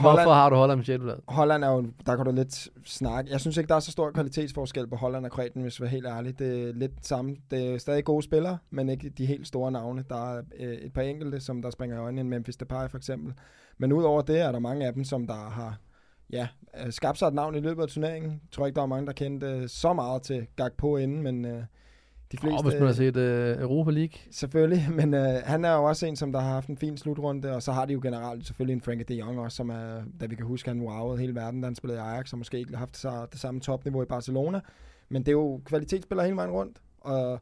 Hvorfor 0.00 0.32
har 0.32 0.50
du 0.50 0.56
Holland 0.56 0.80
på 0.80 0.84
6. 0.84 1.02
plads? 1.02 1.20
Holland 1.28 1.64
er 1.64 1.68
jo, 1.68 1.86
der 2.06 2.16
kan 2.16 2.24
du 2.24 2.32
lidt 2.32 2.68
snakke. 2.84 3.30
Jeg 3.30 3.40
synes 3.40 3.56
ikke, 3.56 3.68
der 3.68 3.74
er 3.74 3.80
så 3.80 3.90
stor 3.90 4.10
kvalitetsforskel 4.10 4.86
på 4.86 4.96
Holland 4.96 5.24
og 5.24 5.30
Kroatien, 5.30 5.62
hvis 5.62 5.80
vi 5.80 5.86
er 5.86 5.90
helt 5.90 6.06
ærlige. 6.06 6.32
Det 6.32 6.68
er 6.68 6.72
lidt 6.72 7.06
samme. 7.06 7.36
Det 7.50 7.74
er 7.74 7.78
stadig 7.78 8.04
gode 8.04 8.22
spillere, 8.22 8.58
men 8.70 8.88
ikke 8.88 9.08
de 9.08 9.26
helt 9.26 9.46
store 9.46 9.72
navne. 9.72 10.04
Der 10.08 10.34
er 10.34 10.42
øh, 10.58 10.74
et 10.74 10.92
par 10.92 11.02
enkelte, 11.02 11.40
som 11.40 11.62
der 11.62 11.70
springer 11.70 11.96
i 11.96 12.00
øjnene, 12.00 12.20
en 12.20 12.28
Memphis 12.28 12.56
Depay 12.56 12.88
for 12.90 12.96
eksempel. 12.96 13.34
Men 13.78 13.92
udover 13.92 14.22
det 14.22 14.40
er 14.40 14.52
der 14.52 14.58
mange 14.58 14.86
af 14.86 14.92
dem, 14.92 15.04
som 15.04 15.26
der 15.26 15.50
har 15.50 15.78
ja, 16.32 16.48
øh, 16.84 16.92
skabt 16.92 17.18
sig 17.18 17.26
et 17.26 17.34
navn 17.34 17.54
i 17.54 17.60
løbet 17.60 17.82
af 17.82 17.88
turneringen. 17.88 18.30
Jeg 18.30 18.50
tror 18.52 18.66
ikke, 18.66 18.76
der 18.76 18.82
er 18.82 18.86
mange, 18.86 19.06
der 19.06 19.12
kendte 19.12 19.46
øh, 19.46 19.68
så 19.68 19.92
meget 19.92 20.22
til 20.22 20.46
Gakpo 20.56 20.96
inden, 20.96 21.22
men 21.22 21.44
øh, 21.44 21.62
de 22.32 22.38
fleste... 22.38 22.54
Og 22.54 22.62
hvis 22.62 22.74
man 22.74 22.86
har 22.86 22.94
set 22.94 23.16
øh, 23.16 23.60
Europa 23.60 23.90
League. 23.90 24.18
Selvfølgelig, 24.30 24.88
men 24.98 25.14
øh, 25.14 25.42
han 25.44 25.64
er 25.64 25.72
jo 25.72 25.84
også 25.84 26.06
en, 26.06 26.16
som 26.16 26.32
der 26.32 26.40
har 26.40 26.50
haft 26.50 26.68
en 26.68 26.76
fin 26.76 26.96
slutrunde, 26.96 27.54
og 27.54 27.62
så 27.62 27.72
har 27.72 27.84
de 27.84 27.92
jo 27.92 28.00
generelt 28.02 28.46
selvfølgelig 28.46 28.74
en 28.74 28.80
Frankie 28.80 29.04
de 29.04 29.14
Jong 29.14 29.40
også, 29.40 29.56
som 29.56 29.70
er, 29.70 30.02
da 30.20 30.26
vi 30.26 30.34
kan 30.34 30.46
huske, 30.46 30.68
han 30.68 30.80
wowede 30.80 31.18
hele 31.18 31.34
verden, 31.34 31.60
da 31.60 31.66
han 31.66 31.74
spillede 31.74 31.98
i 31.98 32.02
Ajax, 32.02 32.32
og 32.32 32.38
måske 32.38 32.58
ikke 32.58 32.76
haft 32.76 32.96
så, 32.96 33.26
det 33.32 33.40
samme 33.40 33.60
topniveau 33.60 34.02
i 34.02 34.06
Barcelona, 34.06 34.60
men 35.08 35.22
det 35.22 35.28
er 35.28 35.32
jo 35.32 35.60
kvalitetsspillere 35.64 36.26
hele 36.26 36.36
vejen 36.36 36.50
rundt, 36.50 36.78
og 37.00 37.40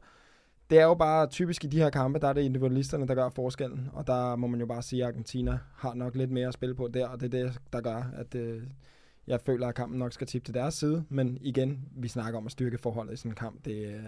det 0.71 0.79
er 0.79 0.83
jo 0.83 0.93
bare 0.93 1.27
typisk 1.27 1.63
i 1.63 1.67
de 1.67 1.77
her 1.77 1.89
kampe, 1.89 2.19
der 2.19 2.27
er 2.27 2.33
det 2.33 2.41
individualisterne, 2.41 3.07
der 3.07 3.15
gør 3.15 3.29
forskellen. 3.29 3.89
Og 3.93 4.07
der 4.07 4.35
må 4.35 4.47
man 4.47 4.59
jo 4.59 4.65
bare 4.65 4.81
sige, 4.81 5.03
at 5.03 5.07
Argentina 5.07 5.59
har 5.75 5.93
nok 5.93 6.15
lidt 6.15 6.31
mere 6.31 6.47
at 6.47 6.53
spille 6.53 6.75
på 6.75 6.87
der, 6.87 7.07
og 7.07 7.21
det 7.21 7.33
er 7.33 7.43
det, 7.43 7.59
der 7.73 7.81
gør, 7.81 8.11
at 8.15 8.35
øh, 8.35 8.63
jeg 9.27 9.41
føler, 9.41 9.67
at 9.67 9.75
kampen 9.75 9.99
nok 9.99 10.13
skal 10.13 10.27
tippe 10.27 10.45
til 10.45 10.53
deres 10.53 10.73
side. 10.73 11.05
Men 11.09 11.37
igen, 11.41 11.79
vi 11.95 12.07
snakker 12.07 12.39
om 12.39 12.45
at 12.45 12.51
styrke 12.51 12.77
forholdet 12.77 13.13
i 13.13 13.15
sådan 13.15 13.31
en 13.31 13.35
kamp. 13.35 13.65
Det 13.65 13.93
er 13.93 14.01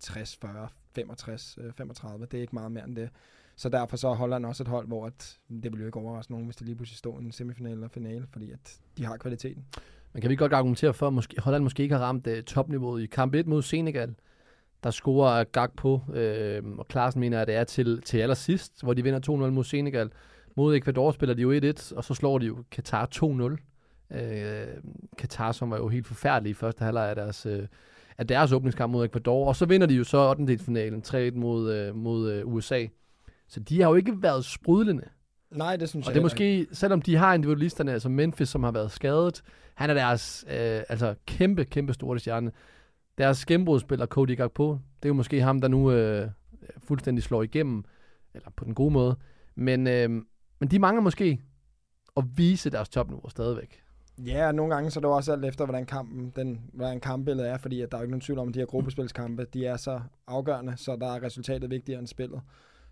60, 0.00 0.36
40, 0.36 0.68
65, 0.94 1.58
35. 1.76 2.26
Det 2.26 2.36
er 2.36 2.40
ikke 2.40 2.54
meget 2.54 2.72
mere 2.72 2.84
end 2.84 2.96
det. 2.96 3.10
Så 3.56 3.68
derfor 3.68 3.96
så 3.96 4.08
er 4.08 4.14
Holland 4.14 4.46
også 4.46 4.62
et 4.62 4.68
hold, 4.68 4.86
hvor 4.86 5.06
at, 5.06 5.38
det 5.62 5.72
vil 5.72 5.80
jo 5.80 5.86
ikke 5.86 5.98
overraske 5.98 6.32
nogen, 6.32 6.46
hvis 6.46 6.56
de 6.56 6.64
lige 6.64 6.76
pludselig 6.76 6.98
står 6.98 7.20
i 7.20 7.24
en 7.24 7.32
semifinal 7.32 7.72
eller 7.72 7.88
finale, 7.88 8.26
fordi 8.32 8.50
at 8.50 8.78
de 8.96 9.04
har 9.04 9.16
kvaliteten. 9.16 9.64
Men 10.12 10.20
kan 10.20 10.30
vi 10.30 10.36
godt 10.36 10.52
argumentere 10.52 10.94
for, 10.94 11.06
at 11.06 11.12
måske, 11.12 11.40
Holland 11.40 11.62
måske 11.62 11.82
ikke 11.82 11.94
har 11.94 12.02
ramt 12.02 12.26
uh, 12.26 12.38
topniveauet 12.38 13.02
i 13.02 13.06
kamp 13.06 13.34
1 13.34 13.46
mod 13.46 13.62
Senegal? 13.62 14.14
Der 14.86 14.92
scorer 14.92 15.44
Gag 15.44 15.68
på, 15.76 16.00
øh, 16.14 16.62
og 16.78 16.88
Klaasen 16.88 17.20
mener, 17.20 17.40
at 17.40 17.46
det 17.46 17.54
er 17.54 17.64
til, 17.64 18.02
til 18.02 18.18
allersidst, 18.18 18.82
hvor 18.82 18.94
de 18.94 19.02
vinder 19.02 19.20
2-0 19.20 19.32
mod 19.32 19.64
Senegal. 19.64 20.10
Mod 20.56 20.76
Ecuador 20.76 21.12
spiller 21.12 21.34
de 21.34 21.42
jo 21.42 21.52
1-1, 21.52 21.96
og 21.96 22.04
så 22.04 22.14
slår 22.14 22.38
de 22.38 22.46
jo 22.46 22.64
Qatar 22.74 23.08
2-0. 23.14 24.16
Øh, 24.16 24.66
Qatar, 25.18 25.52
som 25.52 25.70
var 25.70 25.76
jo 25.76 25.88
helt 25.88 26.06
forfærdelig 26.06 26.50
i 26.50 26.54
første 26.54 26.84
halvleg 26.84 27.08
af 27.08 27.14
deres, 27.14 27.46
øh, 27.46 27.66
af 28.18 28.26
deres 28.26 28.52
åbningskamp 28.52 28.92
mod 28.92 29.04
Ecuador. 29.04 29.48
Og 29.48 29.56
så 29.56 29.66
vinder 29.66 29.86
de 29.86 29.94
jo 29.94 30.04
så 30.04 30.18
8. 30.30 30.58
finalen 30.58 31.02
3-1 31.06 31.34
mod, 31.34 31.72
øh, 31.72 31.96
mod 31.96 32.32
øh, 32.32 32.46
USA. 32.46 32.86
Så 33.48 33.60
de 33.60 33.82
har 33.82 33.88
jo 33.88 33.94
ikke 33.94 34.22
været 34.22 34.44
sprudlende. 34.44 35.04
Nej, 35.50 35.76
det 35.76 35.88
synes 35.88 36.06
Og 36.06 36.10
jeg 36.10 36.14
det 36.14 36.20
er 36.20 36.24
måske, 36.24 36.66
selvom 36.72 37.02
de 37.02 37.16
har 37.16 37.34
individualisterne, 37.34 37.92
altså 37.92 38.08
Memphis, 38.08 38.48
som 38.48 38.62
har 38.62 38.70
været 38.70 38.92
skadet, 38.92 39.42
han 39.74 39.90
er 39.90 39.94
deres 39.94 40.44
øh, 40.48 40.80
altså 40.88 41.14
kæmpe, 41.26 41.64
kæmpe 41.64 41.92
store 41.92 42.18
stjerne. 42.18 42.52
Deres 43.18 43.46
gennembrudsspiller, 43.46 44.06
Cody 44.06 44.36
Gakpo, 44.36 44.72
det 44.72 45.04
er 45.04 45.08
jo 45.08 45.14
måske 45.14 45.42
ham, 45.42 45.60
der 45.60 45.68
nu 45.68 45.90
øh, 45.90 46.28
fuldstændig 46.78 47.24
slår 47.24 47.42
igennem, 47.42 47.84
eller 48.34 48.50
på 48.56 48.64
den 48.64 48.74
gode 48.74 48.92
måde. 48.92 49.16
Men, 49.54 49.86
øh, 49.86 50.10
men 50.58 50.70
de 50.70 50.78
mangler 50.78 51.02
måske 51.02 51.40
at 52.16 52.24
vise 52.36 52.70
deres 52.70 52.88
topniveau 52.88 53.28
stadigvæk. 53.28 53.82
Ja, 54.18 54.46
og 54.46 54.54
nogle 54.54 54.74
gange 54.74 54.90
så 54.90 54.98
er 54.98 55.00
det 55.00 55.10
også 55.10 55.32
alt 55.32 55.44
efter, 55.44 55.64
hvordan 55.64 55.86
kampen, 55.86 56.32
den, 56.36 56.60
hvordan 56.72 57.00
kampbilledet 57.00 57.50
er, 57.50 57.56
fordi 57.56 57.80
at 57.80 57.90
der 57.90 57.96
er 57.96 58.00
jo 58.00 58.04
ikke 58.04 58.10
nogen 58.10 58.20
tvivl 58.20 58.38
om, 58.38 58.48
at 58.48 58.54
de 58.54 58.58
her 58.58 58.66
gruppespilskampe, 58.66 59.44
de 59.44 59.66
er 59.66 59.76
så 59.76 60.00
afgørende, 60.26 60.76
så 60.76 60.96
der 60.96 61.06
er 61.06 61.22
resultatet 61.22 61.70
vigtigere 61.70 61.98
end 61.98 62.06
spillet. 62.06 62.40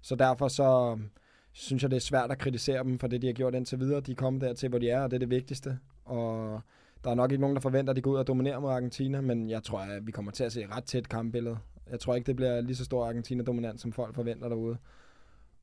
Så 0.01 0.15
derfor 0.15 0.49
så 0.49 0.97
øh, 0.99 1.05
synes 1.53 1.83
jeg, 1.83 1.91
det 1.91 1.97
er 1.97 2.01
svært 2.01 2.31
at 2.31 2.39
kritisere 2.39 2.85
dem 2.85 2.99
for 2.99 3.07
det, 3.07 3.23
de 3.23 3.27
har 3.27 3.35
gjort 3.35 3.55
indtil 3.55 3.81
videre. 3.81 4.01
De 4.01 4.13
er 4.13 4.17
kommet 4.17 4.43
dertil, 4.43 4.69
hvor 4.69 4.79
de 4.79 4.91
er, 4.91 5.03
og 5.03 5.11
det 5.11 5.17
er 5.17 5.19
det 5.19 5.31
vigtigste. 5.31 5.79
Og 6.05 6.61
der 7.05 7.11
er 7.11 7.15
nok 7.15 7.33
ikke 7.33 7.41
nogen, 7.41 7.57
der 7.57 7.61
forventer, 7.61 7.91
at 7.91 7.97
de 7.97 8.01
går 8.03 8.11
ud 8.11 8.17
og 8.17 8.27
dominerer 8.27 8.61
mod 8.61 8.71
Argentina, 8.71 9.21
men 9.21 9.51
jeg 9.51 9.63
tror, 9.63 9.79
at 9.79 10.07
vi 10.07 10.13
kommer 10.13 10.33
til 10.33 10.45
at 10.45 10.53
se 10.53 10.63
et 10.63 10.77
ret 10.77 10.85
tæt 10.85 11.09
kampbillede. 11.09 11.59
Jeg 11.91 12.01
tror 12.01 12.15
ikke, 12.15 12.27
det 12.27 12.37
bliver 12.37 12.61
lige 12.61 12.77
så 12.77 12.85
stor 12.85 13.07
Argentina-dominant, 13.07 13.81
som 13.81 13.93
folk 13.93 14.15
forventer 14.15 14.49
derude. 14.49 14.77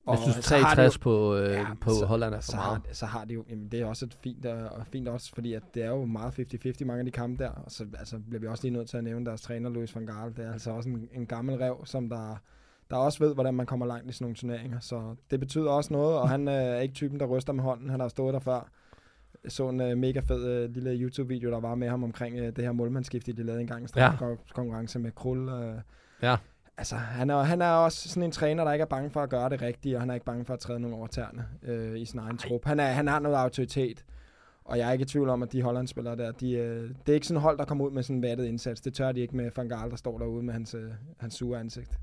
Jeg 0.10 0.17
synes, 0.17 0.45
så 0.45 0.56
har 0.56 0.60
de 0.62 0.75
63 0.75 0.95
jo- 0.95 0.99
på, 1.01 1.36
øh, 1.36 1.51
Ja, 1.51 1.65
på 1.82 1.89
så- 1.89 2.06
Holland 2.06 2.34
er 2.34 2.38
for 2.38 2.51
så 2.51 2.56
meget. 2.58 2.67
har, 2.69 2.82
så 2.93 3.06
har 3.06 3.25
de 3.25 3.34
jo, 3.34 3.43
jamen 3.49 3.67
det 3.71 3.82
er 3.82 3.86
også 3.86 4.06
et 4.06 4.13
fint, 4.23 4.45
øh, 4.45 4.63
og 4.71 4.88
fint 4.88 5.08
også, 5.08 5.32
fordi 5.36 5.54
at 5.54 5.63
det 5.73 5.84
er 5.84 5.89
jo 5.89 6.06
meget 6.06 6.34
50-50 6.34 6.86
mange 6.86 6.99
af 6.99 7.06
de 7.06 7.12
kampe 7.12 7.43
der, 7.43 7.49
og 7.49 7.71
så 7.71 7.86
altså, 7.99 8.19
bliver 8.27 8.39
vi 8.41 8.47
også 8.47 8.63
lige 8.63 8.73
nødt 8.73 8.89
til 8.89 8.97
at 8.97 9.04
nævne 9.04 9.25
deres 9.25 9.41
træner, 9.41 9.69
Louis 9.69 9.95
van 9.95 10.06
Gaal. 10.06 10.30
Det 10.38 10.45
er 10.45 10.51
altså 10.54 10.71
også 10.71 10.89
en, 10.89 11.10
en 11.13 11.25
gammel 11.25 11.56
rev, 11.56 11.82
som 11.86 12.10
der, 12.10 12.41
der 12.89 12.95
også 12.95 13.19
ved, 13.23 13.34
hvordan 13.34 13.54
man 13.54 13.65
kommer 13.65 13.86
langt 13.86 14.10
i 14.10 14.13
sådan 14.13 14.23
nogle 14.25 14.36
turneringer, 14.36 14.80
så 14.80 15.15
det 15.32 15.39
betyder 15.39 15.69
også 15.71 15.93
noget, 15.93 16.17
og 16.17 16.30
han 16.30 16.47
øh, 16.47 16.54
er 16.54 16.80
ikke 16.80 16.93
typen, 16.93 17.19
der 17.19 17.25
ryster 17.25 17.54
med 17.54 17.63
hånden, 17.63 17.89
han 17.89 17.99
har 17.99 18.08
stået 18.08 18.34
der 18.34 18.39
før. 18.39 18.69
Jeg 19.43 19.51
så 19.51 19.69
en 19.69 19.82
øh, 19.82 19.97
mega 19.97 20.19
fed 20.19 20.47
øh, 20.47 20.69
lille 20.69 20.91
YouTube-video, 20.91 21.51
der 21.51 21.60
var 21.60 21.75
med 21.75 21.89
ham 21.89 22.04
omkring 22.04 22.39
øh, 22.39 22.56
det 22.56 22.63
her 22.63 22.71
målmandsskifte, 22.71 23.34
de 23.34 23.43
lavede 23.43 23.62
engang 23.62 23.84
en 23.84 23.89
Ja. 23.95 24.12
konkurrence 24.54 24.99
med 24.99 25.12
Krul. 25.12 25.49
Øh, 25.49 25.73
Ja. 26.21 26.36
Altså, 26.77 26.95
han 26.95 27.30
er, 27.30 27.38
han 27.41 27.62
er 27.62 27.69
også 27.71 28.10
sådan 28.10 28.23
en 28.23 28.32
træner, 28.32 28.63
der 28.63 28.73
ikke 28.73 28.82
er 28.82 28.86
bange 28.88 29.10
for 29.10 29.21
at 29.21 29.30
gøre 29.30 29.49
det 29.49 29.62
rigtige, 29.62 29.95
og 29.95 30.01
han 30.01 30.10
er 30.10 30.13
ikke 30.13 30.25
bange 30.25 30.45
for 30.45 30.54
at 30.54 30.60
træde 30.60 30.80
nogen 30.80 30.95
over 30.97 31.08
tæerne 31.08 31.45
øh, 31.63 31.99
i 31.99 32.06
sin 32.06 32.19
egen 32.19 32.38
trup. 32.38 32.65
Han, 32.65 32.80
er, 32.80 32.86
han 32.88 33.08
har 33.08 33.19
noget 33.19 33.36
autoritet, 33.36 34.06
og 34.65 34.77
jeg 34.77 34.88
er 34.88 34.91
ikke 34.91 35.01
i 35.04 35.06
tvivl 35.06 35.30
om, 35.30 35.43
at 35.43 35.51
de 35.51 35.62
Hollandspillere 35.62 36.15
der, 36.17 36.32
de, 36.32 36.51
øh, 36.51 36.89
det 36.89 37.10
er 37.10 37.13
ikke 37.13 37.27
sådan 37.27 37.41
hold, 37.41 37.58
der 37.58 37.65
kommer 37.65 37.86
ud 37.86 37.91
med 37.91 38.04
sådan 38.04 38.15
en 38.15 38.23
vattet 38.23 38.45
indsats. 38.45 38.82
Det 38.82 38.93
tør 38.93 39.12
de 39.12 39.19
ikke 39.19 39.36
med 39.38 39.51
Van 39.56 39.69
Gaal, 39.69 39.89
der 39.89 39.95
står 39.95 40.17
derude 40.17 40.43
med 40.43 40.54
hans, 40.54 40.73
øh, 40.75 40.89
hans 41.17 41.34
sure 41.34 41.60
ansigt. 41.60 41.99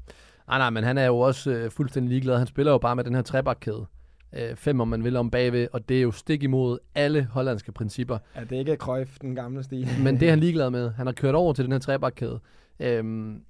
Nej, 0.49 0.59
nej, 0.59 0.71
men 0.71 0.85
han 0.85 0.99
er 0.99 1.07
jo 1.07 1.19
også 1.19 1.51
øh, 1.51 1.71
fuldstændig 1.71 2.09
ligeglad. 2.11 2.39
Han 2.39 2.47
spiller 2.47 2.73
jo 2.73 2.79
bare 2.79 2.97
med 2.97 3.05
den 3.05 3.15
her 3.15 3.23
trebakkæde. 3.23 3.87
Øh, 4.33 4.57
fem, 4.57 4.81
om 4.81 4.89
man 4.89 5.05
vil, 5.05 5.17
om 5.17 5.31
bagved, 5.31 5.69
og 5.73 5.89
det 5.89 5.99
er 5.99 6.03
jo 6.03 6.11
stik 6.11 6.43
imod 6.43 6.79
alle 6.95 7.29
hollandske 7.33 7.73
principper. 7.73 8.19
Ja, 8.37 8.41
det 8.41 8.53
er 8.53 8.59
ikke 8.59 8.77
Cruyff, 8.77 9.19
den 9.21 9.35
gamle 9.35 9.63
stil. 9.63 9.89
Men 10.05 10.21
det 10.21 10.27
er 10.27 10.31
han 10.31 10.41
ligeglad 10.41 10.71
med. 10.71 10.91
Han 10.91 11.07
har 11.07 11.13
kørt 11.13 11.35
over 11.35 11.53
til 11.53 11.65
den 11.65 11.73
her 11.73 11.79
trebakkæde. 11.79 12.41
Øhm, 12.81 13.43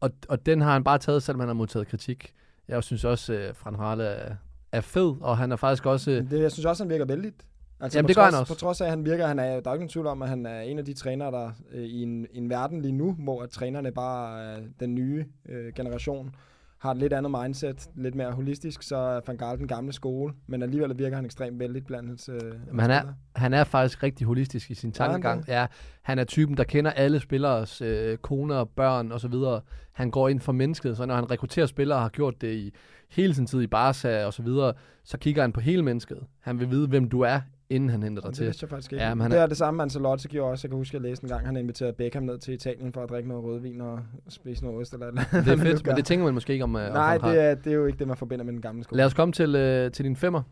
og, 0.00 0.10
og 0.28 0.46
den 0.46 0.60
har 0.60 0.72
han 0.72 0.84
bare 0.84 0.98
taget, 0.98 1.22
selvom 1.22 1.40
han 1.40 1.48
har 1.48 1.54
modtaget 1.54 1.88
kritik. 1.88 2.32
Jeg 2.68 2.84
synes 2.84 3.04
også, 3.04 3.32
at 3.32 3.48
øh, 3.48 3.54
Fran 3.54 3.74
Harle 3.74 4.04
er, 4.04 4.34
er 4.72 4.80
fed, 4.80 5.14
og 5.20 5.38
han 5.38 5.52
er 5.52 5.56
faktisk 5.56 5.86
også... 5.86 6.10
Øh, 6.10 6.30
det, 6.30 6.40
jeg 6.40 6.52
synes 6.52 6.66
også, 6.66 6.84
han 6.84 6.90
virker 6.90 7.04
vældig. 7.04 7.32
Altså, 7.80 7.98
Jamen, 7.98 8.08
det 8.08 8.16
gør 8.16 8.22
trods, 8.22 8.34
han 8.34 8.40
også. 8.40 8.54
På 8.54 8.58
trods 8.58 8.80
af, 8.80 8.84
at 8.84 8.90
han 8.90 9.04
virker, 9.04 9.26
han 9.26 9.38
er, 9.38 9.44
der 9.44 9.50
er 9.50 9.54
jo 9.54 9.56
ikke 9.56 9.66
nogen 9.66 9.88
tvivl 9.88 10.06
om, 10.06 10.22
at 10.22 10.28
han 10.28 10.46
er 10.46 10.60
en 10.60 10.78
af 10.78 10.84
de 10.84 10.94
trænere, 10.94 11.30
der 11.30 11.50
øh, 11.72 11.82
i 11.82 12.02
en, 12.02 12.26
en 12.32 12.50
verden 12.50 12.82
lige 12.82 12.92
nu, 12.92 13.12
hvor 13.12 13.42
at 13.42 13.50
trænerne 13.50 13.92
bare 13.92 14.42
er 14.42 14.60
den 14.80 14.94
nye 14.94 15.24
øh, 15.48 15.72
generation, 15.72 16.34
har 16.82 16.90
et 16.90 16.96
lidt 16.96 17.12
andet 17.12 17.32
mindset, 17.42 17.90
lidt 17.94 18.14
mere 18.14 18.32
holistisk, 18.32 18.82
så 18.82 18.96
er 18.96 19.20
Van 19.26 19.36
Gaal 19.36 19.58
den 19.58 19.68
gamle 19.68 19.92
skole, 19.92 20.34
men 20.46 20.62
alligevel 20.62 20.98
virker 20.98 21.16
han 21.16 21.24
ekstremt 21.24 21.58
vældig 21.58 21.84
blandt 21.86 22.08
hans 22.08 22.28
øh, 22.28 22.52
Men 22.70 22.80
han 22.80 22.90
er, 22.90 23.02
han 23.36 23.54
er 23.54 23.64
faktisk 23.64 24.02
rigtig 24.02 24.26
holistisk 24.26 24.70
i 24.70 24.74
sin 24.74 24.88
han 24.88 24.92
tankegang. 24.92 25.44
Ja, 25.48 25.66
han 26.02 26.18
er 26.18 26.24
typen, 26.24 26.56
der 26.56 26.64
kender 26.64 26.90
alle 26.90 27.20
spillers 27.20 27.80
øh, 27.80 28.16
koner, 28.16 28.64
børn 28.64 29.12
og 29.12 29.20
så 29.20 29.28
videre. 29.28 29.60
Han 29.92 30.10
går 30.10 30.28
ind 30.28 30.40
for 30.40 30.52
mennesket, 30.52 30.96
så 30.96 31.06
når 31.06 31.14
han 31.14 31.30
rekrutterer 31.30 31.66
spillere 31.66 31.98
og 31.98 32.02
har 32.02 32.08
gjort 32.08 32.40
det 32.40 32.54
i 32.54 32.74
hele 33.10 33.34
sin 33.34 33.46
tid 33.46 33.60
i 33.60 33.66
Barca 33.66 34.24
og 34.24 34.32
så 34.32 34.42
videre, 34.42 34.72
så 35.04 35.18
kigger 35.18 35.42
han 35.42 35.52
på 35.52 35.60
hele 35.60 35.82
mennesket. 35.82 36.18
Han 36.40 36.60
vil 36.60 36.70
vide, 36.70 36.88
hvem 36.88 37.08
du 37.08 37.20
er, 37.20 37.40
inden 37.74 37.90
han 37.90 38.02
henter 38.02 38.22
dig 38.22 38.28
Det 38.28 38.36
til. 38.36 38.44
vidste 38.46 38.64
jeg 38.64 38.70
faktisk 38.70 38.92
ikke. 38.92 39.04
Ja, 39.04 39.14
men 39.14 39.20
han 39.22 39.30
det 39.30 39.38
er- 39.38 39.42
er 39.42 39.46
det 39.46 39.56
samme, 39.56 39.82
Ancelotti 39.82 40.28
gjorde 40.28 40.50
også. 40.50 40.66
Jeg 40.66 40.70
kan 40.70 40.76
huske, 40.78 40.96
at 40.96 41.02
jeg 41.02 41.10
læste 41.10 41.24
en 41.24 41.28
gang, 41.28 41.46
han 41.46 41.56
inviterede 41.56 41.92
Beckham 41.92 42.22
ned 42.22 42.38
til 42.38 42.54
Italien 42.54 42.92
for 42.92 43.02
at 43.02 43.10
drikke 43.10 43.28
noget 43.28 43.44
rødvin 43.44 43.80
og 43.80 44.00
spise 44.28 44.64
noget 44.64 44.80
ost 44.80 44.92
eller 44.92 45.06
et 45.06 45.10
eller 45.10 45.22
andet. 45.32 45.46
Det 45.46 45.52
er 45.52 45.56
fedt, 45.72 45.86
men 45.86 45.96
det 45.96 46.04
tænker 46.04 46.24
man 46.24 46.34
måske 46.34 46.52
ikke 46.52 46.64
om. 46.64 46.76
øh, 46.76 46.86
om 46.86 46.92
Nej, 46.92 47.18
Gaal. 47.18 47.34
det 47.34 47.42
er, 47.44 47.54
det 47.54 47.66
er 47.72 47.74
jo 47.76 47.86
ikke 47.86 47.98
det, 47.98 48.08
man 48.08 48.16
forbinder 48.16 48.44
med 48.44 48.52
den 48.52 48.60
gamle 48.62 48.84
skole. 48.84 48.96
Lad 48.96 49.06
os 49.06 49.14
komme 49.14 49.32
til, 49.32 49.54
øh, 49.54 49.90
til 49.92 50.04
din 50.04 50.16
femmer. 50.16 50.42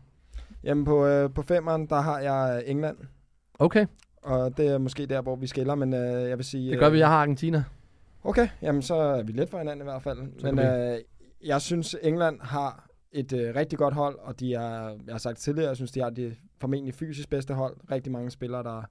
Jamen 0.63 0.85
på, 0.85 1.05
øh, 1.05 1.29
på 1.33 1.41
femmeren, 1.41 1.85
der 1.85 2.01
har 2.01 2.19
jeg 2.19 2.63
England, 2.65 2.97
Okay, 3.59 3.85
og 4.23 4.57
det 4.57 4.67
er 4.67 4.77
måske 4.77 5.05
der, 5.05 5.21
hvor 5.21 5.35
vi 5.35 5.47
skiller, 5.47 5.75
men 5.75 5.93
øh, 5.93 6.29
jeg 6.29 6.37
vil 6.37 6.45
sige... 6.45 6.71
det 6.71 6.79
gør 6.79 6.87
øh, 6.87 6.93
vi. 6.93 6.99
Jeg 6.99 7.07
har 7.07 7.15
Argentina. 7.21 7.63
Okay, 8.23 8.47
jamen 8.61 8.81
så 8.81 8.95
er 8.95 9.23
vi 9.23 9.31
lidt 9.31 9.49
for 9.49 9.57
hinanden 9.57 9.81
i 9.81 9.89
hvert 9.89 10.01
fald. 10.01 10.17
Så 10.39 10.45
Men 10.51 10.59
øh, 10.59 10.97
jeg 11.45 11.61
synes, 11.61 11.95
England 12.03 12.39
har 12.41 12.87
et 13.11 13.33
øh, 13.33 13.55
rigtig 13.55 13.79
godt 13.79 13.93
hold, 13.93 14.15
og 14.21 14.39
de 14.39 14.53
er, 14.53 14.81
jeg 15.05 15.13
har 15.13 15.17
sagt 15.17 15.37
tidligere, 15.37 15.67
jeg 15.67 15.75
synes, 15.75 15.91
de 15.91 15.99
har 16.01 16.09
det 16.09 16.33
formentlig 16.61 16.93
fysisk 16.93 17.29
bedste 17.29 17.53
hold. 17.53 17.77
Rigtig 17.91 18.11
mange 18.11 18.31
spillere, 18.31 18.63
der 18.63 18.83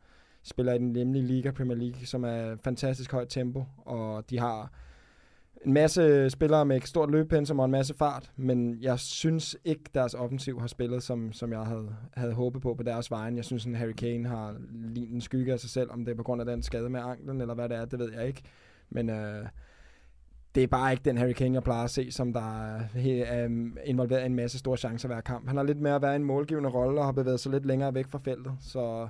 spiller 0.42 0.72
i 0.72 0.78
den 0.78 0.94
hjemlige 0.94 1.26
liga, 1.26 1.50
Premier 1.50 1.78
League, 1.78 2.06
som 2.06 2.24
er 2.24 2.56
fantastisk 2.64 3.12
højt 3.12 3.28
tempo, 3.28 3.64
og 3.76 4.30
de 4.30 4.38
har 4.38 4.72
en 5.64 5.72
masse 5.72 6.30
spillere 6.30 6.64
med 6.64 6.76
et 6.76 6.88
stort 6.88 7.10
løbepensum 7.10 7.58
og 7.58 7.64
en 7.64 7.70
masse 7.70 7.94
fart, 7.94 8.32
men 8.36 8.78
jeg 8.80 8.98
synes 8.98 9.56
ikke, 9.64 9.84
deres 9.94 10.14
offensiv 10.14 10.60
har 10.60 10.66
spillet, 10.66 11.02
som, 11.02 11.32
som 11.32 11.52
jeg 11.52 11.60
havde, 11.60 11.96
havde 12.14 12.32
håbet 12.32 12.62
på 12.62 12.74
på 12.74 12.82
deres 12.82 13.10
vejen. 13.10 13.36
Jeg 13.36 13.44
synes, 13.44 13.66
at 13.66 13.76
Harry 13.76 13.92
Kane 13.92 14.28
har 14.28 14.56
lignet 14.70 15.14
en 15.14 15.20
skygge 15.20 15.52
af 15.52 15.60
sig 15.60 15.70
selv, 15.70 15.90
om 15.90 16.04
det 16.04 16.12
er 16.12 16.16
på 16.16 16.22
grund 16.22 16.40
af 16.40 16.46
den 16.46 16.62
skade 16.62 16.90
med 16.90 17.00
anklen, 17.00 17.40
eller 17.40 17.54
hvad 17.54 17.68
det 17.68 17.76
er, 17.76 17.84
det 17.84 17.98
ved 17.98 18.12
jeg 18.12 18.26
ikke. 18.26 18.42
Men 18.90 19.10
øh, 19.10 19.46
det 20.54 20.62
er 20.62 20.66
bare 20.66 20.92
ikke 20.92 21.02
den 21.04 21.18
Harry 21.18 21.32
Kane, 21.32 21.54
jeg 21.54 21.62
plejer 21.62 21.84
at 21.84 21.90
se, 21.90 22.10
som 22.10 22.32
der 22.32 22.60
er, 22.64 22.80
er 23.26 23.48
involveret 23.84 24.22
i 24.22 24.26
en 24.26 24.34
masse 24.34 24.58
store 24.58 24.76
chancer 24.76 25.08
hver 25.08 25.20
kamp. 25.20 25.46
Han 25.48 25.56
har 25.56 25.64
lidt 25.64 25.80
mere 25.80 25.94
at 25.94 26.02
være 26.02 26.12
i 26.12 26.16
en 26.16 26.24
målgivende 26.24 26.68
rolle 26.68 27.00
og 27.00 27.04
har 27.04 27.12
bevæget 27.12 27.40
sig 27.40 27.52
lidt 27.52 27.66
længere 27.66 27.94
væk 27.94 28.06
fra 28.10 28.20
feltet, 28.24 28.52
så 28.60 29.08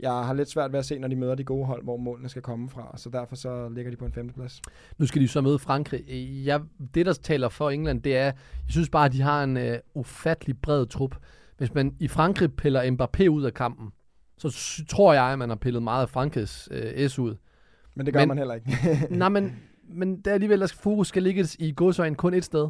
jeg 0.00 0.12
har 0.12 0.32
lidt 0.34 0.50
svært 0.50 0.72
ved 0.72 0.78
at 0.78 0.84
se, 0.84 0.98
når 0.98 1.08
de 1.08 1.16
møder 1.16 1.34
de 1.34 1.44
gode 1.44 1.66
hold, 1.66 1.84
hvor 1.84 1.96
målene 1.96 2.28
skal 2.28 2.42
komme 2.42 2.70
fra, 2.70 2.94
så 2.96 3.10
derfor 3.10 3.36
så 3.36 3.68
ligger 3.68 3.90
de 3.90 3.96
på 3.96 4.04
en 4.04 4.12
femteplads. 4.12 4.62
Nu 4.98 5.06
skal 5.06 5.22
de 5.22 5.28
så 5.28 5.40
møde 5.40 5.58
Frankrig. 5.58 6.04
Jeg, 6.44 6.60
det, 6.94 7.06
der 7.06 7.12
taler 7.12 7.48
for 7.48 7.70
England, 7.70 8.02
det 8.02 8.16
er, 8.16 8.24
jeg 8.24 8.34
synes 8.68 8.88
bare, 8.90 9.04
at 9.06 9.12
de 9.12 9.20
har 9.22 9.44
en 9.44 9.56
øh, 9.56 9.78
ufattelig 9.94 10.58
bred 10.62 10.86
trup. 10.86 11.16
Hvis 11.58 11.74
man 11.74 11.94
i 11.98 12.08
Frankrig 12.08 12.52
piller 12.56 12.82
Mbappé 12.90 13.28
ud 13.28 13.42
af 13.44 13.54
kampen, 13.54 13.88
så 14.38 14.82
tror 14.88 15.12
jeg, 15.12 15.24
at 15.24 15.38
man 15.38 15.48
har 15.48 15.56
pillet 15.56 15.82
meget 15.82 16.02
af 16.02 16.08
Frankrigs 16.08 16.68
øh, 16.72 17.08
S 17.08 17.18
ud. 17.18 17.36
Men 17.94 18.06
det 18.06 18.14
gør 18.14 18.20
Men- 18.20 18.28
man 18.28 18.38
heller 18.38 18.54
ikke. 18.54 18.78
Nej, 19.18 19.28
men, 19.28 19.56
men 19.92 20.16
det 20.16 20.26
er 20.26 20.34
alligevel, 20.34 20.62
at 20.62 20.72
fokus 20.72 21.08
skal 21.08 21.22
ligges 21.22 21.56
i 21.58 21.72
godsøjen 21.76 22.14
kun 22.14 22.34
et 22.34 22.44
sted. 22.44 22.68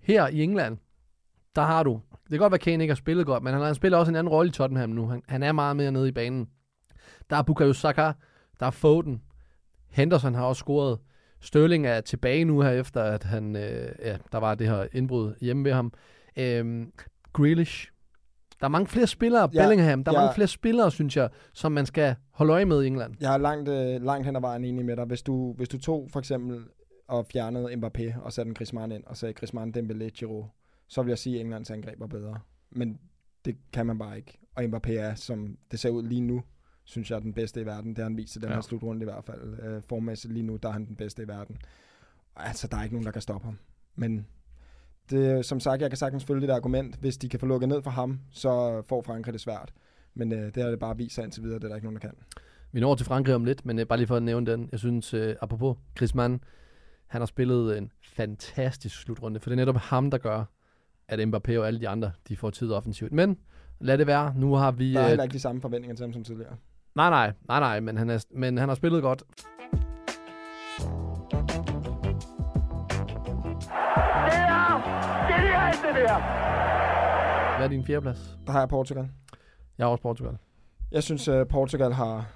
Her 0.00 0.28
i 0.28 0.42
England, 0.42 0.78
der 1.56 1.62
har 1.62 1.82
du, 1.82 2.00
det 2.22 2.30
kan 2.30 2.38
godt 2.38 2.50
være, 2.50 2.58
at 2.58 2.60
Kane 2.60 2.84
ikke 2.84 2.92
har 2.92 2.96
spillet 2.96 3.26
godt, 3.26 3.42
men 3.42 3.52
han, 3.52 3.62
han 3.62 3.74
spiller 3.74 3.98
også 3.98 4.12
en 4.12 4.16
anden 4.16 4.30
rolle 4.30 4.48
i 4.48 4.52
Tottenham 4.52 4.90
nu. 4.90 5.06
Han, 5.06 5.22
han 5.28 5.42
er 5.42 5.52
meget 5.52 5.76
mere 5.76 5.92
nede 5.92 6.08
i 6.08 6.12
banen. 6.12 6.48
Der 7.30 7.36
er 7.36 7.42
Bukayo 7.42 7.72
Saka, 7.72 8.12
der 8.60 8.66
er 8.66 8.70
Foden, 8.70 9.22
Henderson 9.92 10.34
har 10.34 10.44
også 10.44 10.60
scoret. 10.60 10.98
Sterling 11.40 11.86
er 11.86 12.00
tilbage 12.00 12.44
nu 12.44 12.60
her 12.60 12.70
efter, 12.70 13.02
at 13.02 13.24
han, 13.24 13.56
øh, 13.56 13.92
ja, 13.98 14.16
der 14.32 14.38
var 14.38 14.54
det 14.54 14.68
her 14.68 14.86
indbrud 14.92 15.34
hjemme 15.40 15.64
ved 15.64 15.72
ham. 15.72 15.92
Øhm, 16.36 16.92
Grealish. 17.32 17.91
Der 18.62 18.68
er 18.68 18.70
mange 18.70 18.86
flere 18.86 19.06
spillere. 19.06 19.48
Ja, 19.54 19.62
Bellingham. 19.62 20.04
Der 20.04 20.12
er 20.12 20.16
ja. 20.16 20.20
mange 20.20 20.34
flere 20.34 20.48
spillere, 20.48 20.90
synes 20.90 21.16
jeg, 21.16 21.28
som 21.52 21.72
man 21.72 21.86
skal 21.86 22.14
holde 22.30 22.52
øje 22.52 22.64
med 22.64 22.82
i 22.82 22.86
England. 22.86 23.14
Jeg 23.20 23.34
er 23.34 23.38
langt, 23.38 23.68
øh, 23.68 24.02
langt 24.02 24.26
hen 24.26 24.36
ad 24.36 24.40
vejen 24.40 24.64
enig 24.64 24.84
med 24.84 24.96
dig. 24.96 25.04
Hvis 25.04 25.22
du, 25.22 25.52
hvis 25.52 25.68
du 25.68 25.78
tog 25.78 26.08
for 26.12 26.18
eksempel 26.18 26.64
og 27.08 27.26
fjernede 27.32 27.72
Mbappé 27.72 28.20
og 28.20 28.32
satte 28.32 28.48
en 28.48 28.54
Griezmann 28.54 28.92
ind, 28.92 29.04
og 29.04 29.16
sagde 29.16 29.34
Griezmann, 29.34 29.74
Dembélé, 29.76 30.08
Giroud, 30.08 30.44
så 30.88 31.02
vil 31.02 31.10
jeg 31.10 31.18
sige, 31.18 31.36
at 31.36 31.40
Englands 31.40 31.70
angreb 31.70 32.00
var 32.00 32.06
bedre. 32.06 32.38
Men 32.70 32.98
det 33.44 33.56
kan 33.72 33.86
man 33.86 33.98
bare 33.98 34.16
ikke. 34.16 34.38
Og 34.54 34.62
Mbappé 34.64 34.92
er, 34.92 35.14
som 35.14 35.56
det 35.70 35.80
ser 35.80 35.90
ud 35.90 36.02
lige 36.02 36.20
nu, 36.20 36.42
synes 36.84 37.10
jeg 37.10 37.16
er 37.16 37.20
den 37.20 37.32
bedste 37.34 37.60
i 37.60 37.66
verden. 37.66 37.90
Det 37.90 37.98
har 37.98 38.04
han 38.04 38.16
vist 38.16 38.36
i 38.36 38.38
den 38.38 38.48
Ja. 38.48 38.54
her 38.54 38.60
slutrunde 38.60 39.00
i 39.02 39.04
hvert 39.04 39.24
fald. 39.24 39.58
Øh, 39.62 39.82
formmæssigt 39.88 40.32
lige 40.32 40.46
nu, 40.46 40.56
der 40.56 40.68
er 40.68 40.72
han 40.72 40.86
den 40.86 40.96
bedste 40.96 41.22
i 41.22 41.28
verden. 41.28 41.56
Altså, 42.36 42.66
der 42.66 42.76
er 42.76 42.82
ikke 42.82 42.94
nogen, 42.94 43.06
der 43.06 43.12
kan 43.12 43.22
stoppe 43.22 43.44
ham. 43.44 43.58
Men 43.96 44.26
det, 45.12 45.44
som 45.44 45.60
sagt, 45.60 45.82
jeg 45.82 45.90
kan 45.90 45.96
sagtens 45.96 46.24
følge 46.24 46.46
det 46.46 46.52
argument. 46.52 46.96
Hvis 46.96 47.16
de 47.16 47.28
kan 47.28 47.40
få 47.40 47.46
lukket 47.46 47.68
ned 47.68 47.82
for 47.82 47.90
ham, 47.90 48.20
så 48.30 48.82
får 48.88 49.02
Frankrig 49.02 49.32
det 49.32 49.40
svært. 49.40 49.72
Men 50.14 50.32
øh, 50.32 50.54
det 50.54 50.62
har 50.62 50.70
det 50.70 50.78
bare 50.78 50.96
vist 50.96 51.14
sig 51.14 51.24
indtil 51.24 51.42
videre, 51.42 51.58
det 51.58 51.64
er 51.64 51.68
der 51.68 51.74
ikke 51.74 51.86
nogen, 51.86 52.00
der 52.00 52.08
kan. 52.08 52.16
Vi 52.72 52.80
når 52.80 52.94
til 52.94 53.06
Frankrig 53.06 53.34
om 53.34 53.44
lidt, 53.44 53.66
men 53.66 53.78
øh, 53.78 53.86
bare 53.86 53.98
lige 53.98 54.06
for 54.06 54.16
at 54.16 54.22
nævne 54.22 54.46
den. 54.46 54.68
Jeg 54.72 54.78
synes, 54.78 55.14
øh, 55.14 55.36
apropos 55.40 55.76
Griezmann, 55.94 56.40
han 57.06 57.20
har 57.20 57.26
spillet 57.26 57.78
en 57.78 57.90
fantastisk 58.02 59.02
slutrunde, 59.02 59.40
for 59.40 59.50
det 59.50 59.54
er 59.54 59.60
netop 59.60 59.76
ham, 59.76 60.10
der 60.10 60.18
gør, 60.18 60.44
at 61.08 61.20
Mbappé 61.20 61.58
og 61.58 61.66
alle 61.66 61.80
de 61.80 61.88
andre, 61.88 62.12
de 62.28 62.36
får 62.36 62.50
tid 62.50 62.70
offensivt. 62.70 63.12
Men 63.12 63.38
lad 63.80 63.98
det 63.98 64.06
være. 64.06 64.34
Nu 64.36 64.54
har 64.54 64.70
vi... 64.70 64.92
Der 64.92 64.98
er 65.00 65.04
øh, 65.04 65.08
heller 65.08 65.24
ikke 65.24 65.34
de 65.34 65.38
samme 65.38 65.60
forventninger 65.60 65.96
til 65.96 66.04
ham 66.04 66.12
som 66.12 66.24
tidligere. 66.24 66.56
Nej, 66.94 67.10
nej, 67.10 67.32
nej, 67.48 67.60
nej, 67.60 67.80
men 67.80 67.96
han, 67.96 68.10
er, 68.10 68.24
men 68.30 68.58
han 68.58 68.68
har 68.68 68.76
spillet 68.76 69.02
godt. 69.02 69.22
Hvad 75.92 77.66
er 77.66 77.68
din 77.68 77.84
fjerdeplads? 77.84 78.38
Der 78.46 78.52
har 78.52 78.58
jeg 78.58 78.68
Portugal. 78.68 79.08
Jeg 79.78 79.86
har 79.86 79.90
også 79.90 80.02
Portugal. 80.02 80.36
Jeg 80.92 81.02
synes, 81.02 81.28
uh, 81.28 81.46
Portugal 81.46 81.92
har, 81.92 82.30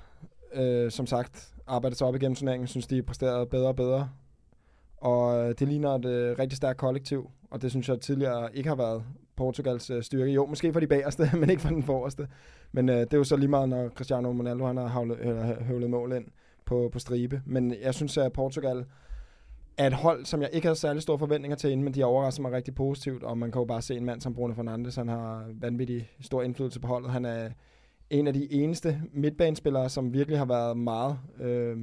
uh, 0.58 0.90
som 0.90 1.06
sagt, 1.06 1.54
arbejdet 1.66 1.98
sig 1.98 2.06
op 2.06 2.14
igennem 2.14 2.36
turneringen. 2.36 2.62
Jeg 2.62 2.68
synes, 2.68 2.86
de 2.86 3.02
præsterede 3.02 3.46
bedre 3.46 3.68
og 3.68 3.76
bedre. 3.76 4.10
Og 4.96 5.40
uh, 5.40 5.48
det 5.58 5.68
ligner 5.68 5.90
et 5.90 6.04
uh, 6.04 6.38
rigtig 6.38 6.56
stærkt 6.56 6.78
kollektiv. 6.78 7.30
Og 7.50 7.62
det 7.62 7.70
synes 7.70 7.88
jeg 7.88 8.00
tidligere 8.00 8.56
ikke 8.56 8.68
har 8.68 8.76
været 8.76 9.04
Portugals 9.36 9.90
uh, 9.90 10.02
styrke. 10.02 10.32
Jo, 10.32 10.46
måske 10.46 10.72
for 10.72 10.80
de 10.80 10.86
bagerste, 10.86 11.30
men 11.38 11.50
ikke 11.50 11.62
for 11.62 11.68
den 11.68 11.82
forreste. 11.82 12.28
Men 12.72 12.88
uh, 12.88 12.94
det 12.94 13.14
er 13.14 13.18
jo 13.18 13.24
så 13.24 13.36
lige 13.36 13.48
meget, 13.48 13.68
når 13.68 13.88
Cristiano 13.88 14.28
Ronaldo 14.28 14.66
han 14.66 14.76
har 14.76 14.86
havlet, 14.86 15.18
øh, 15.20 15.36
høvlet 15.66 15.90
mål 15.90 16.12
ind 16.12 16.26
på, 16.64 16.88
på 16.92 16.98
stribe. 16.98 17.42
Men 17.44 17.74
jeg 17.82 17.94
synes, 17.94 18.18
at 18.18 18.32
Portugal 18.32 18.84
er 19.78 19.86
et 19.86 19.92
hold, 19.92 20.24
som 20.24 20.42
jeg 20.42 20.50
ikke 20.52 20.66
havde 20.66 20.78
særlig 20.78 21.02
store 21.02 21.18
forventninger 21.18 21.56
til 21.56 21.70
inden, 21.70 21.84
men 21.84 21.94
de 21.94 22.00
har 22.00 22.06
overrasket 22.06 22.42
mig 22.42 22.52
rigtig 22.52 22.74
positivt, 22.74 23.22
og 23.22 23.38
man 23.38 23.52
kan 23.52 23.60
jo 23.60 23.64
bare 23.64 23.82
se 23.82 23.96
en 23.96 24.04
mand 24.04 24.20
som 24.20 24.34
Bruno 24.34 24.54
Fernandes, 24.54 24.96
han 24.96 25.08
har 25.08 25.46
vanvittig 25.54 26.10
stor 26.20 26.42
indflydelse 26.42 26.80
på 26.80 26.88
holdet. 26.88 27.10
Han 27.10 27.24
er 27.24 27.50
en 28.10 28.26
af 28.26 28.34
de 28.34 28.52
eneste 28.52 29.02
midtbanespillere, 29.12 29.88
som 29.88 30.12
virkelig 30.12 30.38
har 30.38 30.46
været 30.46 30.76
meget, 30.76 31.18
øh, 31.40 31.76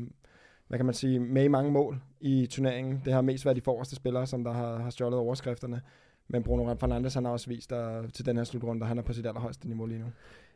hvad 0.68 0.80
kan 0.80 0.86
man 0.86 0.96
sige, 0.96 1.20
med 1.20 1.44
i 1.44 1.48
mange 1.48 1.72
mål 1.72 2.02
i 2.22 2.48
turneringen. 2.52 3.02
Det 3.06 3.14
har 3.14 3.22
mest 3.22 3.46
været 3.46 3.56
de 3.56 3.62
forreste 3.62 3.96
spillere, 3.96 4.28
som 4.28 4.44
der 4.44 4.52
har, 4.52 4.78
har 4.78 4.90
stjålet 4.90 5.20
overskrifterne. 5.20 5.82
Men 6.28 6.44
Bruno 6.44 6.76
Fernandes, 6.76 7.14
han 7.14 7.26
har 7.26 7.32
også 7.32 7.48
vist 7.48 7.70
der, 7.70 8.08
til 8.08 8.26
den 8.26 8.38
her 8.38 8.44
slutrunde, 8.44 8.82
at 8.82 8.88
han 8.88 8.98
er 8.98 9.02
på 9.02 9.14
sit 9.14 9.26
allerhøjeste 9.26 9.68
niveau 9.68 9.86
lige 9.86 10.00
nu. 10.00 10.06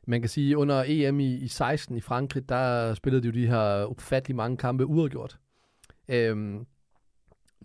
Man 0.08 0.22
kan 0.22 0.30
sige, 0.30 0.58
under 0.58 0.84
EM 0.88 1.20
i, 1.20 1.36
i 1.36 1.48
16 1.48 1.98
i 1.98 2.02
Frankrig, 2.02 2.50
der 2.50 2.94
spillede 2.94 3.22
de 3.24 3.28
jo 3.28 3.34
de 3.34 3.48
her 3.48 3.86
ufattelig 3.86 4.36
mange 4.36 4.58
kampe 4.58 4.86
uafgjort. 4.86 5.38
Øhm, 6.10 6.66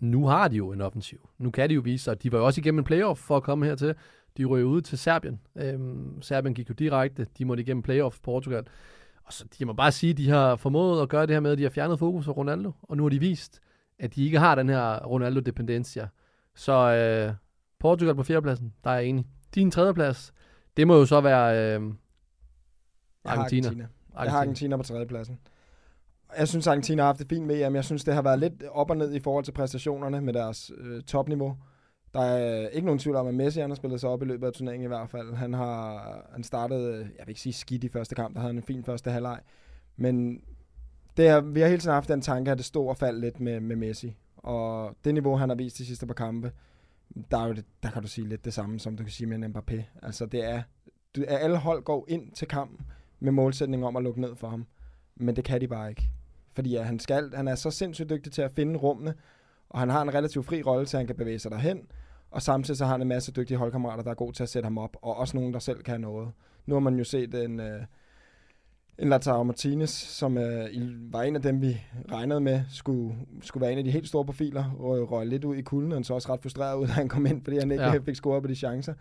nu 0.03 0.27
har 0.27 0.47
de 0.47 0.55
jo 0.55 0.71
en 0.71 0.81
offensiv. 0.81 1.29
Nu 1.37 1.51
kan 1.51 1.69
de 1.69 1.73
jo 1.73 1.81
vise 1.81 2.03
sig, 2.03 2.23
de 2.23 2.31
var 2.31 2.37
jo 2.37 2.45
også 2.45 2.61
igennem 2.61 2.79
en 2.79 2.85
playoff 2.85 3.21
for 3.21 3.37
at 3.37 3.43
komme 3.43 3.65
hertil. 3.65 3.95
De 4.37 4.45
røg 4.45 4.65
ud 4.65 4.81
til 4.81 4.97
Serbien. 4.97 5.39
Øhm, 5.55 6.21
Serbien 6.21 6.53
gik 6.53 6.69
jo 6.69 6.73
direkte. 6.73 7.27
De 7.37 7.45
måtte 7.45 7.63
igennem 7.63 7.83
playoff 7.83 8.19
Portugal. 8.23 8.63
Og 9.23 9.33
så 9.33 9.45
de 9.59 9.65
må 9.65 9.73
bare 9.73 9.91
sige, 9.91 10.11
at 10.11 10.17
de 10.17 10.29
har 10.29 10.55
formået 10.55 11.01
at 11.01 11.09
gøre 11.09 11.21
det 11.21 11.35
her 11.35 11.39
med, 11.39 11.51
at 11.51 11.57
de 11.57 11.63
har 11.63 11.69
fjernet 11.69 11.99
fokus 11.99 12.27
af 12.27 12.37
Ronaldo. 12.37 12.71
Og 12.81 12.97
nu 12.97 13.03
har 13.03 13.09
de 13.09 13.19
vist, 13.19 13.61
at 13.99 14.15
de 14.15 14.25
ikke 14.25 14.39
har 14.39 14.55
den 14.55 14.69
her 14.69 14.99
Ronaldo-dependencia. 14.99 16.07
Så 16.55 16.73
øh, 16.73 17.33
Portugal 17.79 18.15
på 18.15 18.23
fjerdepladsen, 18.23 18.73
der 18.83 18.89
er 18.89 18.95
jeg 18.95 19.05
enig. 19.05 19.25
Din 19.55 19.71
tredjeplads, 19.71 20.33
det 20.77 20.87
må 20.87 20.95
jo 20.95 21.05
så 21.05 21.21
være 21.21 21.55
øh, 21.55 21.61
Jeg 21.63 21.81
har 23.25 23.37
Argentina. 23.37 23.67
Argentina. 23.67 23.87
Jeg 24.23 24.31
har 24.31 24.39
Argentina 24.39 24.77
på 24.77 24.83
tredjepladsen. 24.83 25.39
Jeg 26.37 26.47
synes, 26.47 26.67
Argentina 26.67 27.01
har 27.01 27.07
haft 27.07 27.19
det 27.19 27.29
fint 27.29 27.49
VM. 27.49 27.75
Jeg 27.75 27.83
synes, 27.83 28.03
det 28.03 28.13
har 28.13 28.21
været 28.21 28.39
lidt 28.39 28.63
op 28.71 28.89
og 28.89 28.97
ned 28.97 29.13
i 29.13 29.19
forhold 29.19 29.43
til 29.43 29.51
præstationerne 29.51 30.21
med 30.21 30.33
deres 30.33 30.71
øh, 30.77 31.01
topniveau. 31.01 31.57
Der 32.13 32.21
er 32.21 32.63
øh, 32.63 32.69
ikke 32.73 32.85
nogen 32.85 32.99
tvivl 32.99 33.15
om, 33.15 33.27
at 33.27 33.33
Messi 33.33 33.59
han 33.59 33.69
har 33.69 33.75
spillet 33.75 34.01
sig 34.01 34.09
op 34.09 34.21
i 34.21 34.25
løbet 34.25 34.47
af 34.47 34.53
turneringen 34.53 34.85
i 34.85 34.87
hvert 34.87 35.09
fald. 35.09 35.33
Han 35.33 35.53
har 35.53 36.27
han 36.31 36.43
startede, 36.43 36.93
øh, 36.93 36.99
jeg 36.99 37.25
vil 37.25 37.29
ikke 37.29 37.41
sige 37.41 37.53
skidt 37.53 37.83
i 37.83 37.89
første 37.89 38.15
kamp, 38.15 38.33
der 38.33 38.41
havde 38.41 38.49
han 38.49 38.57
en 38.57 38.63
fin 38.63 38.83
første 38.83 39.11
halvleg. 39.11 39.39
Men 39.97 40.41
det 41.17 41.27
er, 41.27 41.41
vi 41.41 41.59
har 41.59 41.67
hele 41.67 41.81
tiden 41.81 41.93
haft 41.93 42.09
den 42.09 42.21
tanke, 42.21 42.51
at 42.51 42.57
det 42.57 42.65
stod 42.65 42.89
og 42.89 42.97
faldt 42.97 43.19
lidt 43.19 43.39
med, 43.39 43.59
med 43.59 43.75
Messi. 43.75 44.17
Og 44.37 44.95
det 45.05 45.13
niveau, 45.13 45.35
han 45.35 45.49
har 45.49 45.55
vist 45.55 45.77
de 45.77 45.85
sidste 45.85 46.07
par 46.07 46.13
kampe, 46.13 46.51
der, 47.31 47.37
er 47.37 47.47
jo 47.47 47.53
det, 47.53 47.65
der 47.83 47.89
kan 47.91 48.01
du 48.01 48.07
sige 48.07 48.29
lidt 48.29 48.45
det 48.45 48.53
samme, 48.53 48.79
som 48.79 48.97
du 48.97 49.03
kan 49.03 49.11
sige 49.11 49.27
med 49.27 49.37
en 49.37 49.55
Mbappé. 49.55 49.81
Altså 50.01 50.25
det 50.25 50.43
er, 50.49 50.61
du, 51.15 51.23
alle 51.27 51.57
hold 51.57 51.83
går 51.83 52.05
ind 52.07 52.31
til 52.31 52.47
kampen 52.47 52.85
med 53.19 53.31
målsætning 53.31 53.85
om 53.85 53.95
at 53.95 54.03
lukke 54.03 54.21
ned 54.21 54.35
for 54.35 54.49
ham. 54.49 54.65
Men 55.15 55.35
det 55.35 55.43
kan 55.43 55.61
de 55.61 55.67
bare 55.67 55.89
ikke. 55.89 56.09
Fordi 56.55 56.75
at 56.75 56.85
han, 56.85 56.99
skal, 56.99 57.31
han 57.35 57.47
er 57.47 57.55
så 57.55 57.71
sindssygt 57.71 58.09
dygtig 58.09 58.31
til 58.31 58.41
at 58.41 58.51
finde 58.51 58.79
rummene, 58.79 59.13
og 59.69 59.79
han 59.79 59.89
har 59.89 60.01
en 60.01 60.13
relativt 60.13 60.45
fri 60.45 60.61
rolle, 60.63 60.87
så 60.87 60.97
han 60.97 61.07
kan 61.07 61.15
bevæge 61.15 61.39
sig 61.39 61.51
derhen. 61.51 61.81
Og 62.31 62.41
samtidig 62.41 62.77
så 62.77 62.85
har 62.85 62.91
han 62.91 63.01
en 63.01 63.07
masse 63.07 63.31
dygtige 63.31 63.57
holdkammerater, 63.57 64.03
der 64.03 64.11
er 64.11 64.15
gode 64.15 64.35
til 64.35 64.43
at 64.43 64.49
sætte 64.49 64.65
ham 64.65 64.77
op, 64.77 64.97
og 65.01 65.17
også 65.17 65.37
nogen, 65.37 65.53
der 65.53 65.59
selv 65.59 65.83
kan 65.83 66.01
noget. 66.01 66.29
Nu 66.65 66.75
har 66.75 66.79
man 66.79 66.95
jo 66.95 67.03
set 67.03 67.35
en, 67.43 67.59
øh, 67.59 67.81
en 68.99 69.09
Lautaro 69.09 69.43
Martinez, 69.43 69.89
som 69.89 70.37
øh, 70.37 71.13
var 71.13 71.23
en 71.23 71.35
af 71.35 71.41
dem, 71.41 71.61
vi 71.61 71.81
regnede 72.11 72.39
med, 72.41 72.61
skulle, 72.69 73.15
skulle 73.41 73.61
være 73.61 73.71
en 73.71 73.77
af 73.77 73.83
de 73.83 73.91
helt 73.91 74.07
store 74.07 74.25
profiler, 74.25 74.75
og 74.79 75.11
røg 75.11 75.27
lidt 75.27 75.43
ud 75.43 75.55
i 75.55 75.61
kulden, 75.61 75.91
og 75.91 75.95
han 75.95 76.03
så 76.03 76.13
også 76.13 76.33
ret 76.33 76.41
frustreret 76.41 76.77
ud, 76.77 76.87
da 76.87 76.91
han 76.93 77.09
kom 77.09 77.25
ind, 77.25 77.43
fordi 77.43 77.57
han 77.57 77.71
ikke 77.71 77.83
Ja. 77.83 77.93
ja. 77.93 77.99
fik 77.99 78.15
scoret 78.15 78.41
på 78.43 78.47
de 78.47 78.55
chancer. 78.55 78.93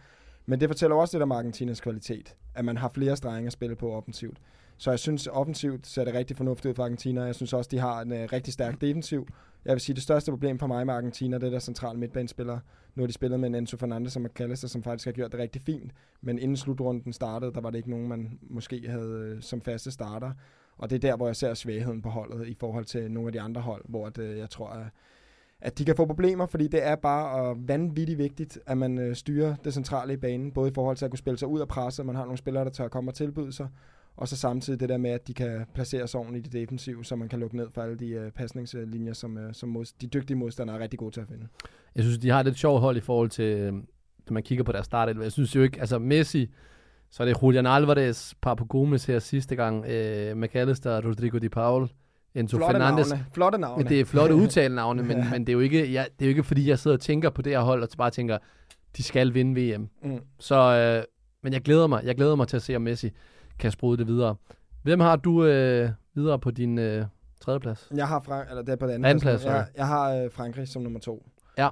Men 0.46 0.60
det 0.60 0.68
fortæller 0.68 0.96
også 0.96 1.16
lidt 1.16 1.22
om 1.22 1.32
Argentinas 1.32 1.80
kvalitet, 1.80 2.36
at 2.54 2.64
man 2.64 2.76
har 2.76 2.88
flere 2.88 3.16
strenge 3.16 3.46
at 3.46 3.52
spille 3.52 3.76
på 3.76 3.92
offensivt. 3.92 4.38
Så 4.76 4.90
jeg 4.90 4.98
synes, 4.98 5.26
offensivt 5.26 5.86
ser 5.86 6.04
det 6.04 6.14
rigtig 6.14 6.36
fornuftigt 6.36 6.70
ud 6.70 6.74
for 6.74 6.82
Argentina. 6.82 7.22
Jeg 7.22 7.34
synes 7.34 7.52
også, 7.52 7.68
de 7.70 7.78
har 7.78 8.00
en 8.00 8.12
uh, 8.12 8.18
rigtig 8.18 8.52
stærk 8.52 8.80
defensiv. 8.80 9.26
Jeg 9.64 9.72
vil 9.72 9.80
sige, 9.80 9.94
det 9.94 10.02
største 10.02 10.30
problem 10.30 10.58
for 10.58 10.66
mig 10.66 10.86
med 10.86 10.94
Argentina, 10.94 11.38
det 11.38 11.46
er 11.46 11.50
der 11.50 11.58
centrale 11.58 11.98
midtbanespillere. 11.98 12.60
Nu 12.94 13.02
har 13.02 13.06
de 13.06 13.12
spillet 13.12 13.40
med 13.40 13.48
en 13.48 13.54
Enzo 13.54 13.76
Fernandes 13.76 14.14
kaldes 14.14 14.30
McAllister, 14.30 14.68
som 14.68 14.82
faktisk 14.82 15.04
har 15.04 15.12
gjort 15.12 15.32
det 15.32 15.40
rigtig 15.40 15.62
fint. 15.62 15.92
Men 16.20 16.38
inden 16.38 16.56
slutrunden 16.56 17.12
startede, 17.12 17.52
der 17.52 17.60
var 17.60 17.70
det 17.70 17.78
ikke 17.78 17.90
nogen, 17.90 18.08
man 18.08 18.38
måske 18.42 18.88
havde 18.88 19.34
uh, 19.36 19.42
som 19.42 19.60
faste 19.60 19.90
starter. 19.90 20.32
Og 20.78 20.90
det 20.90 20.96
er 20.96 21.10
der, 21.10 21.16
hvor 21.16 21.26
jeg 21.26 21.36
ser 21.36 21.54
svagheden 21.54 22.02
på 22.02 22.08
holdet 22.08 22.48
i 22.48 22.54
forhold 22.54 22.84
til 22.84 23.10
nogle 23.10 23.28
af 23.28 23.32
de 23.32 23.40
andre 23.40 23.60
hold, 23.60 23.84
hvor 23.88 24.06
at, 24.06 24.18
øh, 24.18 24.38
jeg 24.38 24.50
tror, 24.50 24.68
at, 24.68 24.86
at 25.64 25.78
de 25.78 25.84
kan 25.84 25.96
få 25.96 26.06
problemer, 26.06 26.46
fordi 26.46 26.68
det 26.68 26.86
er 26.86 26.96
bare 26.96 27.50
øh, 27.50 27.68
vanvittigt 27.68 28.18
vigtigt, 28.18 28.58
at 28.66 28.78
man 28.78 28.98
øh, 28.98 29.16
styrer 29.16 29.54
det 29.64 29.74
centrale 29.74 30.12
i 30.12 30.16
banen, 30.16 30.52
både 30.52 30.70
i 30.70 30.74
forhold 30.74 30.96
til 30.96 31.04
at 31.04 31.10
kunne 31.10 31.18
spille 31.18 31.38
sig 31.38 31.48
ud 31.48 31.60
af 31.60 31.68
presset, 31.68 32.06
man 32.06 32.14
har 32.14 32.24
nogle 32.24 32.38
spillere, 32.38 32.64
der 32.64 32.70
tør 32.70 32.88
komme 32.88 33.10
og 33.10 33.14
tilbyde 33.14 33.52
sig, 33.52 33.68
og 34.16 34.28
så 34.28 34.36
samtidig 34.36 34.80
det 34.80 34.88
der 34.88 34.96
med, 34.96 35.10
at 35.10 35.28
de 35.28 35.34
kan 35.34 35.66
placere 35.74 36.08
sig 36.08 36.20
ordentligt 36.20 36.46
i 36.46 36.50
det 36.50 36.60
defensive, 36.60 37.04
så 37.04 37.16
man 37.16 37.28
kan 37.28 37.40
lukke 37.40 37.56
ned 37.56 37.68
for 37.74 37.82
alle 37.82 37.96
de 37.96 38.08
øh, 38.08 38.30
pasningslinjer, 38.30 39.12
som, 39.12 39.38
øh, 39.38 39.54
som 39.54 39.68
mod, 39.68 39.84
de 40.00 40.06
dygtige 40.06 40.36
modstandere 40.36 40.76
er 40.76 40.80
rigtig 40.80 40.98
gode 40.98 41.14
til 41.14 41.20
at 41.20 41.28
finde. 41.28 41.46
Jeg 41.94 42.04
synes, 42.04 42.18
de 42.18 42.30
har 42.30 42.40
et 42.40 42.46
lidt 42.46 42.58
sjovt 42.58 42.80
hold 42.80 42.96
i 42.96 43.00
forhold 43.00 43.30
til, 43.30 43.44
øh, 43.44 43.72
når 43.72 44.32
man 44.32 44.42
kigger 44.42 44.64
på 44.64 44.72
deres 44.72 44.86
start. 44.86 45.16
Jeg 45.22 45.32
synes 45.32 45.56
jo 45.56 45.62
ikke, 45.62 45.80
altså 45.80 45.98
Messi, 45.98 46.50
så 47.10 47.22
er 47.22 47.26
det 47.26 47.42
Julian 47.42 47.66
Alvarez, 47.66 48.34
Papu 48.42 48.64
Gomes 48.64 49.06
her 49.06 49.18
sidste 49.18 49.56
gang, 49.56 49.86
øh, 49.86 50.36
McAllister, 50.36 51.08
Rodrigo 51.08 51.38
Di 51.38 51.48
Paul, 51.48 51.88
Enzo 52.34 52.56
Flotte 52.56 52.72
Fernandes. 52.74 53.10
navne. 53.10 53.26
Flotte 53.34 53.58
navne. 53.58 53.84
Det 53.84 54.00
er 54.00 54.04
flotte 54.04 54.34
udtalenavne, 54.42 55.02
men, 55.02 55.16
Ja. 55.18 55.30
men 55.30 55.40
det, 55.40 55.48
er 55.48 55.52
jo 55.52 55.60
ikke, 55.60 55.92
jeg, 55.92 56.08
det 56.18 56.24
er 56.24 56.26
jo 56.26 56.30
ikke, 56.30 56.42
fordi 56.42 56.68
jeg 56.68 56.78
sidder 56.78 56.96
og 56.96 57.00
tænker 57.00 57.30
på 57.30 57.42
det 57.42 57.52
her 57.52 57.60
hold, 57.60 57.82
og 57.82 57.88
så 57.90 57.96
bare 57.96 58.10
tænker, 58.10 58.38
de 58.96 59.02
skal 59.02 59.34
vinde 59.34 59.60
VM. 59.76 59.88
Mm. 60.02 60.20
Så, 60.38 60.56
øh, 60.98 61.04
men 61.42 61.52
jeg 61.52 61.60
glæder 61.62 61.86
mig. 61.86 62.04
Jeg 62.04 62.14
glæder 62.16 62.34
mig 62.36 62.48
til 62.48 62.56
at 62.56 62.62
se, 62.62 62.76
om 62.76 62.82
Messi 62.82 63.10
kan 63.58 63.70
sprude 63.70 63.98
det 63.98 64.06
videre. 64.06 64.36
Hvem 64.82 65.00
har 65.00 65.16
du 65.16 65.44
øh, 65.44 65.90
videre 66.14 66.38
på 66.38 66.50
din 66.50 66.78
øh, 66.78 67.04
tredjeplads? 67.40 67.88
Jeg 67.94 68.08
har 68.08 68.20
Frank 68.20 68.48
eller 68.50 68.62
det 68.62 68.72
er 68.72 68.76
på 68.76 68.86
den 68.86 68.94
anden, 68.94 69.04
Anden 69.04 69.22
plads, 69.22 69.44
jeg, 69.44 69.52
sorry. 69.52 69.76
jeg 69.76 69.86
har 69.86 70.10
øh, 70.14 70.30
Frankrig 70.30 70.68
som 70.68 70.82
nummer 70.82 71.00
to. 71.00 71.26
Ja. 71.58 71.68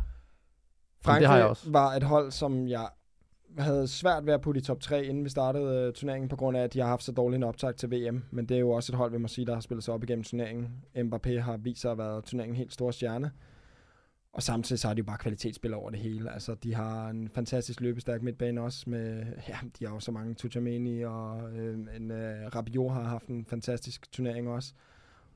Frankrig 1.04 1.20
det 1.20 1.28
har 1.28 1.36
jeg 1.36 1.46
også. 1.46 1.70
var 1.70 1.92
et 1.92 2.02
hold, 2.02 2.30
som 2.30 2.68
jeg 2.68 2.88
havde 3.58 3.88
svært 3.88 4.26
ved 4.26 4.32
at 4.32 4.40
putte 4.40 4.58
i 4.58 4.62
top 4.62 4.80
3, 4.80 5.04
inden 5.04 5.24
vi 5.24 5.28
startede 5.28 5.86
øh, 5.86 5.92
turneringen, 5.92 6.28
på 6.28 6.36
grund 6.36 6.56
af, 6.56 6.62
at 6.62 6.72
de 6.72 6.80
har 6.80 6.88
haft 6.88 7.02
så 7.02 7.12
dårlig 7.12 7.36
en 7.36 7.42
optag 7.42 7.76
til 7.76 7.90
VM. 7.90 8.24
Men 8.30 8.46
det 8.46 8.54
er 8.54 8.60
jo 8.60 8.70
også 8.70 8.92
et 8.92 8.96
hold, 8.96 9.12
vi 9.12 9.18
må 9.18 9.28
sige, 9.28 9.46
der 9.46 9.54
har 9.54 9.60
spillet 9.60 9.84
sig 9.84 9.94
op 9.94 10.02
igennem 10.02 10.24
turneringen. 10.24 10.68
Mbappé 10.96 11.40
har 11.40 11.56
vist 11.56 11.80
sig 11.80 11.90
at 11.90 11.98
være 11.98 12.22
turneringen 12.22 12.56
helt 12.56 12.72
store 12.72 12.92
stjerne. 12.92 13.30
Og 14.32 14.42
samtidig 14.42 14.80
så 14.80 14.88
har 14.88 14.94
de 14.94 14.98
jo 14.98 15.04
bare 15.04 15.18
kvalitetsspil 15.18 15.74
over 15.74 15.90
det 15.90 15.98
hele. 15.98 16.32
Altså, 16.32 16.54
de 16.54 16.74
har 16.74 17.08
en 17.08 17.28
fantastisk 17.34 17.80
løbestærk 17.80 18.22
midtbane 18.22 18.60
også 18.60 18.90
med, 18.90 19.24
ja, 19.48 19.58
de 19.78 19.86
har 19.86 19.94
jo 19.94 20.00
så 20.00 20.12
mange 20.12 20.34
Tuchameni 20.34 21.02
og 21.02 21.52
øh, 21.52 21.78
en 21.96 22.10
øh, 22.10 22.46
Rabiot 22.54 22.92
har 22.92 23.02
haft 23.02 23.26
en 23.26 23.44
fantastisk 23.44 24.12
turnering 24.12 24.48
også. 24.48 24.72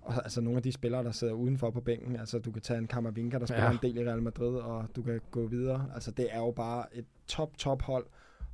Og 0.05 0.15
altså 0.25 0.41
nogle 0.41 0.57
af 0.57 0.63
de 0.63 0.73
spillere, 0.73 1.05
der 1.05 1.11
sidder 1.13 1.33
udenfor 1.33 1.71
på 1.71 1.81
bænken, 1.81 2.17
altså 2.17 2.39
du 2.39 2.51
kan 2.53 2.63
tage 2.63 2.79
en 2.79 2.87
Kammervinka, 2.87 3.39
der 3.39 3.47
spiller 3.47 3.65
Ja. 3.65 3.71
en 3.73 3.79
del 3.83 3.97
i 3.97 4.05
Real 4.09 4.23
Madrid, 4.23 4.55
og 4.57 4.85
du 4.97 5.03
kan 5.03 5.21
gå 5.31 5.47
videre. 5.47 5.91
Altså 5.95 6.11
det 6.11 6.27
er 6.31 6.39
jo 6.39 6.51
bare 6.51 6.85
et 6.97 7.05
top, 7.27 7.57
top 7.59 7.83
hold. 7.83 8.07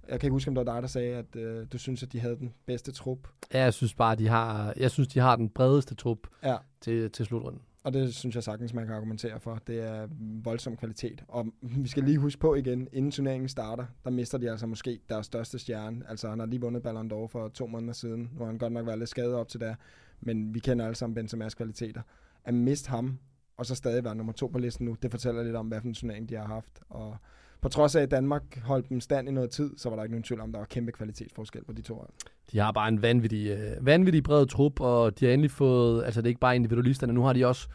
Jeg 0.08 0.20
kan 0.20 0.26
ikke 0.26 0.32
huske, 0.34 0.48
om 0.48 0.54
det 0.54 0.66
var 0.66 0.72
dig, 0.74 0.82
der 0.82 0.88
sagde, 0.88 1.16
at 1.16 1.36
øh, 1.36 1.66
du 1.72 1.78
synes, 1.78 2.02
at 2.02 2.12
de 2.12 2.20
havde 2.20 2.36
den 2.36 2.52
bedste 2.66 2.92
trup. 2.92 3.18
Ja, 3.54 3.62
jeg 3.62 3.74
synes 3.74 3.94
bare, 3.94 4.16
de 4.16 4.28
har, 4.28 4.74
jeg 4.76 4.90
synes, 4.90 5.08
de 5.08 5.18
har 5.20 5.36
den 5.36 5.48
bredeste 5.48 5.94
trup 5.94 6.18
Ja. 6.42 6.56
til, 6.80 7.10
til 7.10 7.26
slutrunden. 7.26 7.62
Og 7.84 7.92
det 7.92 8.14
synes 8.14 8.34
jeg 8.34 8.42
sagtens, 8.42 8.74
man 8.74 8.86
kan 8.86 8.94
argumentere 8.94 9.40
for. 9.40 9.58
Det 9.66 9.80
er 9.80 10.08
voldsom 10.44 10.76
kvalitet. 10.76 11.24
Og 11.28 11.46
vi 11.62 11.88
skal 11.88 12.02
lige 12.04 12.18
huske 12.18 12.40
på 12.40 12.54
igen, 12.54 12.88
inden 12.92 13.10
turneringen 13.10 13.48
starter, 13.48 13.84
der 14.04 14.10
mister 14.10 14.38
de 14.38 14.50
altså 14.50 14.66
måske 14.66 15.00
deres 15.08 15.26
største 15.26 15.58
stjerne. 15.58 16.02
Altså 16.08 16.28
han 16.28 16.38
har 16.38 16.46
lige 16.46 16.60
vundet 16.60 16.82
Ballon 16.82 17.12
d'Or 17.12 17.26
for 17.26 17.48
to 17.48 17.66
måneder 17.66 17.92
siden. 17.92 18.20
Nu 18.32 18.38
har 18.38 18.46
han 18.46 18.58
godt 18.58 18.72
nok 18.72 18.86
været 18.86 18.98
lidt 18.98 19.10
skadet 19.10 19.34
op 19.34 19.48
til 19.48 19.60
det. 19.60 19.76
Men 20.20 20.54
vi 20.54 20.58
kender 20.58 20.84
alle 20.84 20.96
sammen 20.96 21.18
Benzema's 21.18 21.54
kvaliteter. 21.54 22.02
At 22.44 22.54
miste 22.54 22.90
ham, 22.90 23.18
og 23.56 23.66
så 23.66 23.74
stadig 23.74 24.04
være 24.04 24.14
nummer 24.14 24.32
to 24.32 24.46
på 24.46 24.58
listen 24.58 24.86
nu, 24.86 24.96
det 25.02 25.10
fortæller 25.10 25.42
lidt 25.42 25.56
om, 25.56 25.68
hvad 25.68 25.80
for 25.80 25.88
en 25.88 25.94
turnering 25.94 26.28
de 26.28 26.34
har 26.34 26.46
haft. 26.46 26.80
Og 26.88 27.16
på 27.60 27.68
trods 27.68 27.96
af, 27.96 28.02
at 28.02 28.10
Danmark 28.10 28.58
holdt 28.58 28.88
dem 28.88 29.00
stand 29.00 29.28
i 29.28 29.32
noget 29.32 29.50
tid, 29.50 29.76
så 29.76 29.88
var 29.88 29.96
der 29.96 30.02
ikke 30.02 30.12
nogen 30.12 30.22
tvivl 30.22 30.40
om, 30.40 30.48
at 30.48 30.52
der 30.52 30.58
var 30.58 30.66
kæmpe 30.66 30.92
kvalitetsforskel 30.92 31.64
på 31.64 31.72
de 31.72 31.82
to 31.82 31.94
hold. 31.94 32.10
De 32.52 32.58
har 32.58 32.72
bare 32.72 32.88
en 32.88 33.02
vanvittig, 33.02 33.50
øh, 33.50 33.86
vanvittig 33.86 34.22
bred 34.22 34.46
trup, 34.46 34.80
og 34.80 35.20
de 35.20 35.24
har 35.24 35.32
endelig 35.32 35.50
fået, 35.50 36.04
altså 36.04 36.20
det 36.20 36.26
er 36.26 36.30
ikke 36.30 36.40
bare 36.40 36.56
individualisterne, 36.56 37.12
nu 37.12 37.22
har 37.22 37.32
de 37.32 37.46
også 37.46 37.68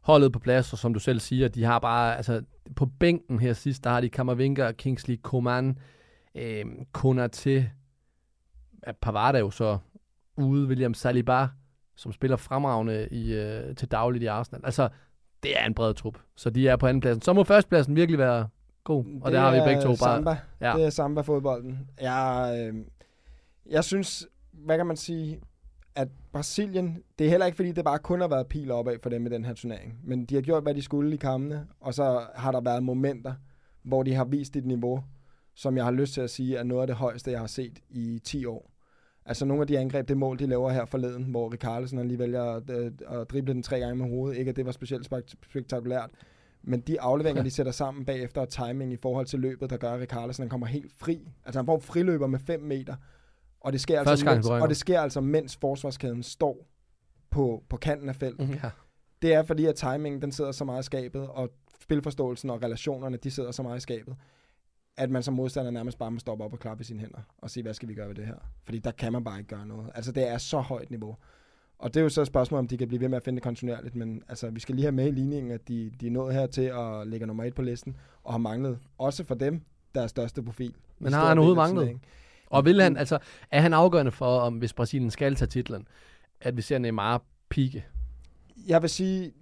holdet 0.00 0.32
på 0.32 0.38
plads, 0.38 0.72
og 0.72 0.78
som 0.78 0.94
du 0.94 1.00
selv 1.00 1.20
siger, 1.20 1.48
de 1.48 1.64
har 1.64 1.78
bare, 1.78 2.16
altså 2.16 2.42
på 2.76 2.86
bænken 2.86 3.38
her 3.38 3.52
sidst, 3.52 3.84
der 3.84 3.90
har 3.90 4.00
de 4.00 4.08
Kammervinger, 4.08 4.72
Kingsley 4.72 5.16
Coman, 5.22 5.78
øh, 6.34 6.64
Konate, 6.92 7.70
Pavard 9.00 9.34
er 9.34 9.38
jo 9.38 9.50
så 9.50 9.78
ude, 10.36 10.68
William 10.68 10.94
Saliba, 10.94 11.48
som 11.98 12.12
spiller 12.12 12.36
fremragende 12.36 13.08
i, 13.10 13.34
øh, 13.34 13.76
til 13.76 13.88
dagligt 13.88 14.24
i 14.24 14.26
Arsenal. 14.26 14.60
Altså, 14.64 14.88
det 15.42 15.60
er 15.60 15.66
en 15.66 15.74
bred 15.74 15.94
trup, 15.94 16.18
så 16.36 16.50
de 16.50 16.68
er 16.68 16.76
på 16.76 16.86
andenpladsen. 16.86 17.22
Så 17.22 17.32
må 17.32 17.44
førstepladsen 17.44 17.96
virkelig 17.96 18.18
være 18.18 18.48
god, 18.84 19.04
og 19.04 19.24
det, 19.24 19.32
det 19.32 19.40
har 19.40 19.54
vi 19.54 19.60
begge 19.64 19.82
to 19.82 19.88
bare. 19.88 19.96
Samba. 19.96 20.36
Ja. 20.60 20.72
Det 20.76 20.84
er 20.84 20.90
samba-fodbolden. 20.90 21.90
Jeg, 22.00 22.56
øh, 22.60 22.84
jeg 23.66 23.84
synes, 23.84 24.26
hvad 24.52 24.76
kan 24.76 24.86
man 24.86 24.96
sige, 24.96 25.40
at 25.94 26.08
Brasilien, 26.32 27.02
det 27.18 27.26
er 27.26 27.30
heller 27.30 27.46
ikke 27.46 27.56
fordi, 27.56 27.72
det 27.72 27.84
bare 27.84 27.98
kun 27.98 28.20
har 28.20 28.28
været 28.28 28.46
pil 28.46 28.70
opad 28.70 28.96
for 29.02 29.10
dem 29.10 29.26
i 29.26 29.28
den 29.28 29.44
her 29.44 29.54
turnering, 29.54 29.98
men 30.04 30.24
de 30.24 30.34
har 30.34 30.42
gjort, 30.42 30.62
hvad 30.62 30.74
de 30.74 30.82
skulle 30.82 31.14
i 31.14 31.16
kampene, 31.16 31.66
og 31.80 31.94
så 31.94 32.26
har 32.34 32.52
der 32.52 32.60
været 32.60 32.82
momenter, 32.82 33.34
hvor 33.82 34.02
de 34.02 34.14
har 34.14 34.24
vist 34.24 34.56
et 34.56 34.66
niveau, 34.66 35.04
som 35.54 35.76
jeg 35.76 35.84
har 35.84 35.92
lyst 35.92 36.14
til 36.14 36.20
at 36.20 36.30
sige, 36.30 36.56
er 36.56 36.62
noget 36.62 36.80
af 36.80 36.86
det 36.86 36.96
højeste, 36.96 37.30
jeg 37.30 37.40
har 37.40 37.46
set 37.46 37.78
i 37.90 38.20
10 38.24 38.44
år. 38.44 38.70
Altså 39.28 39.44
nogle 39.44 39.60
af 39.60 39.66
de 39.66 39.78
angreb, 39.78 40.08
det 40.08 40.16
mål, 40.16 40.38
de 40.38 40.46
laver 40.46 40.70
her 40.70 40.84
forleden, 40.84 41.24
hvor 41.24 41.52
Rikarlesen 41.52 42.08
lige 42.08 42.18
vælger 42.18 42.42
at, 42.42 42.70
at, 42.70 43.02
at 43.02 43.30
drible 43.30 43.52
den 43.52 43.62
tre 43.62 43.80
gange 43.80 43.96
med 43.96 44.08
hovedet. 44.08 44.38
Ikke 44.38 44.48
at 44.48 44.56
det 44.56 44.66
var 44.66 44.72
specielt 44.72 45.08
spektakulært, 45.42 46.10
men 46.62 46.80
de 46.80 47.00
afleveringer, 47.00 47.42
de 47.42 47.50
sætter 47.50 47.72
sammen 47.72 48.04
bagefter, 48.04 48.40
og 48.40 48.48
timing 48.48 48.92
i 48.92 48.96
forhold 48.96 49.26
til 49.26 49.40
løbet, 49.40 49.70
der 49.70 49.76
gør, 49.76 49.92
at 49.92 50.00
Rikarlesen 50.00 50.42
han 50.42 50.48
kommer 50.48 50.66
helt 50.66 50.92
fri. 50.96 51.28
Altså 51.44 51.58
han 51.58 51.66
får 51.66 51.78
friløber 51.78 52.26
med 52.26 52.38
5 52.38 52.60
meter, 52.60 52.96
og 53.60 53.72
det 53.72 53.80
sker, 53.80 54.00
altså, 54.00 54.24
mens, 54.24 54.48
og 54.48 54.68
det 54.68 54.76
sker 54.76 55.00
altså, 55.00 55.20
mens 55.20 55.56
forsvarskæden 55.56 56.22
står 56.22 56.66
på, 57.30 57.62
på 57.68 57.76
kanten 57.76 58.08
af 58.08 58.16
feltet. 58.16 58.48
Mm, 58.48 58.54
ja. 58.54 58.70
Det 59.22 59.34
er 59.34 59.42
fordi, 59.42 59.64
at 59.64 59.74
timingen 59.74 60.22
den 60.22 60.32
sidder 60.32 60.52
så 60.52 60.64
meget 60.64 60.82
i 60.82 60.84
skabet, 60.84 61.28
og 61.28 61.50
spilforståelsen 61.82 62.50
og 62.50 62.62
relationerne, 62.62 63.16
de 63.16 63.30
sidder 63.30 63.50
så 63.50 63.62
meget 63.62 63.76
i 63.76 63.80
skabet, 63.80 64.16
at 64.98 65.10
man 65.10 65.22
som 65.22 65.34
modstander 65.34 65.70
nærmest 65.70 65.98
bare 65.98 66.10
må 66.10 66.18
stoppe 66.18 66.44
op 66.44 66.52
og 66.52 66.58
klappe 66.58 66.80
i 66.80 66.84
sine 66.84 67.00
hænder 67.00 67.18
og 67.38 67.50
sige, 67.50 67.62
hvad 67.62 67.74
skal 67.74 67.88
vi 67.88 67.94
gøre 67.94 68.08
ved 68.08 68.14
det 68.14 68.26
her? 68.26 68.34
Fordi 68.64 68.78
der 68.78 68.90
kan 68.90 69.12
man 69.12 69.24
bare 69.24 69.38
ikke 69.38 69.48
gøre 69.48 69.66
noget. 69.66 69.90
Altså, 69.94 70.12
det 70.12 70.28
er 70.28 70.38
så 70.38 70.60
højt 70.60 70.90
niveau. 70.90 71.16
Og 71.78 71.94
det 71.94 72.00
er 72.00 72.04
jo 72.04 72.08
så 72.08 72.20
et 72.20 72.26
spørgsmål, 72.26 72.58
om 72.58 72.68
de 72.68 72.78
kan 72.78 72.88
blive 72.88 73.00
ved 73.00 73.08
med 73.08 73.16
at 73.16 73.22
finde 73.22 73.36
det 73.36 73.42
kontinuerligt, 73.42 73.96
men 73.96 74.22
altså, 74.28 74.50
vi 74.50 74.60
skal 74.60 74.74
lige 74.74 74.84
have 74.84 74.92
med 74.92 75.06
i 75.06 75.10
ligningen, 75.10 75.52
at 75.52 75.68
de, 75.68 75.90
de 76.00 76.06
er 76.06 76.10
nået 76.10 76.34
her 76.34 76.46
til 76.46 76.62
at 76.62 77.06
lægge 77.06 77.26
nummer 77.26 77.44
et 77.44 77.54
på 77.54 77.62
listen, 77.62 77.96
og 78.24 78.32
har 78.32 78.38
manglet, 78.38 78.78
også 78.98 79.24
for 79.24 79.34
dem, 79.34 79.60
deres 79.94 80.10
største 80.10 80.42
profil. 80.42 80.74
Men 80.98 81.12
har 81.12 81.28
han 81.28 81.38
overhovedet 81.38 81.74
manglet? 81.74 82.00
Og 82.46 82.64
vil 82.64 82.80
han, 82.80 82.96
altså, 82.96 83.18
er 83.50 83.60
han 83.60 83.74
afgørende 83.74 84.12
for, 84.12 84.38
om 84.38 84.54
hvis 84.54 84.72
Brasilien 84.72 85.10
skal 85.10 85.34
tage 85.34 85.48
titlen, 85.48 85.88
at 86.40 86.56
vi 86.56 86.62
ser 86.62 86.78
Neymar 86.78 87.22
pike? 87.48 87.84
Jeg 88.66 88.82
vil 88.82 88.90
sige, 88.90 89.32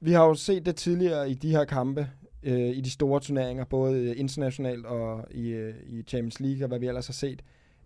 vi 0.00 0.12
har 0.12 0.24
jo 0.24 0.34
set 0.34 0.66
det 0.66 0.76
tidligere 0.76 1.30
i 1.30 1.34
de 1.34 1.50
her 1.50 1.64
kampe, 1.64 2.08
øh, 2.48 2.76
i 2.76 2.80
de 2.80 2.90
store 2.90 3.20
turneringer, 3.20 3.64
både 3.64 4.02
øh, 4.02 4.14
internationalt 4.20 4.86
og 4.86 5.26
i, 5.30 5.48
øh, 5.48 5.74
i 5.86 6.02
Champions 6.02 6.40
League, 6.40 6.64
og 6.64 6.68
hvad 6.68 6.78
vi 6.78 6.86
ellers 6.86 7.06
har 7.06 7.12
set, 7.12 7.42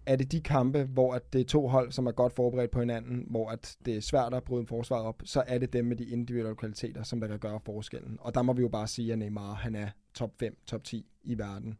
er 0.07 0.17
det 0.17 0.33
de 0.33 0.41
kampe, 0.41 0.83
hvor 0.85 1.15
at 1.15 1.33
det 1.33 1.41
er 1.41 1.45
to 1.45 1.69
hold, 1.69 1.93
som 1.93 2.07
er 2.07 2.13
godt 2.13 2.33
forberedt 2.33 2.71
på 2.71 2.81
hinanden, 2.81 3.27
hvor 3.31 3.51
at 3.51 3.77
det 3.85 3.97
er 3.97 4.01
svært 4.01 4.35
at 4.35 4.45
bryde 4.45 4.67
forsvaret 4.67 5.07
op, 5.07 5.23
så 5.25 5.43
er 5.47 5.59
det 5.59 5.73
dem 5.73 5.85
med 5.85 5.97
de 5.97 6.05
individuelle 6.05 6.57
kvaliteter, 6.57 7.03
som 7.03 7.21
der 7.21 7.29
kan 7.29 7.39
gøre 7.39 7.61
forskellen. 7.65 8.19
Og 8.21 8.35
der 8.35 8.43
må 8.43 8.53
vi 8.53 8.63
jo 8.63 8.69
bare 8.69 8.87
sige, 8.87 9.13
at 9.13 9.19
Neymar 9.19 9.55
han 9.55 9.75
er 9.75 9.89
top 10.15 10.31
5, 10.39 10.57
top 10.67 10.85
10 10.85 11.07
i 11.23 11.39
verden. 11.39 11.77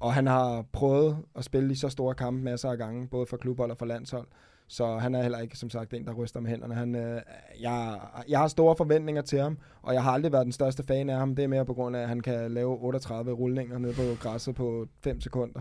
Og 0.00 0.14
han 0.14 0.26
har 0.26 0.62
prøvet 0.72 1.18
at 1.34 1.44
spille 1.44 1.72
i 1.72 1.74
så 1.74 1.88
store 1.88 2.14
kampe 2.14 2.42
masser 2.42 2.70
af 2.70 2.78
gange, 2.78 3.08
både 3.08 3.26
for 3.26 3.36
klubhold 3.36 3.70
og 3.70 3.78
for 3.78 3.86
landshold. 3.86 4.26
Så 4.72 4.98
han 4.98 5.14
er 5.14 5.22
heller 5.22 5.38
ikke, 5.38 5.58
som 5.58 5.70
sagt, 5.70 5.94
en, 5.94 6.06
der 6.06 6.12
ryster 6.12 6.40
med 6.40 6.50
hænderne. 6.50 6.74
Han, 6.74 6.94
øh, 6.94 7.20
jeg, 7.60 8.00
jeg 8.28 8.38
har 8.38 8.48
store 8.48 8.76
forventninger 8.76 9.22
til 9.22 9.40
ham, 9.40 9.58
og 9.82 9.94
jeg 9.94 10.02
har 10.02 10.10
aldrig 10.10 10.32
været 10.32 10.44
den 10.44 10.52
største 10.52 10.82
fan 10.82 11.10
af 11.10 11.18
ham. 11.18 11.34
Det 11.34 11.42
er 11.42 11.48
mere 11.48 11.64
på 11.64 11.74
grund 11.74 11.96
af, 11.96 12.00
at 12.00 12.08
han 12.08 12.20
kan 12.20 12.50
lave 12.50 12.78
38 12.78 13.32
rullinger 13.32 13.78
ned 13.78 13.94
på 13.94 14.22
græsset 14.22 14.54
på 14.54 14.86
5 15.00 15.20
sekunder. 15.20 15.60